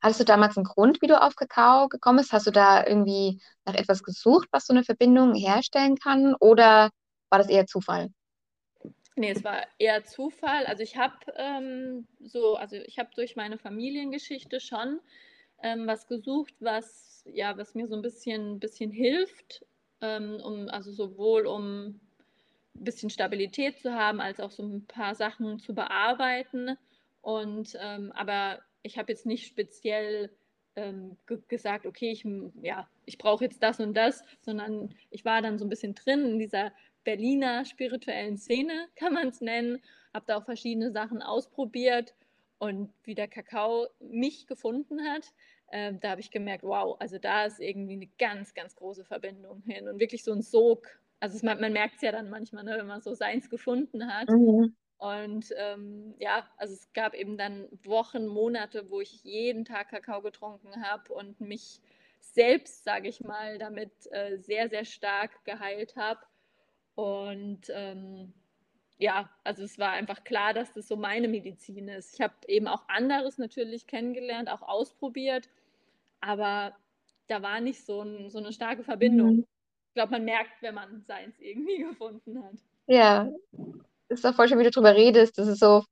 Hattest 0.02 0.20
du 0.20 0.24
damals 0.24 0.56
einen 0.56 0.64
Grund, 0.64 1.02
wie 1.02 1.06
du 1.06 1.20
auf 1.20 1.36
Kakao 1.36 1.88
gekommen 1.88 2.18
bist? 2.18 2.32
Hast 2.32 2.46
du 2.46 2.50
da 2.50 2.86
irgendwie 2.86 3.40
nach 3.64 3.74
etwas 3.74 4.02
gesucht, 4.02 4.48
was 4.52 4.66
so 4.66 4.72
eine 4.72 4.84
Verbindung 4.84 5.34
herstellen 5.34 5.96
kann? 5.96 6.34
Oder 6.40 6.90
war 7.30 7.38
das 7.38 7.48
eher 7.48 7.66
Zufall? 7.66 8.10
Nee, 9.16 9.30
es 9.30 9.44
war 9.44 9.66
eher 9.78 10.04
Zufall. 10.04 10.66
Also 10.66 10.82
ich 10.82 10.96
habe 10.96 11.16
ähm, 11.36 12.06
so, 12.20 12.56
also 12.56 12.76
ich 12.76 12.98
habe 12.98 13.08
durch 13.14 13.34
meine 13.34 13.56
Familiengeschichte 13.56 14.60
schon 14.60 15.00
ähm, 15.62 15.86
was 15.86 16.06
gesucht, 16.06 16.54
was 16.60 17.24
ja, 17.32 17.56
was 17.56 17.74
mir 17.74 17.88
so 17.88 17.94
ein 17.94 18.02
bisschen, 18.02 18.60
bisschen 18.60 18.90
hilft, 18.90 19.64
ähm, 20.00 20.38
um, 20.44 20.68
also 20.68 20.92
sowohl 20.92 21.46
um 21.46 22.00
ein 22.74 22.84
bisschen 22.84 23.10
Stabilität 23.10 23.78
zu 23.80 23.94
haben, 23.94 24.20
als 24.20 24.38
auch 24.38 24.50
so 24.50 24.62
ein 24.62 24.86
paar 24.86 25.14
Sachen 25.14 25.58
zu 25.58 25.74
bearbeiten. 25.74 26.76
Und 27.22 27.76
ähm, 27.80 28.12
aber 28.14 28.60
ich 28.86 28.98
habe 28.98 29.12
jetzt 29.12 29.26
nicht 29.26 29.46
speziell 29.46 30.30
ähm, 30.76 31.16
gesagt, 31.48 31.86
okay, 31.86 32.10
ich, 32.12 32.24
ja, 32.62 32.88
ich 33.04 33.18
brauche 33.18 33.44
jetzt 33.44 33.62
das 33.62 33.80
und 33.80 33.94
das, 33.94 34.22
sondern 34.40 34.94
ich 35.10 35.24
war 35.24 35.42
dann 35.42 35.58
so 35.58 35.64
ein 35.64 35.70
bisschen 35.70 35.94
drin 35.94 36.24
in 36.24 36.38
dieser 36.38 36.72
Berliner 37.04 37.64
spirituellen 37.64 38.36
Szene, 38.36 38.88
kann 38.96 39.14
man 39.14 39.28
es 39.28 39.40
nennen, 39.40 39.82
habe 40.14 40.26
da 40.26 40.36
auch 40.36 40.44
verschiedene 40.44 40.90
Sachen 40.90 41.22
ausprobiert 41.22 42.14
und 42.58 42.92
wie 43.04 43.14
der 43.14 43.28
Kakao 43.28 43.88
mich 44.00 44.46
gefunden 44.46 45.02
hat, 45.02 45.32
äh, 45.68 45.94
da 46.00 46.10
habe 46.10 46.20
ich 46.20 46.30
gemerkt, 46.30 46.64
wow, 46.64 46.96
also 47.00 47.18
da 47.18 47.44
ist 47.44 47.60
irgendwie 47.60 47.94
eine 47.94 48.08
ganz, 48.18 48.54
ganz 48.54 48.74
große 48.76 49.04
Verbindung 49.04 49.62
hin 49.62 49.88
und 49.88 49.98
wirklich 49.98 50.24
so 50.24 50.32
ein 50.32 50.42
Sog. 50.42 50.86
Also 51.20 51.36
es, 51.36 51.42
man, 51.42 51.60
man 51.60 51.72
merkt 51.72 51.96
es 51.96 52.02
ja 52.02 52.12
dann 52.12 52.30
manchmal, 52.30 52.64
ne, 52.64 52.76
wenn 52.78 52.86
man 52.86 53.02
so 53.02 53.14
seins 53.14 53.50
gefunden 53.50 54.06
hat. 54.06 54.30
Mhm. 54.30 54.76
Und 54.98 55.52
ähm, 55.56 56.14
ja, 56.18 56.48
also 56.56 56.72
es 56.74 56.92
gab 56.94 57.14
eben 57.14 57.36
dann 57.36 57.68
Wochen, 57.84 58.26
Monate, 58.26 58.90
wo 58.90 59.00
ich 59.00 59.22
jeden 59.24 59.64
Tag 59.64 59.90
Kakao 59.90 60.22
getrunken 60.22 60.82
habe 60.82 61.12
und 61.12 61.40
mich 61.40 61.80
selbst, 62.20 62.84
sage 62.84 63.08
ich 63.08 63.20
mal, 63.20 63.58
damit 63.58 63.90
äh, 64.10 64.38
sehr, 64.38 64.68
sehr 64.68 64.84
stark 64.84 65.44
geheilt 65.44 65.96
habe. 65.96 66.20
Und 66.94 67.70
ähm, 67.70 68.32
ja, 68.98 69.30
also 69.44 69.62
es 69.62 69.78
war 69.78 69.92
einfach 69.92 70.24
klar, 70.24 70.54
dass 70.54 70.72
das 70.72 70.88
so 70.88 70.96
meine 70.96 71.28
Medizin 71.28 71.88
ist. 71.88 72.14
Ich 72.14 72.20
habe 72.22 72.34
eben 72.48 72.66
auch 72.66 72.88
anderes 72.88 73.36
natürlich 73.36 73.86
kennengelernt, 73.86 74.48
auch 74.48 74.62
ausprobiert, 74.62 75.50
aber 76.20 76.74
da 77.26 77.42
war 77.42 77.60
nicht 77.60 77.84
so, 77.84 78.00
ein, 78.00 78.30
so 78.30 78.38
eine 78.38 78.52
starke 78.52 78.82
Verbindung. 78.82 79.36
Mhm. 79.36 79.46
Ich 79.88 79.94
glaube, 79.94 80.12
man 80.12 80.24
merkt, 80.24 80.62
wenn 80.62 80.74
man 80.74 81.04
seins 81.06 81.38
irgendwie 81.38 81.78
gefunden 81.82 82.42
hat. 82.42 82.56
Ja, 82.86 83.30
ist 84.08 84.24
doch 84.24 84.34
voll 84.34 84.48
schön, 84.48 84.58
wie 84.58 84.64
du 84.64 84.70
drüber 84.70 84.94
redest. 84.94 85.38
Das 85.38 85.48
ist 85.48 85.60
so, 85.60 85.84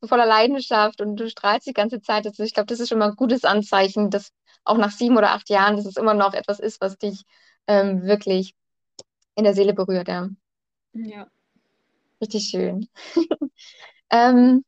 so 0.00 0.08
voller 0.08 0.26
Leidenschaft 0.26 1.00
und 1.00 1.16
du 1.16 1.28
strahlst 1.28 1.66
die 1.66 1.72
ganze 1.72 2.00
Zeit. 2.00 2.26
Also 2.26 2.42
ich 2.42 2.54
glaube, 2.54 2.66
das 2.66 2.80
ist 2.80 2.88
schon 2.88 2.98
mal 2.98 3.10
ein 3.10 3.16
gutes 3.16 3.44
Anzeichen, 3.44 4.10
dass 4.10 4.32
auch 4.64 4.76
nach 4.76 4.90
sieben 4.90 5.16
oder 5.16 5.32
acht 5.32 5.48
Jahren, 5.50 5.76
dass 5.76 5.86
es 5.86 5.96
immer 5.96 6.14
noch 6.14 6.34
etwas 6.34 6.60
ist, 6.60 6.80
was 6.80 6.98
dich 6.98 7.24
ähm, 7.66 8.02
wirklich 8.02 8.54
in 9.34 9.44
der 9.44 9.54
Seele 9.54 9.74
berührt. 9.74 10.08
Ja. 10.08 10.28
Ja. 10.92 11.26
Richtig 12.20 12.44
schön. 12.50 12.88
ähm, 14.10 14.64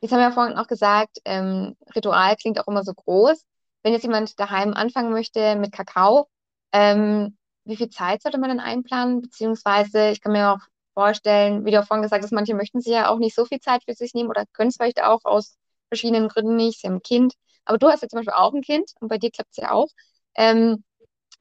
jetzt 0.00 0.12
haben 0.12 0.18
wir 0.18 0.28
ja 0.28 0.32
vorhin 0.32 0.56
auch 0.56 0.66
gesagt, 0.66 1.18
ähm, 1.24 1.76
Ritual 1.94 2.36
klingt 2.36 2.58
auch 2.58 2.66
immer 2.66 2.82
so 2.82 2.92
groß. 2.92 3.44
Wenn 3.82 3.92
jetzt 3.92 4.02
jemand 4.02 4.38
daheim 4.40 4.74
anfangen 4.74 5.12
möchte 5.12 5.54
mit 5.56 5.72
Kakao, 5.72 6.28
ähm, 6.72 7.36
wie 7.64 7.76
viel 7.76 7.88
Zeit 7.88 8.22
sollte 8.22 8.38
man 8.38 8.48
dann 8.48 8.60
einplanen? 8.60 9.20
Beziehungsweise, 9.20 10.10
ich 10.10 10.20
kann 10.20 10.32
mir 10.32 10.52
auch 10.52 10.60
vorstellen, 10.96 11.64
wie 11.66 11.70
du 11.70 11.80
auch 11.80 11.86
vorhin 11.86 12.02
gesagt 12.02 12.24
hast, 12.24 12.32
manche 12.32 12.54
möchten 12.54 12.80
sich 12.80 12.92
ja 12.92 13.10
auch 13.10 13.18
nicht 13.18 13.34
so 13.36 13.44
viel 13.44 13.60
Zeit 13.60 13.84
für 13.84 13.94
sich 13.94 14.14
nehmen 14.14 14.30
oder 14.30 14.46
können 14.54 14.70
es 14.70 14.76
vielleicht 14.76 15.02
auch 15.02 15.20
aus 15.24 15.58
verschiedenen 15.88 16.28
Gründen 16.28 16.56
nicht. 16.56 16.80
Sie 16.80 16.86
haben 16.88 16.96
ein 16.96 17.02
Kind. 17.02 17.34
Aber 17.66 17.78
du 17.78 17.88
hast 17.88 18.02
ja 18.02 18.08
zum 18.08 18.18
Beispiel 18.18 18.34
auch 18.34 18.54
ein 18.54 18.62
Kind 18.62 18.90
und 19.00 19.08
bei 19.08 19.18
dir 19.18 19.30
klappt 19.30 19.50
es 19.52 19.58
ja 19.58 19.72
auch. 19.72 19.88
Ähm, 20.36 20.84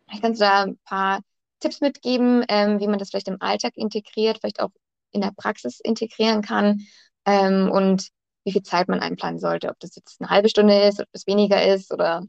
vielleicht 0.05 0.23
kannst 0.23 0.41
du 0.41 0.45
da 0.45 0.63
ein 0.63 0.77
paar 0.85 1.21
Tipps 1.61 1.81
mitgeben, 1.81 2.43
ähm, 2.49 2.79
wie 2.79 2.87
man 2.87 2.99
das 2.99 3.09
vielleicht 3.09 3.27
im 3.29 3.41
Alltag 3.41 3.73
integriert, 3.77 4.39
vielleicht 4.39 4.59
auch 4.61 4.71
in 5.11 5.21
der 5.21 5.31
Praxis 5.31 5.79
integrieren 5.79 6.41
kann 6.41 6.81
ähm, 7.25 7.71
und 7.71 8.09
wie 8.43 8.51
viel 8.51 8.63
Zeit 8.63 8.89
man 8.89 8.99
einplanen 8.99 9.39
sollte, 9.39 9.69
ob 9.69 9.79
das 9.79 9.95
jetzt 9.95 10.21
eine 10.21 10.29
halbe 10.29 10.49
Stunde 10.49 10.79
ist, 10.87 10.99
ob 10.99 11.07
es 11.13 11.27
weniger 11.27 11.65
ist 11.73 11.93
oder 11.93 12.23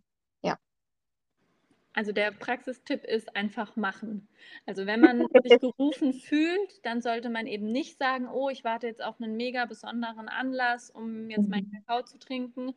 also 1.97 2.13
der 2.13 2.31
Praxistipp 2.31 3.05
ist 3.05 3.35
einfach 3.35 3.75
machen. 3.75 4.29
Also 4.67 4.85
wenn 4.85 5.01
man 5.01 5.27
sich 5.43 5.59
gerufen 5.61 6.13
fühlt, 6.13 6.85
dann 6.85 7.01
sollte 7.01 7.31
man 7.31 7.47
eben 7.47 7.73
nicht 7.73 7.97
sagen, 7.97 8.29
oh, 8.29 8.51
ich 8.51 8.65
warte 8.65 8.87
jetzt 8.87 9.03
auf 9.03 9.19
einen 9.19 9.35
mega 9.39 9.65
besonderen 9.65 10.29
Anlass, 10.29 10.91
um 10.91 11.31
jetzt 11.31 11.49
meinen 11.49 11.69
mhm. 11.69 11.87
Kakao 11.87 12.03
zu 12.03 12.19
trinken. 12.19 12.75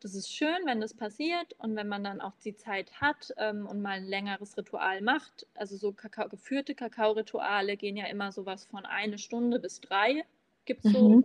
Das 0.00 0.14
ist 0.14 0.34
schön, 0.34 0.56
wenn 0.64 0.80
das 0.80 0.94
passiert 0.94 1.52
und 1.58 1.76
wenn 1.76 1.86
man 1.86 2.02
dann 2.02 2.22
auch 2.22 2.32
die 2.42 2.56
Zeit 2.56 2.98
hat 2.98 3.34
ähm, 3.36 3.66
und 3.66 3.82
mal 3.82 3.98
ein 3.98 4.06
längeres 4.06 4.56
Ritual 4.56 5.02
macht. 5.02 5.46
Also 5.52 5.76
so 5.76 5.92
Kakao, 5.92 6.30
geführte 6.30 6.74
Kakao-Rituale 6.74 7.76
gehen 7.76 7.98
ja 7.98 8.06
immer 8.06 8.32
sowas 8.32 8.64
von 8.64 8.86
eine 8.86 9.18
Stunde 9.18 9.60
bis 9.60 9.82
drei. 9.82 10.24
Gibt 10.64 10.86
es 10.86 10.92
so, 10.92 11.10
mhm. 11.10 11.24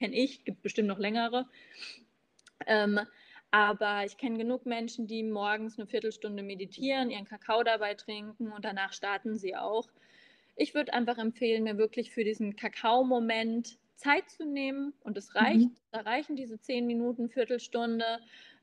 kenne 0.00 0.16
ich, 0.16 0.46
gibt 0.46 0.62
bestimmt 0.62 0.88
noch 0.88 0.98
längere. 0.98 1.46
Ähm, 2.66 3.00
aber 3.56 4.04
ich 4.04 4.18
kenne 4.18 4.36
genug 4.36 4.66
Menschen, 4.66 5.06
die 5.06 5.22
morgens 5.22 5.78
eine 5.78 5.86
Viertelstunde 5.86 6.42
meditieren, 6.42 7.08
ihren 7.08 7.24
Kakao 7.24 7.62
dabei 7.62 7.94
trinken 7.94 8.52
und 8.52 8.66
danach 8.66 8.92
starten 8.92 9.38
sie 9.38 9.56
auch. 9.56 9.88
Ich 10.56 10.74
würde 10.74 10.92
einfach 10.92 11.16
empfehlen, 11.16 11.64
mir 11.64 11.78
wirklich 11.78 12.10
für 12.10 12.22
diesen 12.22 12.56
Kakao-Moment 12.56 13.78
Zeit 13.94 14.28
zu 14.28 14.44
nehmen 14.44 14.92
und 15.04 15.16
es 15.16 15.34
reicht, 15.34 15.70
mhm. 15.70 15.76
da 15.90 16.00
reichen 16.00 16.36
diese 16.36 16.60
zehn 16.60 16.86
Minuten, 16.86 17.30
Viertelstunde, 17.30 18.20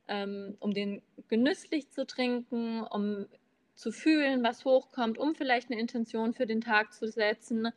ähm, 0.07 0.57
um 0.59 0.75
den 0.75 1.01
genüsslich 1.27 1.89
zu 1.89 2.05
trinken, 2.05 2.83
um 2.83 3.25
zu 3.73 3.91
fühlen, 3.91 4.43
was 4.43 4.63
hochkommt, 4.63 5.17
um 5.17 5.33
vielleicht 5.33 5.71
eine 5.71 5.81
Intention 5.81 6.35
für 6.35 6.45
den 6.45 6.61
Tag 6.61 6.93
zu 6.93 7.07
setzen 7.07 7.69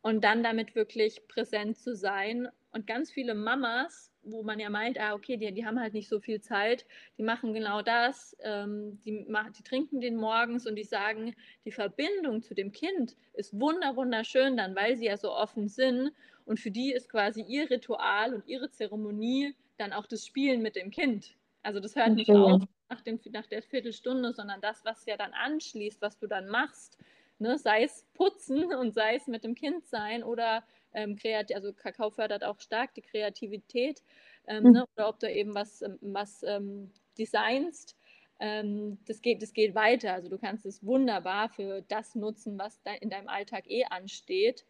und 0.00 0.24
dann 0.24 0.42
damit 0.42 0.74
wirklich 0.74 1.28
präsent 1.28 1.76
zu 1.76 1.94
sein. 1.94 2.48
Und 2.72 2.86
ganz 2.86 3.10
viele 3.10 3.34
Mamas 3.34 4.12
wo 4.24 4.42
man 4.42 4.58
ja 4.58 4.70
meint, 4.70 4.98
ah, 4.98 5.14
okay, 5.14 5.36
die, 5.36 5.52
die 5.52 5.66
haben 5.66 5.80
halt 5.80 5.94
nicht 5.94 6.08
so 6.08 6.20
viel 6.20 6.40
Zeit, 6.40 6.86
die 7.18 7.22
machen 7.22 7.52
genau 7.54 7.82
das, 7.82 8.36
ähm, 8.40 9.00
die, 9.04 9.26
die 9.56 9.62
trinken 9.62 10.00
den 10.00 10.16
morgens 10.16 10.66
und 10.66 10.76
die 10.76 10.84
sagen, 10.84 11.34
die 11.64 11.72
Verbindung 11.72 12.42
zu 12.42 12.54
dem 12.54 12.72
Kind 12.72 13.16
ist 13.32 13.58
wunder, 13.58 13.96
wunderschön 13.96 14.56
dann, 14.56 14.76
weil 14.76 14.96
sie 14.96 15.06
ja 15.06 15.16
so 15.16 15.32
offen 15.32 15.68
sind 15.68 16.12
und 16.44 16.60
für 16.60 16.70
die 16.70 16.92
ist 16.92 17.08
quasi 17.08 17.42
ihr 17.42 17.70
Ritual 17.70 18.34
und 18.34 18.46
ihre 18.46 18.70
Zeremonie 18.70 19.54
dann 19.78 19.92
auch 19.92 20.06
das 20.06 20.24
Spielen 20.24 20.62
mit 20.62 20.76
dem 20.76 20.90
Kind. 20.90 21.36
Also 21.62 21.80
das 21.80 21.96
hört 21.96 22.14
nicht 22.14 22.30
auf 22.30 22.62
nach, 22.88 23.00
dem, 23.00 23.18
nach 23.32 23.46
der 23.46 23.62
Viertelstunde, 23.62 24.32
sondern 24.32 24.60
das, 24.60 24.84
was 24.84 25.06
ja 25.06 25.16
dann 25.16 25.32
anschließt, 25.32 26.02
was 26.02 26.18
du 26.18 26.26
dann 26.26 26.48
machst, 26.48 26.98
ne? 27.38 27.56
sei 27.56 27.84
es 27.84 28.06
putzen 28.14 28.74
und 28.74 28.92
sei 28.92 29.16
es 29.16 29.26
mit 29.26 29.44
dem 29.44 29.54
Kind 29.54 29.86
sein 29.86 30.22
oder 30.22 30.62
ähm, 30.94 31.16
kreativ, 31.16 31.56
also 31.56 31.72
Kakao 31.72 32.10
fördert 32.10 32.44
auch 32.44 32.60
stark 32.60 32.94
die 32.94 33.02
Kreativität, 33.02 34.02
ähm, 34.46 34.64
mhm. 34.64 34.72
ne? 34.72 34.86
oder 34.96 35.08
ob 35.08 35.18
du 35.18 35.30
eben 35.30 35.54
was, 35.54 35.82
ähm, 35.82 35.98
was 36.00 36.42
ähm, 36.42 36.90
designst. 37.18 37.96
Ähm, 38.40 38.98
das, 39.06 39.22
geht, 39.22 39.40
das 39.42 39.52
geht 39.52 39.74
weiter. 39.74 40.14
Also 40.14 40.28
du 40.28 40.38
kannst 40.38 40.66
es 40.66 40.84
wunderbar 40.84 41.48
für 41.48 41.82
das 41.82 42.14
nutzen, 42.14 42.58
was 42.58 42.82
da 42.82 42.92
in 42.94 43.08
deinem 43.08 43.28
Alltag 43.28 43.70
eh 43.70 43.84
ansteht. 43.84 44.64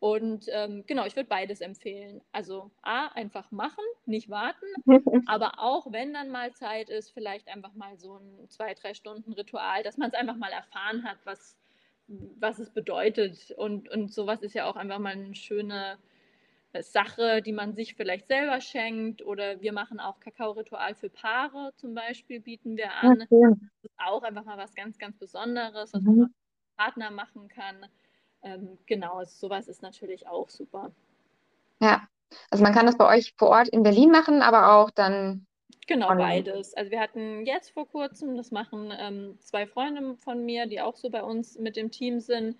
Und 0.00 0.46
ähm, 0.52 0.84
genau, 0.86 1.04
ich 1.06 1.16
würde 1.16 1.28
beides 1.28 1.60
empfehlen. 1.60 2.20
Also 2.30 2.70
A, 2.82 3.08
einfach 3.08 3.50
machen, 3.50 3.82
nicht 4.06 4.30
warten, 4.30 4.66
aber 5.26 5.58
auch 5.58 5.90
wenn 5.90 6.14
dann 6.14 6.30
mal 6.30 6.52
Zeit 6.52 6.88
ist, 6.88 7.10
vielleicht 7.10 7.48
einfach 7.48 7.74
mal 7.74 7.98
so 7.98 8.18
ein 8.18 8.48
zwei, 8.48 8.74
drei 8.74 8.94
Stunden 8.94 9.32
Ritual, 9.32 9.82
dass 9.82 9.96
man 9.96 10.10
es 10.10 10.14
einfach 10.14 10.36
mal 10.36 10.52
erfahren 10.52 11.02
hat, 11.02 11.18
was, 11.24 11.56
was 12.08 12.58
es 12.58 12.70
bedeutet. 12.70 13.52
Und, 13.56 13.88
und 13.88 14.12
sowas 14.12 14.42
ist 14.42 14.54
ja 14.54 14.66
auch 14.66 14.76
einfach 14.76 14.98
mal 14.98 15.12
eine 15.12 15.34
schöne 15.34 15.98
äh, 16.72 16.82
Sache, 16.82 17.42
die 17.42 17.52
man 17.52 17.74
sich 17.74 17.94
vielleicht 17.94 18.26
selber 18.28 18.60
schenkt. 18.60 19.24
Oder 19.24 19.60
wir 19.60 19.72
machen 19.72 20.00
auch 20.00 20.18
Kakao-Ritual 20.20 20.94
für 20.94 21.10
Paare 21.10 21.72
zum 21.76 21.94
Beispiel, 21.94 22.40
bieten 22.40 22.76
wir 22.76 22.92
an. 22.92 23.22
Okay. 23.30 23.54
Das 23.82 23.90
ist 23.90 23.98
auch 23.98 24.22
einfach 24.22 24.44
mal 24.44 24.58
was 24.58 24.74
ganz, 24.74 24.98
ganz 24.98 25.16
Besonderes, 25.18 25.92
was 25.92 26.02
mhm. 26.02 26.06
man 26.06 26.16
mit 26.16 26.30
Partner 26.76 27.10
machen 27.10 27.48
kann. 27.48 27.86
Ähm, 28.42 28.78
genau, 28.86 29.22
sowas 29.24 29.68
ist 29.68 29.82
natürlich 29.82 30.26
auch 30.26 30.48
super. 30.48 30.92
Ja, 31.80 32.08
also 32.50 32.62
man 32.62 32.72
kann 32.72 32.86
das 32.86 32.96
bei 32.96 33.08
euch 33.16 33.34
vor 33.36 33.48
Ort 33.48 33.68
in 33.68 33.82
Berlin 33.82 34.10
machen, 34.10 34.42
aber 34.42 34.74
auch 34.74 34.90
dann 34.90 35.46
Genau, 35.86 36.08
online. 36.08 36.44
beides. 36.44 36.74
Also 36.74 36.90
wir 36.90 37.00
hatten 37.00 37.46
jetzt 37.46 37.70
vor 37.70 37.88
kurzem, 37.88 38.36
das 38.36 38.50
machen 38.50 38.92
ähm, 38.98 39.38
zwei 39.40 39.66
Freunde 39.66 40.16
von 40.16 40.44
mir, 40.44 40.66
die 40.66 40.80
auch 40.80 40.96
so 40.96 41.10
bei 41.10 41.22
uns 41.22 41.58
mit 41.58 41.76
dem 41.76 41.90
Team 41.90 42.20
sind, 42.20 42.56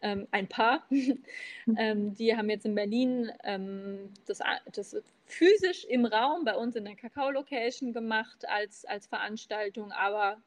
ähm, 0.00 0.26
ein 0.30 0.48
Paar. 0.48 0.82
Hm. 1.66 1.76
ähm, 1.78 2.14
die 2.14 2.34
haben 2.34 2.48
jetzt 2.48 2.64
in 2.64 2.74
Berlin 2.74 3.30
ähm, 3.44 4.14
das, 4.26 4.40
das 4.72 4.96
physisch 5.26 5.84
im 5.84 6.06
Raum 6.06 6.46
bei 6.46 6.56
uns 6.56 6.74
in 6.74 6.86
der 6.86 6.96
Kakao-Location 6.96 7.92
gemacht 7.92 8.48
als, 8.48 8.86
als 8.86 9.06
Veranstaltung, 9.06 9.92
aber 9.92 10.38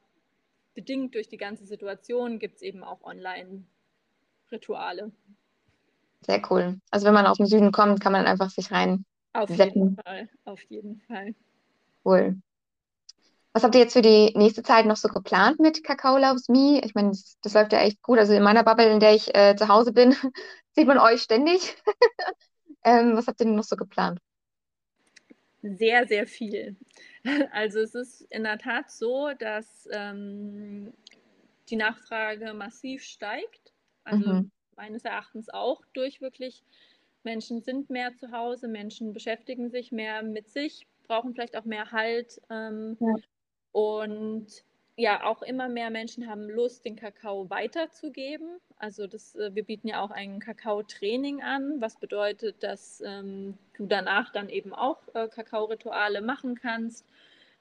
bedingt 0.74 1.14
durch 1.14 1.28
die 1.28 1.36
ganze 1.36 1.66
Situation 1.66 2.40
gibt 2.40 2.56
es 2.56 2.62
eben 2.62 2.82
auch 2.82 3.04
Online-Rituale. 3.04 5.12
Sehr 6.22 6.42
cool. 6.50 6.80
Also 6.90 7.06
wenn 7.06 7.14
man 7.14 7.26
aus 7.26 7.36
dem 7.36 7.46
Süden 7.46 7.70
kommt, 7.70 8.00
kann 8.00 8.12
man 8.12 8.26
einfach 8.26 8.50
sich 8.50 8.72
rein. 8.72 9.04
Auf 9.34 9.50
jeden 9.50 9.96
Fall, 9.96 10.28
auf 10.44 10.62
jeden 10.64 11.00
Fall. 11.02 11.34
Cool. 12.04 12.36
Was 13.52 13.62
habt 13.62 13.76
ihr 13.76 13.82
jetzt 13.82 13.92
für 13.92 14.02
die 14.02 14.32
nächste 14.36 14.64
Zeit 14.64 14.84
noch 14.84 14.96
so 14.96 15.08
geplant 15.08 15.60
mit 15.60 15.84
Kakao 15.84 16.18
Loves 16.18 16.48
Me? 16.48 16.80
Ich 16.84 16.94
meine, 16.94 17.10
das, 17.10 17.38
das 17.40 17.54
läuft 17.54 17.72
ja 17.72 17.80
echt 17.80 18.02
gut. 18.02 18.18
Also 18.18 18.32
in 18.32 18.42
meiner 18.42 18.64
Bubble, 18.64 18.90
in 18.90 18.98
der 18.98 19.14
ich 19.14 19.32
äh, 19.34 19.54
zu 19.54 19.68
Hause 19.68 19.92
bin, 19.92 20.12
sieht 20.72 20.88
man 20.88 20.98
euch 20.98 21.22
ständig. 21.22 21.76
ähm, 22.84 23.16
was 23.16 23.28
habt 23.28 23.40
ihr 23.40 23.46
denn 23.46 23.54
noch 23.54 23.64
so 23.64 23.76
geplant? 23.76 24.18
Sehr, 25.62 26.06
sehr 26.06 26.26
viel. 26.26 26.76
Also 27.52 27.78
es 27.78 27.94
ist 27.94 28.20
in 28.28 28.42
der 28.42 28.58
Tat 28.58 28.90
so, 28.90 29.30
dass 29.38 29.88
ähm, 29.90 30.92
die 31.70 31.76
Nachfrage 31.76 32.52
massiv 32.52 33.02
steigt. 33.02 33.72
Also 34.04 34.30
mhm. 34.30 34.50
meines 34.76 35.06
Erachtens 35.06 35.48
auch 35.48 35.80
durch 35.94 36.20
wirklich 36.20 36.62
Menschen 37.22 37.62
sind 37.62 37.88
mehr 37.88 38.14
zu 38.14 38.30
Hause, 38.30 38.68
Menschen 38.68 39.14
beschäftigen 39.14 39.70
sich 39.70 39.90
mehr 39.90 40.22
mit 40.22 40.50
sich, 40.50 40.86
brauchen 41.04 41.34
vielleicht 41.34 41.56
auch 41.56 41.64
mehr 41.64 41.92
Halt. 41.92 42.40
Ähm, 42.50 42.96
ja. 43.00 43.14
Und 43.72 44.64
ja, 44.96 45.24
auch 45.24 45.42
immer 45.42 45.68
mehr 45.68 45.90
Menschen 45.90 46.28
haben 46.28 46.48
Lust, 46.48 46.84
den 46.84 46.94
Kakao 46.94 47.50
weiterzugeben. 47.50 48.60
Also 48.76 49.06
das, 49.06 49.34
äh, 49.34 49.54
wir 49.54 49.64
bieten 49.64 49.88
ja 49.88 50.00
auch 50.00 50.10
ein 50.10 50.38
Kakao-Training 50.38 51.42
an, 51.42 51.80
was 51.80 51.96
bedeutet, 51.96 52.62
dass 52.62 53.02
ähm, 53.04 53.58
du 53.76 53.86
danach 53.86 54.30
dann 54.30 54.48
eben 54.48 54.72
auch 54.72 54.98
äh, 55.14 55.26
Kakao-Rituale 55.28 56.20
machen 56.20 56.54
kannst. 56.54 57.06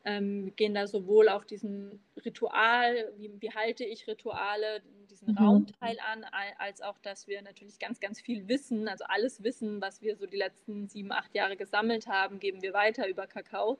Ähm, 0.05 0.45
wir 0.45 0.51
gehen 0.51 0.73
da 0.73 0.85
sowohl 0.85 1.29
auf 1.29 1.45
diesen 1.45 2.03
Ritual, 2.25 3.13
wie, 3.17 3.31
wie 3.39 3.51
halte 3.51 3.85
ich 3.85 4.05
Rituale, 4.07 4.81
diesen 5.09 5.31
mhm. 5.31 5.37
Raumteil 5.37 5.97
an, 6.11 6.25
als 6.57 6.81
auch, 6.81 6.97
dass 6.99 7.27
wir 7.27 7.41
natürlich 7.41 7.79
ganz, 7.79 7.99
ganz 7.99 8.19
viel 8.19 8.47
Wissen, 8.47 8.87
also 8.87 9.05
alles 9.05 9.43
Wissen, 9.43 9.81
was 9.81 10.01
wir 10.01 10.17
so 10.17 10.25
die 10.25 10.37
letzten 10.37 10.87
sieben, 10.87 11.11
acht 11.11 11.33
Jahre 11.33 11.55
gesammelt 11.55 12.07
haben, 12.07 12.39
geben 12.39 12.61
wir 12.61 12.73
weiter 12.73 13.07
über 13.07 13.27
Kakao. 13.27 13.79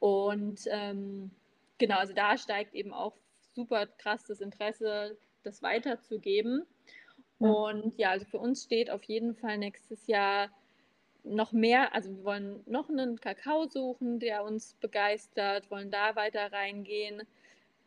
Und 0.00 0.62
ähm, 0.66 1.30
genau, 1.78 1.96
also 1.96 2.12
da 2.12 2.36
steigt 2.36 2.74
eben 2.74 2.92
auch 2.92 3.14
super 3.54 3.86
krass 3.86 4.24
das 4.24 4.40
Interesse, 4.40 5.16
das 5.44 5.62
weiterzugeben. 5.62 6.66
Und 7.38 7.96
ja, 7.98 8.10
also 8.10 8.24
für 8.26 8.38
uns 8.38 8.64
steht 8.64 8.90
auf 8.90 9.02
jeden 9.04 9.34
Fall 9.34 9.58
nächstes 9.58 10.06
Jahr 10.06 10.50
noch 11.24 11.52
mehr, 11.52 11.94
also 11.94 12.10
wir 12.16 12.24
wollen 12.24 12.62
noch 12.66 12.88
einen 12.88 13.20
Kakao 13.20 13.66
suchen, 13.66 14.18
der 14.18 14.44
uns 14.44 14.74
begeistert, 14.74 15.70
wollen 15.70 15.90
da 15.90 16.16
weiter 16.16 16.52
reingehen. 16.52 17.22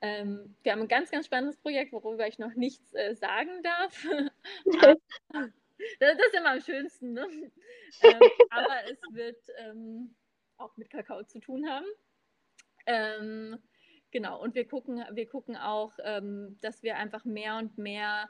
Ähm, 0.02 0.56
wir 0.64 0.72
haben 0.72 0.82
ein 0.82 0.88
ganz, 0.88 1.12
ganz 1.12 1.26
spannendes 1.26 1.58
Projekt, 1.58 1.92
worüber 1.92 2.28
ich 2.28 2.40
noch 2.40 2.54
nichts 2.56 2.94
äh, 2.94 3.16
sagen 3.16 3.64
darf. 3.64 4.06
das, 6.00 6.18
ist 6.18 6.34
immer 6.38 6.52
am 6.52 6.62
schönsten, 6.62 7.14
ne? 7.14 7.28
ähm, 8.02 8.20
aber 8.50 8.90
es 8.90 9.00
wird 9.12 9.42
ähm, 9.58 10.16
auch 10.58 10.76
mit 10.78 10.90
Kakao 10.90 11.24
zu 11.24 11.40
tun 11.40 11.68
haben. 11.70 11.86
Ähm, 12.86 13.58
genau, 14.12 14.42
und 14.42 14.56
wir 14.56 14.68
gucken, 14.68 15.04
wir 15.12 15.28
gucken 15.28 15.56
auch, 15.56 15.94
ähm, 16.04 16.58
dass 16.62 16.84
wir 16.84 16.98
einfach 16.98 17.26
mehr 17.26 17.58
und 17.58 17.78
mehr 17.78 18.30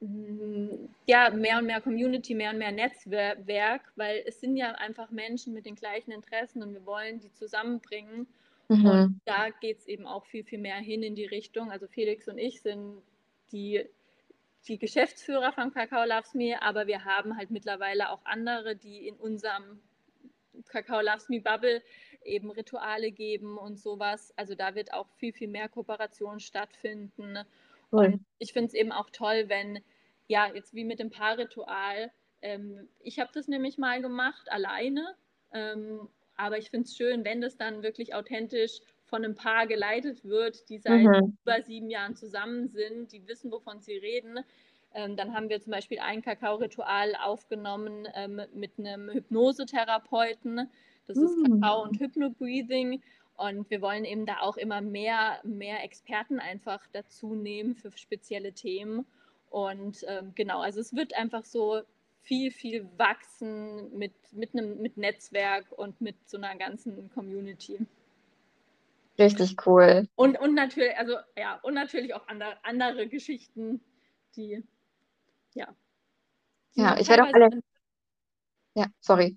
ja, 0.00 1.30
mehr 1.30 1.58
und 1.58 1.66
mehr 1.66 1.80
Community, 1.80 2.34
mehr 2.34 2.50
und 2.50 2.58
mehr 2.58 2.70
Netzwerk, 2.70 3.82
weil 3.96 4.22
es 4.26 4.40
sind 4.40 4.56
ja 4.56 4.72
einfach 4.72 5.10
Menschen 5.10 5.54
mit 5.54 5.66
den 5.66 5.74
gleichen 5.74 6.12
Interessen 6.12 6.62
und 6.62 6.72
wir 6.72 6.86
wollen 6.86 7.18
die 7.18 7.32
zusammenbringen. 7.32 8.28
Mhm. 8.68 8.86
Und 8.86 9.20
da 9.24 9.50
geht 9.50 9.78
es 9.78 9.88
eben 9.88 10.06
auch 10.06 10.24
viel, 10.26 10.44
viel 10.44 10.60
mehr 10.60 10.76
hin 10.76 11.02
in 11.02 11.16
die 11.16 11.24
Richtung. 11.24 11.72
Also 11.72 11.88
Felix 11.88 12.28
und 12.28 12.38
ich 12.38 12.60
sind 12.60 13.02
die, 13.50 13.84
die 14.68 14.78
Geschäftsführer 14.78 15.52
von 15.52 15.72
Kakao 15.72 16.04
Loves 16.04 16.34
Me, 16.34 16.62
aber 16.62 16.86
wir 16.86 17.04
haben 17.04 17.36
halt 17.36 17.50
mittlerweile 17.50 18.10
auch 18.10 18.24
andere, 18.24 18.76
die 18.76 19.08
in 19.08 19.16
unserem 19.16 19.80
Kakao 20.68 21.00
Loves 21.00 21.28
Me 21.28 21.40
Bubble 21.40 21.82
eben 22.24 22.50
Rituale 22.50 23.10
geben 23.10 23.58
und 23.58 23.80
sowas. 23.80 24.32
Also 24.36 24.54
da 24.54 24.74
wird 24.74 24.92
auch 24.92 25.08
viel, 25.16 25.32
viel 25.32 25.48
mehr 25.48 25.68
Kooperation 25.68 26.38
stattfinden. 26.38 27.38
Cool. 27.92 28.06
Und 28.06 28.26
ich 28.38 28.52
finde 28.52 28.68
es 28.68 28.74
eben 28.74 28.92
auch 28.92 29.10
toll, 29.10 29.44
wenn, 29.48 29.80
ja, 30.26 30.52
jetzt 30.54 30.74
wie 30.74 30.84
mit 30.84 30.98
dem 30.98 31.10
Paarritual, 31.10 32.10
ähm, 32.42 32.88
ich 33.00 33.18
habe 33.18 33.30
das 33.32 33.48
nämlich 33.48 33.78
mal 33.78 34.00
gemacht, 34.00 34.50
alleine. 34.50 35.14
Ähm, 35.52 36.08
aber 36.36 36.58
ich 36.58 36.70
finde 36.70 36.86
es 36.86 36.96
schön, 36.96 37.24
wenn 37.24 37.40
das 37.40 37.56
dann 37.56 37.82
wirklich 37.82 38.14
authentisch 38.14 38.80
von 39.06 39.24
einem 39.24 39.34
Paar 39.34 39.66
geleitet 39.66 40.24
wird, 40.24 40.68
die 40.68 40.78
seit 40.78 41.00
mhm. 41.00 41.36
über 41.42 41.62
sieben 41.62 41.90
Jahren 41.90 42.14
zusammen 42.14 42.68
sind, 42.68 43.12
die 43.12 43.26
wissen, 43.26 43.50
wovon 43.50 43.80
sie 43.80 43.96
reden. 43.96 44.40
Ähm, 44.94 45.16
dann 45.16 45.34
haben 45.34 45.48
wir 45.48 45.60
zum 45.60 45.72
Beispiel 45.72 45.98
ein 45.98 46.22
Kakao-Ritual 46.22 47.14
aufgenommen 47.16 48.06
ähm, 48.14 48.40
mit 48.54 48.78
einem 48.78 49.10
Hypnosetherapeuten. 49.10 50.70
Das 51.06 51.16
mhm. 51.16 51.24
ist 51.24 51.44
Kakao 51.44 51.82
und 51.82 51.98
Hypno-Breathing. 51.98 53.02
Und 53.38 53.70
wir 53.70 53.80
wollen 53.80 54.04
eben 54.04 54.26
da 54.26 54.40
auch 54.40 54.56
immer 54.56 54.80
mehr, 54.80 55.38
mehr 55.44 55.84
Experten 55.84 56.40
einfach 56.40 56.80
dazu 56.92 57.36
nehmen 57.36 57.76
für 57.76 57.96
spezielle 57.96 58.52
Themen. 58.52 59.06
Und 59.48 60.04
ähm, 60.08 60.32
genau, 60.34 60.60
also 60.60 60.80
es 60.80 60.94
wird 60.94 61.14
einfach 61.14 61.44
so 61.44 61.82
viel, 62.22 62.50
viel 62.50 62.88
wachsen 62.98 63.96
mit, 63.96 64.12
mit 64.32 64.54
einem 64.54 64.82
mit 64.82 64.96
Netzwerk 64.96 65.66
und 65.70 66.00
mit 66.00 66.16
so 66.28 66.36
einer 66.36 66.56
ganzen 66.56 67.10
Community. 67.10 67.78
Richtig 69.20 69.56
cool. 69.66 70.08
Und, 70.16 70.38
und 70.40 70.54
natürlich, 70.54 70.96
also 70.96 71.14
ja, 71.36 71.60
und 71.62 71.74
natürlich 71.74 72.14
auch 72.14 72.26
andere, 72.26 72.56
andere 72.64 73.06
Geschichten, 73.06 73.80
die, 74.34 74.64
ja. 75.54 75.74
Die 76.74 76.80
ja, 76.80 76.98
ich 76.98 77.08
werde 77.08 77.22
auch 77.22 77.32
alle. 77.32 77.62
Ja, 78.78 78.86
sorry. 79.00 79.36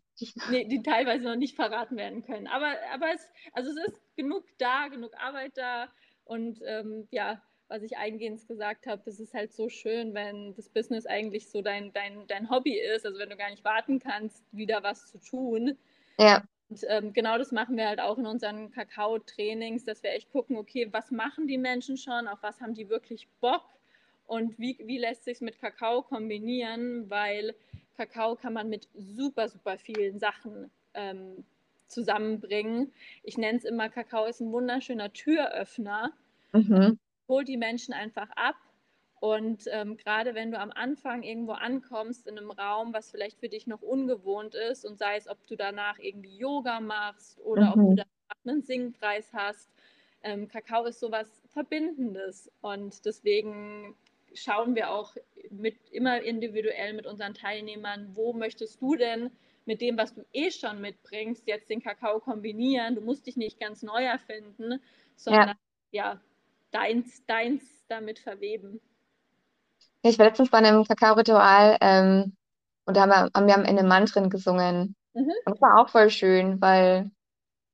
Nee, 0.52 0.66
die 0.66 0.84
teilweise 0.84 1.24
noch 1.24 1.36
nicht 1.36 1.56
verraten 1.56 1.98
werden 1.98 2.24
können. 2.24 2.46
Aber, 2.46 2.76
aber 2.94 3.08
es, 3.12 3.28
also 3.54 3.72
es 3.72 3.88
ist 3.88 4.00
genug 4.16 4.46
da, 4.60 4.88
genug 4.88 5.12
Arbeit 5.18 5.58
da. 5.58 5.88
Und 6.26 6.60
ähm, 6.64 7.08
ja, 7.10 7.42
was 7.68 7.82
ich 7.82 7.98
eingehend 7.98 8.48
gesagt 8.48 8.86
habe, 8.86 9.02
es 9.10 9.20
ist 9.20 9.34
halt 9.34 9.52
so 9.52 9.68
schön, 9.68 10.14
wenn 10.14 10.54
das 10.54 10.70
Business 10.70 11.08
eigentlich 11.08 11.50
so 11.50 11.64
dein, 11.64 11.92
dein, 11.94 12.28
dein 12.28 12.52
Hobby 12.52 12.78
ist, 12.78 13.04
also 13.04 13.18
wenn 13.18 13.32
du 13.32 13.36
gar 13.36 13.50
nicht 13.50 13.64
warten 13.64 13.98
kannst, 13.98 14.44
wieder 14.52 14.84
was 14.84 15.08
zu 15.08 15.18
tun. 15.20 15.76
Ja. 16.20 16.44
Und 16.70 16.86
ähm, 16.88 17.12
genau 17.12 17.40
das 17.40 17.52
machen 17.52 17.78
wir 17.78 17.88
halt 17.88 18.00
auch 18.00 18.20
in 18.20 18.28
unseren 18.28 18.70
Kakao-Trainings, 18.70 19.86
dass 19.86 20.04
wir 20.04 20.12
echt 20.12 20.32
gucken, 20.32 20.56
okay, 20.56 20.88
was 20.92 21.10
machen 21.10 21.48
die 21.48 21.58
Menschen 21.58 21.98
schon, 21.98 22.28
auf 22.28 22.44
was 22.44 22.62
haben 22.62 22.76
die 22.76 22.90
wirklich 22.90 23.28
Bock 23.40 23.66
und 24.28 24.60
wie, 24.60 24.78
wie 24.86 25.00
lässt 25.00 25.24
sich 25.24 25.38
es 25.38 25.42
mit 25.42 25.60
Kakao 25.60 26.04
kombinieren, 26.04 27.10
weil 27.10 27.56
Kakao 28.02 28.36
kann 28.36 28.54
man 28.54 28.68
mit 28.68 28.88
super, 28.96 29.48
super 29.48 29.78
vielen 29.78 30.18
Sachen 30.18 30.72
ähm, 30.96 31.44
zusammenbringen. 31.88 32.92
Ich 33.22 33.38
nenne 33.38 33.60
es 33.60 33.64
immer, 33.64 33.90
Kakao 33.90 34.26
ist 34.26 34.40
ein 34.42 34.52
wunderschöner 34.52 35.14
Türöffner. 35.14 36.12
Mhm. 36.52 36.98
Holt 37.28 37.48
die 37.48 37.58
Menschen 37.58 37.94
einfach 37.94 38.30
ab 38.32 38.56
und 39.20 39.66
ähm, 39.68 39.98
gerade 39.98 40.34
wenn 40.34 40.50
du 40.50 40.58
am 40.58 40.72
Anfang 40.72 41.22
irgendwo 41.22 41.52
ankommst 41.52 42.28
in 42.28 42.40
einem 42.40 42.50
Raum, 42.50 42.92
was 42.92 43.12
vielleicht 43.12 43.40
für 43.40 43.50
dich 43.50 43.68
noch 43.68 43.84
ungewohnt 43.84 44.56
ist 44.56 44.84
und 44.84 44.98
sei 44.98 45.16
es, 45.16 45.28
ob 45.28 45.46
du 45.46 45.56
danach 45.56 46.00
irgendwie 46.00 46.36
Yoga 46.36 46.80
machst 46.80 47.40
oder 47.42 47.76
mhm. 47.76 47.84
ob 47.84 47.90
du 47.90 47.96
danach 47.98 48.46
einen 48.46 48.64
Singpreis 48.64 49.32
hast, 49.32 49.70
ähm, 50.24 50.48
Kakao 50.48 50.86
ist 50.86 51.00
sowas 51.00 51.30
Verbindendes 51.54 52.52
und 52.62 53.06
deswegen 53.06 53.96
schauen 54.34 54.76
wir 54.76 54.92
auch 54.92 55.16
mit, 55.50 55.76
immer 55.92 56.22
individuell 56.22 56.94
mit 56.94 57.06
unseren 57.06 57.34
Teilnehmern, 57.34 58.10
wo 58.14 58.34
möchtest 58.34 58.82
du 58.82 58.96
denn 58.96 59.32
mit 59.66 59.82
dem, 59.82 59.98
was 59.98 60.14
du 60.14 60.26
eh 60.34 60.52
schon 60.52 60.82
mitbringst, 60.82 61.48
jetzt 61.48 61.70
den 61.70 61.82
Kakao 61.82 62.20
kombinieren. 62.20 62.96
Du 62.96 63.02
musst 63.02 63.28
dich 63.28 63.38
nicht 63.38 63.60
ganz 63.60 63.84
neu 63.84 64.04
erfinden, 64.04 64.82
sondern 65.16 65.56
ja, 65.92 66.14
ja 66.14 66.22
deins, 66.72 67.26
deins 67.26 67.86
damit 67.88 68.20
verweben. 68.20 68.82
Ja, 70.04 70.10
ich 70.10 70.18
war 70.18 70.26
letztens 70.26 70.50
bei 70.50 70.58
einem 70.58 70.84
Kakao-Ritual 70.84 71.78
ähm, 71.82 72.36
und 72.86 72.98
da 72.98 73.02
haben 73.02 73.10
wir, 73.10 73.30
haben 73.36 73.48
wir 73.48 73.56
am 73.56 73.66
Ende 73.66 73.84
Mantren 73.84 74.30
gesungen. 74.30 74.96
Mhm. 75.14 75.32
Und 75.46 75.54
das 75.54 75.62
war 75.62 75.80
auch 75.80 75.90
voll 75.90 76.10
schön, 76.10 76.60
weil, 76.60 77.12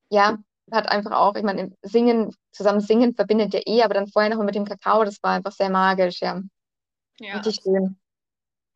ja, 0.10 0.38
hat 0.72 0.90
einfach 0.90 1.12
auch, 1.12 1.36
ich 1.36 1.44
meine, 1.44 1.72
singen, 1.82 2.36
zusammen 2.52 2.82
singen 2.82 3.16
verbindet 3.16 3.54
ja 3.54 3.62
eh, 3.66 3.84
aber 3.84 3.94
dann 3.94 4.08
vorher 4.08 4.34
noch 4.36 4.44
mit 4.44 4.56
dem 4.56 4.66
Kakao, 4.66 5.04
das 5.04 5.22
war 5.24 5.32
einfach 5.32 5.52
sehr 5.52 5.70
magisch, 5.70 6.22
ja. 6.22 6.42
Ja. 7.20 7.38
Richtig 7.38 7.60
schön. 7.64 7.98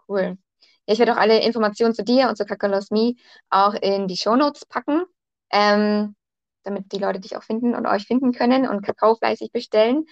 Cool. 0.08 0.38
Ich 0.86 1.00
werde 1.00 1.14
auch 1.14 1.18
alle 1.18 1.40
Informationen 1.42 1.94
zu 1.94 2.04
dir 2.04 2.30
und 2.30 2.38
zu 2.38 2.46
Kakao 2.46 2.70
Loves 2.70 2.92
Me 2.92 3.14
auch 3.50 3.74
in 3.76 4.08
die 4.08 4.18
Shownotes 4.18 4.66
packen, 4.66 5.06
ähm, 5.52 6.16
damit 6.64 6.92
die 6.92 6.98
Leute 6.98 7.20
dich 7.20 7.38
auch 7.38 7.44
finden 7.44 7.76
und 7.76 7.86
euch 7.86 8.06
finden 8.06 8.32
können 8.32 8.68
und 8.68 8.82
Kakao 8.82 9.16
fleißig 9.16 9.52
bestellen. 9.52 10.06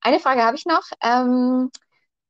Eine 0.00 0.20
Frage 0.20 0.42
habe 0.42 0.56
ich 0.56 0.66
noch. 0.66 0.84
Ähm, 1.02 1.70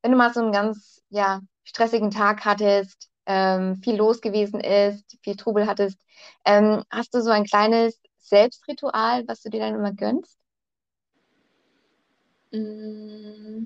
wenn 0.02 0.12
du 0.12 0.18
mal 0.18 0.32
so 0.32 0.40
einen 0.40 0.52
ganz 0.52 1.02
ja, 1.09 1.40
stressigen 1.64 2.11
Tag 2.11 2.44
hattest, 2.44 3.09
ähm, 3.26 3.76
viel 3.82 3.96
los 3.96 4.20
gewesen 4.20 4.61
ist, 4.61 5.18
viel 5.22 5.36
Trubel 5.36 5.66
hattest, 5.66 5.98
ähm, 6.44 6.84
hast 6.90 7.12
du 7.14 7.20
so 7.20 7.30
ein 7.30 7.44
kleines 7.44 7.98
Selbstritual, 8.29 9.27
was 9.29 9.43
du 9.43 9.51
dir 9.51 9.61
dann 9.61 9.74
immer 9.74 9.93
gönnst? 9.93 10.39
Mm. 12.51 13.64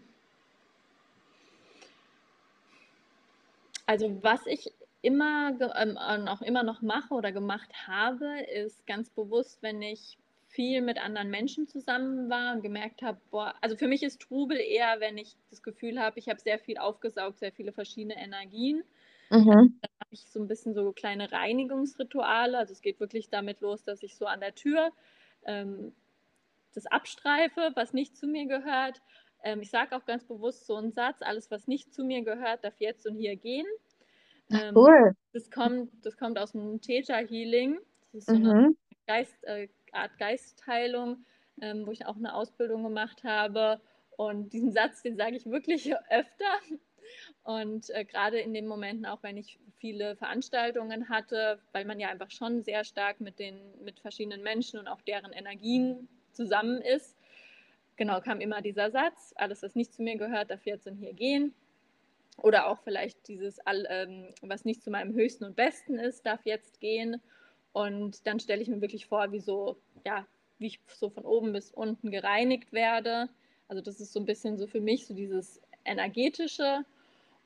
Also 3.86 4.22
was 4.22 4.46
ich 4.46 4.72
immer 5.02 5.52
ähm, 5.76 5.96
auch 5.96 6.42
immer 6.42 6.62
noch 6.62 6.82
mache 6.82 7.14
oder 7.14 7.32
gemacht 7.32 7.70
habe, 7.86 8.42
ist 8.54 8.86
ganz 8.86 9.10
bewusst, 9.10 9.62
wenn 9.62 9.80
ich 9.82 10.18
viel 10.48 10.82
mit 10.82 10.98
anderen 10.98 11.30
Menschen 11.30 11.66
zusammen 11.66 12.28
war 12.28 12.54
und 12.54 12.62
gemerkt 12.62 13.02
habe, 13.02 13.18
boah, 13.30 13.54
also 13.60 13.76
für 13.76 13.88
mich 13.88 14.02
ist 14.02 14.20
Trubel 14.20 14.58
eher, 14.58 15.00
wenn 15.00 15.16
ich 15.16 15.36
das 15.50 15.62
Gefühl 15.62 16.00
habe, 16.00 16.18
ich 16.18 16.28
habe 16.28 16.40
sehr 16.40 16.58
viel 16.58 16.76
aufgesaugt, 16.76 17.38
sehr 17.38 17.52
viele 17.52 17.72
verschiedene 17.72 18.16
Energien. 18.16 18.82
Mhm. 19.30 19.78
Dann 19.80 19.90
habe 20.00 20.10
ich 20.10 20.26
so 20.28 20.40
ein 20.40 20.48
bisschen 20.48 20.74
so 20.74 20.92
kleine 20.92 21.30
Reinigungsrituale. 21.30 22.58
Also 22.58 22.72
es 22.72 22.82
geht 22.82 23.00
wirklich 23.00 23.30
damit 23.30 23.60
los, 23.60 23.84
dass 23.84 24.02
ich 24.02 24.16
so 24.16 24.26
an 24.26 24.40
der 24.40 24.54
Tür 24.54 24.90
ähm, 25.44 25.92
das 26.74 26.86
abstreife, 26.86 27.72
was 27.74 27.92
nicht 27.92 28.16
zu 28.16 28.26
mir 28.26 28.46
gehört. 28.46 29.00
Ähm, 29.42 29.60
ich 29.62 29.70
sage 29.70 29.96
auch 29.96 30.04
ganz 30.04 30.24
bewusst 30.24 30.66
so 30.66 30.76
einen 30.76 30.92
Satz, 30.92 31.22
alles, 31.22 31.50
was 31.50 31.66
nicht 31.66 31.94
zu 31.94 32.04
mir 32.04 32.22
gehört, 32.22 32.64
darf 32.64 32.78
jetzt 32.78 33.06
und 33.06 33.16
hier 33.16 33.36
gehen. 33.36 33.66
Ähm, 34.50 34.76
cool. 34.76 35.14
Das 35.32 35.50
kommt, 35.50 35.90
das 36.04 36.16
kommt 36.16 36.38
aus 36.38 36.52
dem 36.52 36.80
Theta 36.80 37.16
Healing. 37.16 37.78
Das 38.12 38.22
ist 38.22 38.28
so 38.28 38.34
mhm. 38.34 38.50
eine 38.50 38.74
Geist, 39.06 39.44
äh, 39.44 39.68
Art 39.92 40.18
Geistheilung, 40.18 41.24
ähm, 41.60 41.86
wo 41.86 41.92
ich 41.92 42.06
auch 42.06 42.16
eine 42.16 42.34
Ausbildung 42.34 42.82
gemacht 42.82 43.22
habe. 43.24 43.80
Und 44.16 44.52
diesen 44.52 44.72
Satz, 44.72 45.02
den 45.02 45.16
sage 45.16 45.36
ich 45.36 45.46
wirklich 45.46 45.94
öfter. 46.10 46.58
Und 47.42 47.90
äh, 47.90 48.04
gerade 48.04 48.38
in 48.38 48.52
den 48.52 48.66
Momenten, 48.66 49.06
auch 49.06 49.22
wenn 49.22 49.36
ich 49.36 49.58
viele 49.78 50.14
Veranstaltungen 50.16 51.08
hatte, 51.08 51.58
weil 51.72 51.84
man 51.84 51.98
ja 51.98 52.08
einfach 52.08 52.30
schon 52.30 52.62
sehr 52.62 52.84
stark 52.84 53.20
mit 53.20 53.38
den 53.38 53.58
mit 53.82 54.00
verschiedenen 54.00 54.42
Menschen 54.42 54.78
und 54.78 54.88
auch 54.88 55.00
deren 55.00 55.32
Energien 55.32 56.08
zusammen 56.32 56.82
ist, 56.82 57.16
genau 57.96 58.20
kam 58.20 58.40
immer 58.40 58.60
dieser 58.60 58.90
Satz: 58.90 59.32
Alles, 59.36 59.62
was 59.62 59.74
nicht 59.74 59.92
zu 59.92 60.02
mir 60.02 60.16
gehört, 60.16 60.50
darf 60.50 60.66
jetzt 60.66 60.86
und 60.86 60.96
hier 60.96 61.14
gehen. 61.14 61.54
Oder 62.42 62.68
auch 62.68 62.78
vielleicht 62.80 63.28
dieses, 63.28 63.58
ähm, 63.66 64.28
was 64.40 64.64
nicht 64.64 64.82
zu 64.82 64.90
meinem 64.90 65.14
Höchsten 65.14 65.44
und 65.44 65.56
Besten 65.56 65.98
ist, 65.98 66.24
darf 66.24 66.44
jetzt 66.44 66.80
gehen. 66.80 67.20
Und 67.72 68.26
dann 68.26 68.40
stelle 68.40 68.62
ich 68.62 68.68
mir 68.68 68.80
wirklich 68.80 69.06
vor, 69.06 69.30
wie 69.32 69.40
so, 69.40 69.76
ja, 70.06 70.26
wie 70.58 70.68
ich 70.68 70.80
so 70.88 71.10
von 71.10 71.24
oben 71.24 71.52
bis 71.52 71.70
unten 71.70 72.10
gereinigt 72.10 72.72
werde. 72.72 73.28
Also 73.68 73.82
das 73.82 74.00
ist 74.00 74.12
so 74.12 74.20
ein 74.20 74.26
bisschen 74.26 74.58
so 74.58 74.66
für 74.66 74.80
mich 74.80 75.06
so 75.06 75.14
dieses 75.14 75.60
energetische. 75.84 76.84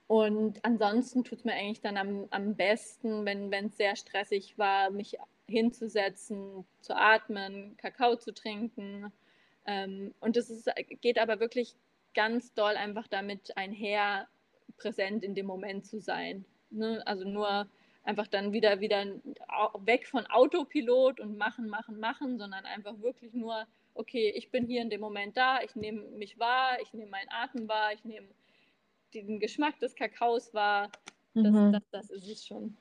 Und 0.06 0.62
ansonsten 0.64 1.24
tut 1.24 1.38
es 1.38 1.44
mir 1.44 1.54
eigentlich 1.54 1.80
dann 1.80 1.96
am, 1.96 2.26
am 2.30 2.56
besten, 2.56 3.24
wenn 3.24 3.52
es 3.66 3.76
sehr 3.76 3.96
stressig 3.96 4.58
war, 4.58 4.90
mich 4.90 5.16
hinzusetzen, 5.48 6.66
zu 6.80 6.96
atmen, 6.96 7.76
Kakao 7.78 8.16
zu 8.16 8.32
trinken. 8.32 9.12
Ähm, 9.66 10.14
und 10.20 10.36
es 10.36 10.66
geht 11.00 11.18
aber 11.18 11.40
wirklich 11.40 11.74
ganz 12.14 12.52
doll 12.54 12.76
einfach 12.76 13.08
damit 13.08 13.56
einher, 13.56 14.28
präsent 14.76 15.24
in 15.24 15.34
dem 15.34 15.46
Moment 15.46 15.86
zu 15.86 16.00
sein. 16.00 16.44
Ne? 16.70 17.02
Also 17.06 17.24
nur 17.28 17.68
einfach 18.02 18.26
dann 18.26 18.52
wieder, 18.52 18.80
wieder 18.80 19.06
weg 19.84 20.06
von 20.06 20.26
Autopilot 20.26 21.20
und 21.20 21.38
machen, 21.38 21.68
machen, 21.68 21.98
machen, 21.98 22.38
sondern 22.38 22.64
einfach 22.66 23.00
wirklich 23.00 23.32
nur, 23.32 23.66
okay, 23.94 24.32
ich 24.36 24.50
bin 24.50 24.66
hier 24.66 24.82
in 24.82 24.90
dem 24.90 25.00
Moment 25.00 25.36
da, 25.36 25.62
ich 25.62 25.74
nehme 25.76 26.02
mich 26.10 26.38
wahr, 26.38 26.78
ich 26.82 26.92
nehme 26.92 27.10
meinen 27.10 27.30
Atem 27.30 27.68
wahr, 27.68 27.92
ich 27.94 28.04
nehme 28.04 28.28
den 29.22 29.40
Geschmack 29.40 29.78
des 29.80 29.94
Kakaos 29.94 30.52
wahr. 30.54 30.90
Das, 31.34 31.52
mhm. 31.52 31.72
das, 31.72 31.82
das 31.90 32.10
ist 32.10 32.28
es 32.28 32.46
schon. 32.46 32.76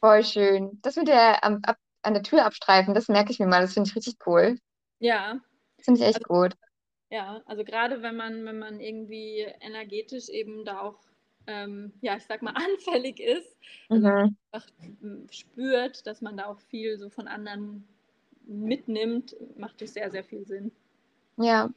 Voll 0.00 0.24
schön. 0.24 0.78
Das 0.82 0.96
mit 0.96 1.08
der 1.08 1.44
am, 1.44 1.60
ab, 1.64 1.76
an 2.02 2.14
der 2.14 2.22
Tür 2.22 2.44
abstreifen, 2.44 2.94
das 2.94 3.08
merke 3.08 3.30
ich 3.30 3.38
mir 3.38 3.46
mal, 3.46 3.62
das 3.62 3.74
finde 3.74 3.88
ich 3.88 3.96
richtig 3.96 4.16
cool. 4.26 4.58
Ja. 4.98 5.40
Das 5.76 5.84
finde 5.84 6.00
ich 6.00 6.06
echt 6.06 6.28
also, 6.28 6.28
gut. 6.28 6.56
Ja, 7.10 7.42
also 7.46 7.62
gerade 7.64 8.02
wenn 8.02 8.16
man, 8.16 8.44
wenn 8.44 8.58
man 8.58 8.80
irgendwie 8.80 9.46
energetisch 9.60 10.28
eben 10.28 10.64
da 10.64 10.80
auch 10.80 10.98
ähm, 11.46 11.92
ja, 12.00 12.16
ich 12.16 12.24
sag 12.24 12.42
mal, 12.42 12.54
anfällig 12.54 13.20
ist, 13.20 13.56
also 13.88 14.08
mhm. 14.08 14.36
einfach 14.50 14.68
spürt, 15.30 16.06
dass 16.06 16.20
man 16.20 16.36
da 16.36 16.46
auch 16.46 16.60
viel 16.60 16.98
so 16.98 17.10
von 17.10 17.28
anderen 17.28 17.86
mitnimmt, 18.44 19.36
macht 19.56 19.82
es 19.82 19.94
sehr, 19.94 20.10
sehr 20.10 20.24
viel 20.24 20.44
Sinn. 20.46 20.72
Ja, 21.36 21.70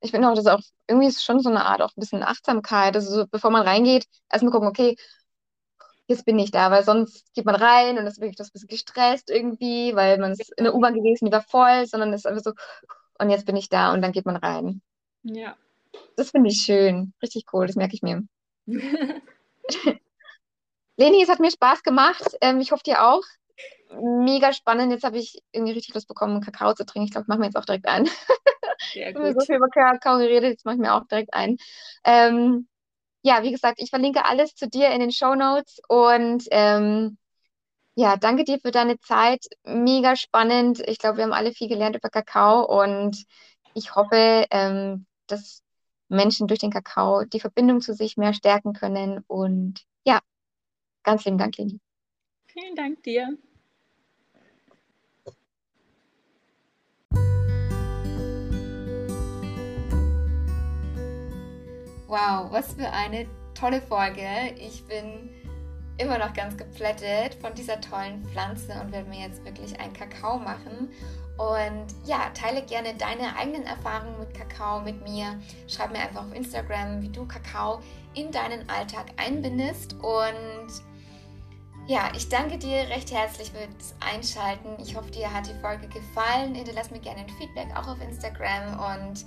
ich 0.00 0.10
finde 0.10 0.28
auch, 0.28 0.34
das 0.34 0.44
ist 0.44 0.50
auch 0.50 0.60
irgendwie 0.86 1.08
ist 1.08 1.24
schon 1.24 1.40
so 1.40 1.50
eine 1.50 1.64
Art 1.66 1.82
auch 1.82 1.90
ein 1.90 2.00
bisschen 2.00 2.22
Achtsamkeit. 2.22 2.94
Also 2.94 3.10
so, 3.10 3.26
bevor 3.26 3.50
man 3.50 3.62
reingeht, 3.62 4.06
erstmal 4.30 4.52
gucken, 4.52 4.68
okay, 4.68 4.96
jetzt 6.06 6.24
bin 6.24 6.38
ich 6.38 6.50
da, 6.50 6.70
weil 6.70 6.84
sonst 6.84 7.32
geht 7.34 7.44
man 7.44 7.54
rein 7.54 7.98
und 7.98 8.06
ist 8.06 8.20
wirklich 8.20 8.36
das 8.36 8.50
bisschen 8.50 8.68
gestresst 8.68 9.30
irgendwie, 9.30 9.94
weil 9.94 10.18
man 10.18 10.32
ist 10.32 10.52
in 10.56 10.64
der 10.64 10.74
U-Bahn 10.74 10.94
gewesen, 10.94 11.26
die 11.26 11.32
war 11.32 11.42
voll, 11.42 11.86
sondern 11.86 12.12
es 12.12 12.20
ist 12.22 12.26
einfach 12.26 12.42
so, 12.42 12.52
und 13.18 13.30
jetzt 13.30 13.46
bin 13.46 13.56
ich 13.56 13.68
da 13.68 13.92
und 13.92 14.00
dann 14.00 14.12
geht 14.12 14.26
man 14.26 14.36
rein. 14.36 14.80
Ja. 15.22 15.56
Das 16.16 16.30
finde 16.30 16.50
ich 16.50 16.60
schön. 16.62 17.12
Richtig 17.22 17.46
cool, 17.52 17.66
das 17.66 17.76
merke 17.76 17.94
ich 17.94 18.02
mir. 18.02 18.22
Leni, 20.96 21.22
es 21.22 21.28
hat 21.28 21.40
mir 21.40 21.50
Spaß 21.50 21.82
gemacht. 21.82 22.36
Ähm, 22.40 22.60
ich 22.60 22.72
hoffe 22.72 22.84
dir 22.84 23.04
auch. 23.06 23.22
Mega 24.00 24.52
spannend. 24.52 24.92
Jetzt 24.92 25.04
habe 25.04 25.18
ich 25.18 25.42
irgendwie 25.52 25.72
richtig 25.72 25.94
Lust 25.94 26.08
bekommen, 26.08 26.40
Kakao 26.40 26.74
zu 26.74 26.84
trinken. 26.84 27.06
Ich 27.06 27.12
glaube, 27.12 27.24
ich 27.24 27.28
mache 27.28 27.38
mir 27.38 27.46
jetzt 27.46 27.56
auch 27.56 27.64
direkt 27.64 27.86
ein. 27.86 28.08
Sehr 28.92 29.12
gut. 29.12 29.22
Ich 29.22 29.28
habe 29.28 29.40
so 29.40 29.46
viel 29.46 29.56
über 29.56 29.68
Kakao 29.68 30.18
geredet, 30.18 30.50
jetzt 30.50 30.64
mache 30.64 30.76
ich 30.76 30.80
mir 30.80 30.94
auch 30.94 31.06
direkt 31.06 31.34
ein. 31.34 31.56
Ähm, 32.04 32.68
ja, 33.22 33.42
wie 33.42 33.50
gesagt, 33.50 33.80
ich 33.80 33.90
verlinke 33.90 34.24
alles 34.24 34.54
zu 34.54 34.68
dir 34.68 34.90
in 34.90 35.00
den 35.00 35.12
Show 35.12 35.34
Notes 35.34 35.80
und 35.88 36.44
ähm, 36.50 37.18
ja, 37.94 38.16
danke 38.16 38.44
dir 38.44 38.60
für 38.60 38.70
deine 38.70 38.98
Zeit. 39.00 39.44
Mega 39.64 40.14
spannend. 40.14 40.80
Ich 40.86 40.98
glaube, 40.98 41.16
wir 41.16 41.24
haben 41.24 41.32
alle 41.32 41.52
viel 41.52 41.68
gelernt 41.68 41.96
über 41.96 42.10
Kakao 42.10 42.64
und 42.64 43.24
ich 43.74 43.94
hoffe, 43.96 44.46
ähm, 44.50 45.06
dass 45.26 45.62
Menschen 46.08 46.46
durch 46.46 46.60
den 46.60 46.70
Kakao 46.70 47.24
die 47.24 47.40
Verbindung 47.40 47.80
zu 47.80 47.94
sich 47.94 48.16
mehr 48.16 48.34
stärken 48.34 48.72
können. 48.72 49.24
Und 49.26 49.82
ja, 50.04 50.20
ganz 51.02 51.24
lieben 51.24 51.38
Dank, 51.38 51.58
Leni. 51.58 51.80
Vielen 52.46 52.76
Dank 52.76 53.02
dir. 53.02 53.36
Wow, 62.08 62.50
was 62.50 62.72
für 62.72 62.90
eine 62.90 63.26
tolle 63.52 63.82
Folge. 63.82 64.26
Ich 64.58 64.82
bin 64.86 65.28
immer 65.98 66.16
noch 66.16 66.32
ganz 66.32 66.56
geplättet 66.56 67.34
von 67.34 67.54
dieser 67.54 67.82
tollen 67.82 68.24
Pflanze 68.24 68.72
und 68.80 68.92
werde 68.92 69.10
mir 69.10 69.28
jetzt 69.28 69.44
wirklich 69.44 69.78
einen 69.78 69.92
Kakao 69.92 70.38
machen. 70.38 70.88
Und 71.36 71.86
ja, 72.06 72.30
teile 72.32 72.62
gerne 72.62 72.94
deine 72.94 73.36
eigenen 73.36 73.64
Erfahrungen 73.64 74.18
mit 74.20 74.32
Kakao 74.32 74.80
mit 74.80 75.02
mir. 75.02 75.38
Schreib 75.66 75.92
mir 75.92 75.98
einfach 75.98 76.24
auf 76.24 76.34
Instagram, 76.34 77.02
wie 77.02 77.10
du 77.10 77.26
Kakao 77.26 77.82
in 78.14 78.32
deinen 78.32 78.66
Alltag 78.70 79.08
einbindest. 79.18 79.92
Und 79.96 80.72
ja, 81.88 82.10
ich 82.16 82.30
danke 82.30 82.56
dir 82.56 82.88
recht 82.88 83.12
herzlich 83.12 83.50
fürs 83.50 83.94
Einschalten. 84.00 84.82
Ich 84.82 84.96
hoffe, 84.96 85.10
dir 85.10 85.30
hat 85.30 85.46
die 85.46 85.60
Folge 85.60 85.88
gefallen. 85.88 86.54
Hinterlass 86.54 86.90
mir 86.90 87.00
gerne 87.00 87.20
ein 87.20 87.28
Feedback 87.28 87.68
auch 87.76 87.86
auf 87.86 88.00
Instagram 88.00 89.02
und 89.02 89.26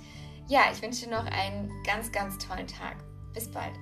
ja, 0.52 0.64
ich 0.70 0.82
wünsche 0.82 1.06
dir 1.06 1.12
noch 1.12 1.24
einen 1.24 1.72
ganz, 1.82 2.12
ganz 2.12 2.36
tollen 2.36 2.66
Tag. 2.66 2.96
Bis 3.32 3.50
bald. 3.50 3.72